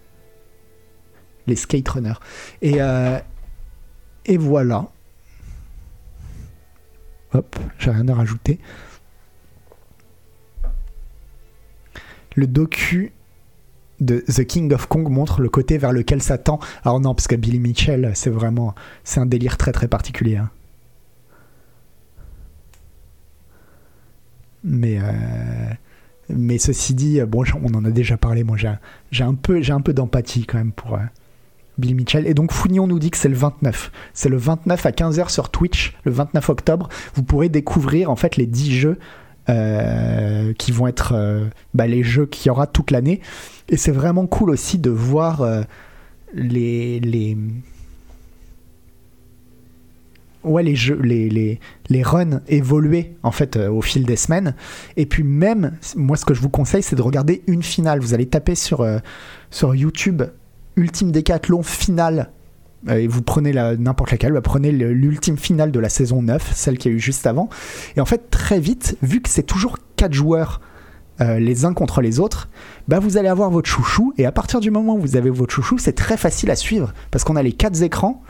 Les 1.48 1.56
skate 1.56 1.88
runners. 1.88 2.14
Et, 2.62 2.82
euh, 2.82 3.20
et 4.26 4.38
voilà. 4.38 4.90
Hop, 7.34 7.56
j'ai 7.78 7.92
rien 7.92 8.08
à 8.08 8.14
rajouter. 8.16 8.60
Le 12.36 12.48
docu 12.48 13.12
de 14.00 14.20
The 14.20 14.46
King 14.46 14.74
of 14.74 14.88
Kong 14.88 15.10
montre 15.10 15.42
le 15.42 15.50
côté 15.50 15.78
vers 15.78 15.92
lequel 15.92 16.22
ça 16.22 16.38
tend. 16.38 16.60
Alors 16.84 17.00
non, 17.00 17.14
parce 17.14 17.28
que 17.28 17.36
Billy 17.36 17.60
Mitchell, 17.60 18.12
c'est 18.16 18.30
vraiment, 18.30 18.74
c'est 19.04 19.20
un 19.20 19.26
délire 19.26 19.58
très 19.58 19.72
très 19.72 19.88
particulier. 19.88 20.38
hein. 20.38 20.50
Mais, 24.64 25.00
euh, 25.02 25.74
mais 26.30 26.58
ceci 26.58 26.94
dit, 26.94 27.22
bon, 27.22 27.44
on 27.64 27.74
en 27.74 27.86
a 27.86 27.92
déjà 27.92 28.18
parlé. 28.18 28.44
Moi, 28.44 28.58
j'ai, 29.12 29.24
un 29.24 29.34
peu, 29.36 29.62
j'ai 29.62 29.74
un 29.74 29.82
peu 29.82 29.94
d'empathie 29.94 30.46
quand 30.46 30.58
même 30.58 30.72
pour 30.74 31.00
euh, 31.80 31.82
Bill 31.82 31.96
Mitchell. 31.96 32.28
Et 32.28 32.34
donc, 32.34 32.52
Fougnon 32.52 32.88
nous 32.88 33.00
dit 33.00 33.12
que 33.12 33.18
c'est 33.18 33.30
le 33.30 33.36
29. 33.36 33.92
C'est 34.14 34.30
le 34.30 34.38
29 34.38 34.86
à 34.86 34.92
15h 34.92 35.30
sur 35.30 35.50
Twitch, 35.50 35.96
le 36.04 36.12
29 36.12 36.50
octobre. 36.50 36.90
Vous 37.16 37.24
pourrez 37.24 37.50
découvrir 37.50 38.10
en 38.12 38.16
fait 38.16 38.38
les 38.38 38.46
10 38.46 38.72
jeux 38.72 39.00
euh, 39.50 40.54
qui 40.54 40.72
vont 40.72 40.86
être 40.86 41.14
euh, 41.16 41.48
bah, 41.74 41.88
les 41.88 42.04
jeux 42.04 42.28
qu'il 42.28 42.48
y 42.48 42.50
aura 42.52 42.68
toute 42.68 42.92
l'année. 42.92 43.20
Et 43.70 43.78
c'est 43.78 43.92
vraiment 43.92 44.28
cool 44.28 44.52
aussi 44.52 44.78
de 44.78 44.92
voir 44.92 45.42
euh, 45.42 45.64
les, 46.36 47.36
ouais, 50.44 50.62
les 50.62 50.76
jeux, 50.76 51.00
les, 51.02 51.60
runs 52.04 52.42
évoluer 52.48 53.16
en 53.24 53.32
fait 53.32 53.58
au 53.58 53.82
fil 53.82 54.06
des 54.06 54.18
semaines. 54.18 54.54
Et 54.98 55.08
puis 55.08 55.24
même, 55.24 55.78
moi 55.96 56.16
ce 56.16 56.26
que 56.26 56.36
je 56.36 56.42
vous 56.42 56.50
conseille, 56.50 56.84
c'est 56.84 56.96
de 56.96 57.02
regarder 57.02 57.42
une 57.48 57.64
finale. 57.64 58.02
Vous 58.02 58.14
allez 58.14 58.28
taper 58.28 58.54
sur 58.54 58.86
YouTube 59.74 60.22
Ultime 60.80 61.12
Décathlon 61.12 61.62
finale 61.62 62.32
et 62.90 63.08
vous 63.08 63.22
prenez 63.22 63.52
n'importe 63.78 64.12
laquelle, 64.12 64.32
bah, 64.32 64.42
prenez 64.42 64.72
l'ultime 64.72 65.38
finale 65.38 65.72
de 65.72 65.80
la 65.80 65.90
saison 65.90 66.22
9, 66.22 66.54
celle 66.56 66.78
qu'il 66.78 66.92
y 66.92 66.94
a 66.94 66.98
eu 66.98 67.00
juste 67.00 67.28
avant. 67.28 67.50
Et 67.98 68.02
en 68.02 68.06
fait, 68.06 68.30
très 68.30 68.60
vite, 68.60 68.98
vu 69.02 69.22
que 69.22 69.28
c'est 69.28 69.44
toujours 69.44 69.78
4 69.98 70.14
joueurs 70.14 70.62
euh, 71.22 71.40
les 71.40 71.66
uns 71.66 71.74
contre 71.74 72.02
les 72.02 72.22
autres, 72.22 72.48
bah 72.88 73.00
vous 73.00 73.18
allez 73.18 73.28
avoir 73.28 73.50
votre 73.50 73.70
chouchou. 73.70 74.14
Et 74.18 74.26
à 74.26 74.32
partir 74.32 74.62
du 74.62 74.72
moment 74.72 74.96
où 74.96 75.00
vous 75.00 75.18
avez 75.18 75.30
votre 75.30 75.54
chouchou, 75.54 75.78
c'est 75.78 75.94
très 75.94 76.16
facile 76.16 76.50
à 76.52 76.56
suivre 76.56 76.94
parce 77.12 77.26
qu'on 77.26 77.36
a 77.36 77.44
les 77.44 77.52
4 77.52 77.84
écrans 77.84 78.24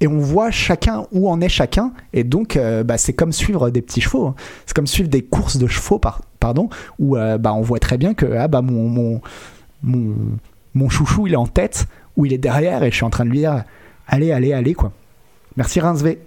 et 0.00 0.06
on 0.06 0.18
voit 0.18 0.52
chacun 0.52 1.06
où 1.10 1.28
en 1.28 1.40
est 1.40 1.48
chacun. 1.48 1.92
Et 2.12 2.22
donc, 2.22 2.56
euh, 2.56 2.84
bah, 2.84 2.98
c'est 2.98 3.14
comme 3.14 3.32
suivre 3.32 3.70
des 3.70 3.82
petits 3.82 4.00
chevaux. 4.00 4.26
Hein. 4.26 4.34
C'est 4.66 4.76
comme 4.76 4.86
suivre 4.86 5.08
des 5.08 5.22
courses 5.22 5.56
de 5.56 5.66
chevaux, 5.66 6.00
pardon, 6.38 6.68
où 7.00 7.16
euh, 7.16 7.38
bah, 7.38 7.52
on 7.54 7.62
voit 7.62 7.80
très 7.80 7.98
bien 7.98 8.14
que 8.14 8.26
ah, 8.26 8.46
bah, 8.46 8.62
mon, 8.62 9.20
mon 10.76 10.88
chouchou 10.88 11.26
il 11.26 11.32
est 11.32 11.36
en 11.36 11.46
tête 11.46 11.86
où 12.16 12.26
il 12.26 12.32
est 12.32 12.38
derrière 12.38 12.82
et 12.82 12.90
je 12.90 12.96
suis 12.96 13.04
en 13.04 13.10
train 13.10 13.24
de 13.24 13.30
lui 13.30 13.38
dire 13.38 13.64
allez, 14.06 14.30
allez, 14.30 14.52
allez, 14.52 14.74
quoi. 14.74 14.92
Merci 15.56 15.80
Rincevey. 15.80 16.18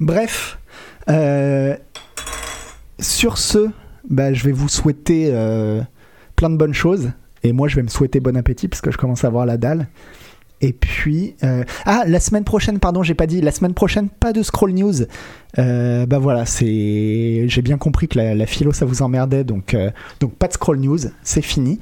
Bref, 0.00 0.58
euh, 1.08 1.76
sur 2.98 3.38
ce, 3.38 3.70
bah, 4.08 4.32
je 4.32 4.44
vais 4.44 4.52
vous 4.52 4.68
souhaiter 4.68 5.28
euh, 5.32 5.82
plein 6.34 6.50
de 6.50 6.56
bonnes 6.56 6.74
choses. 6.74 7.12
Et 7.42 7.52
moi, 7.52 7.68
je 7.68 7.76
vais 7.76 7.82
me 7.82 7.88
souhaiter 7.88 8.20
bon 8.20 8.36
appétit 8.36 8.68
parce 8.68 8.80
que 8.80 8.90
je 8.90 8.96
commence 8.96 9.24
à 9.24 9.28
avoir 9.28 9.46
la 9.46 9.56
dalle. 9.56 9.86
Et 10.60 10.72
puis, 10.72 11.36
euh, 11.42 11.64
ah, 11.84 12.04
la 12.06 12.20
semaine 12.20 12.44
prochaine, 12.44 12.78
pardon, 12.78 13.02
j'ai 13.02 13.14
pas 13.14 13.26
dit, 13.26 13.40
la 13.40 13.50
semaine 13.50 13.74
prochaine, 13.74 14.08
pas 14.08 14.32
de 14.32 14.42
scroll 14.42 14.72
news. 14.72 14.94
Euh, 15.58 16.06
bah 16.06 16.18
voilà, 16.18 16.46
c'est, 16.46 17.44
j'ai 17.48 17.62
bien 17.62 17.76
compris 17.76 18.08
que 18.08 18.18
la, 18.18 18.46
philo 18.46 18.72
ça 18.72 18.86
vous 18.86 19.02
emmerdait, 19.02 19.44
donc, 19.44 19.74
euh, 19.74 19.90
donc 20.20 20.34
pas 20.34 20.48
de 20.48 20.54
scroll 20.54 20.78
news, 20.78 20.98
c'est 21.22 21.42
fini. 21.42 21.80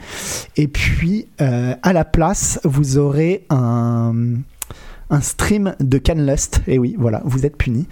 Et 0.56 0.68
puis, 0.68 1.28
à 1.38 1.92
la 1.92 2.04
place, 2.04 2.60
vous 2.64 2.98
aurez 2.98 3.44
un, 3.50 4.14
un 5.10 5.20
stream 5.20 5.76
de 5.78 5.98
Canlust. 5.98 6.62
Et 6.66 6.78
oui, 6.78 6.96
voilà, 6.98 7.22
vous 7.24 7.46
êtes 7.46 7.56
punis. 7.56 7.86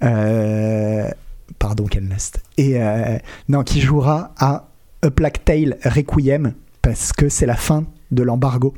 pardon, 0.00 1.86
Canlust. 1.90 2.42
Et 2.58 2.78
non, 3.48 3.62
qui 3.62 3.80
jouera 3.80 4.34
à 4.38 4.68
A 5.02 5.10
Plague 5.10 5.44
Tale 5.44 5.78
Requiem 5.84 6.52
parce 6.82 7.12
que 7.12 7.28
c'est 7.28 7.46
la 7.46 7.56
fin 7.56 7.84
de 8.10 8.22
l'embargo 8.22 8.74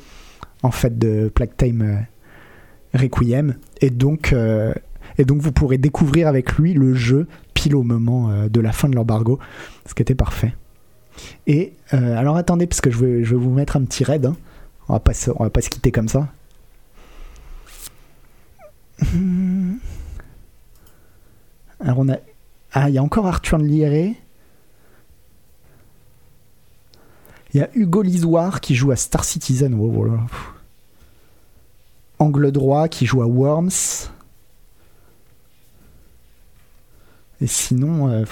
en 0.63 0.71
fait 0.71 0.97
de 0.97 1.29
Plague 1.33 1.55
Time 1.55 1.81
euh, 1.81 2.97
Requiem 2.97 3.55
et 3.81 3.89
donc 3.89 4.33
euh, 4.33 4.73
et 5.17 5.25
donc 5.25 5.41
vous 5.41 5.51
pourrez 5.51 5.77
découvrir 5.77 6.27
avec 6.27 6.53
lui 6.53 6.73
le 6.73 6.93
jeu 6.93 7.27
pile 7.53 7.75
au 7.75 7.83
moment 7.83 8.29
euh, 8.29 8.49
de 8.49 8.61
la 8.61 8.71
fin 8.71 8.87
de 8.89 8.95
l'embargo, 8.95 9.39
ce 9.85 9.93
qui 9.93 10.01
était 10.01 10.15
parfait. 10.15 10.55
Et 11.47 11.73
alors 11.91 12.37
attendez 12.37 12.65
parce 12.65 12.79
que 12.79 12.89
je 12.89 12.97
vais, 12.97 13.25
je 13.25 13.35
vais 13.35 13.41
vous 13.41 13.53
mettre 13.53 13.75
un 13.75 13.83
petit 13.83 14.05
raid. 14.05 14.25
Hein. 14.25 14.37
On 14.87 14.93
va 14.93 15.01
pas 15.01 15.11
on 15.35 15.43
va 15.43 15.49
pas 15.49 15.59
se 15.61 15.69
quitter 15.69 15.91
comme 15.91 16.07
ça. 16.07 16.29
Alors 21.81 21.99
on 21.99 22.09
a 22.09 22.17
ah 22.71 22.87
il 22.89 22.95
y 22.95 22.97
a 22.97 23.03
encore 23.03 23.27
Arthur 23.27 23.57
Lieré. 23.57 24.15
Il 27.53 27.59
y 27.59 27.63
a 27.63 27.69
Hugo 27.73 28.01
Lisoire 28.01 28.61
qui 28.61 28.75
joue 28.75 28.91
à 28.91 28.95
Star 28.95 29.23
Citizen. 29.23 29.79
Angle 32.19 32.51
droit 32.51 32.87
qui 32.87 33.05
joue 33.05 33.21
à 33.21 33.25
Worms. 33.25 34.09
Et 37.41 37.47
sinon. 37.47 38.09
Euh, 38.09 38.25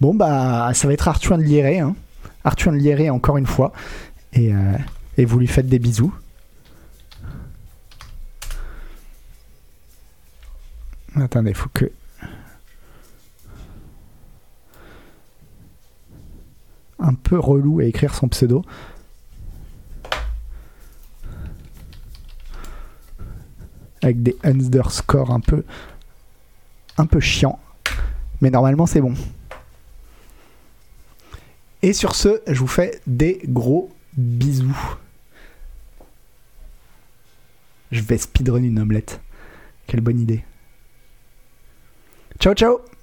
bon, 0.00 0.14
bah, 0.14 0.72
ça 0.74 0.88
va 0.88 0.94
être 0.94 1.06
Arthur 1.06 1.36
Lieré. 1.36 1.78
Hein. 1.78 1.94
Arthur 2.42 2.72
Lieré, 2.72 3.10
encore 3.10 3.36
une 3.36 3.46
fois. 3.46 3.72
Et, 4.32 4.52
euh, 4.52 4.76
et 5.16 5.24
vous 5.24 5.38
lui 5.38 5.46
faites 5.46 5.68
des 5.68 5.78
bisous. 5.78 6.12
Attendez, 11.14 11.54
faut 11.54 11.68
que. 11.72 11.90
Un 17.04 17.14
peu 17.14 17.38
relou 17.38 17.80
à 17.80 17.84
écrire 17.84 18.14
son 18.14 18.28
pseudo. 18.28 18.64
Avec 24.02 24.22
des 24.22 24.36
underscores 24.42 25.30
un 25.30 25.40
peu, 25.40 25.64
un 26.98 27.06
peu 27.06 27.20
chiant. 27.20 27.58
Mais 28.40 28.50
normalement, 28.50 28.86
c'est 28.86 29.00
bon. 29.00 29.14
Et 31.82 31.92
sur 31.92 32.14
ce, 32.14 32.40
je 32.46 32.58
vous 32.58 32.66
fais 32.66 33.00
des 33.06 33.40
gros 33.44 33.92
bisous. 34.16 34.96
Je 37.92 38.00
vais 38.00 38.18
speedrun 38.18 38.62
une 38.62 38.78
omelette. 38.78 39.20
Quelle 39.86 40.00
bonne 40.00 40.20
idée. 40.20 40.44
Ciao 42.40 42.54
ciao 42.54 42.93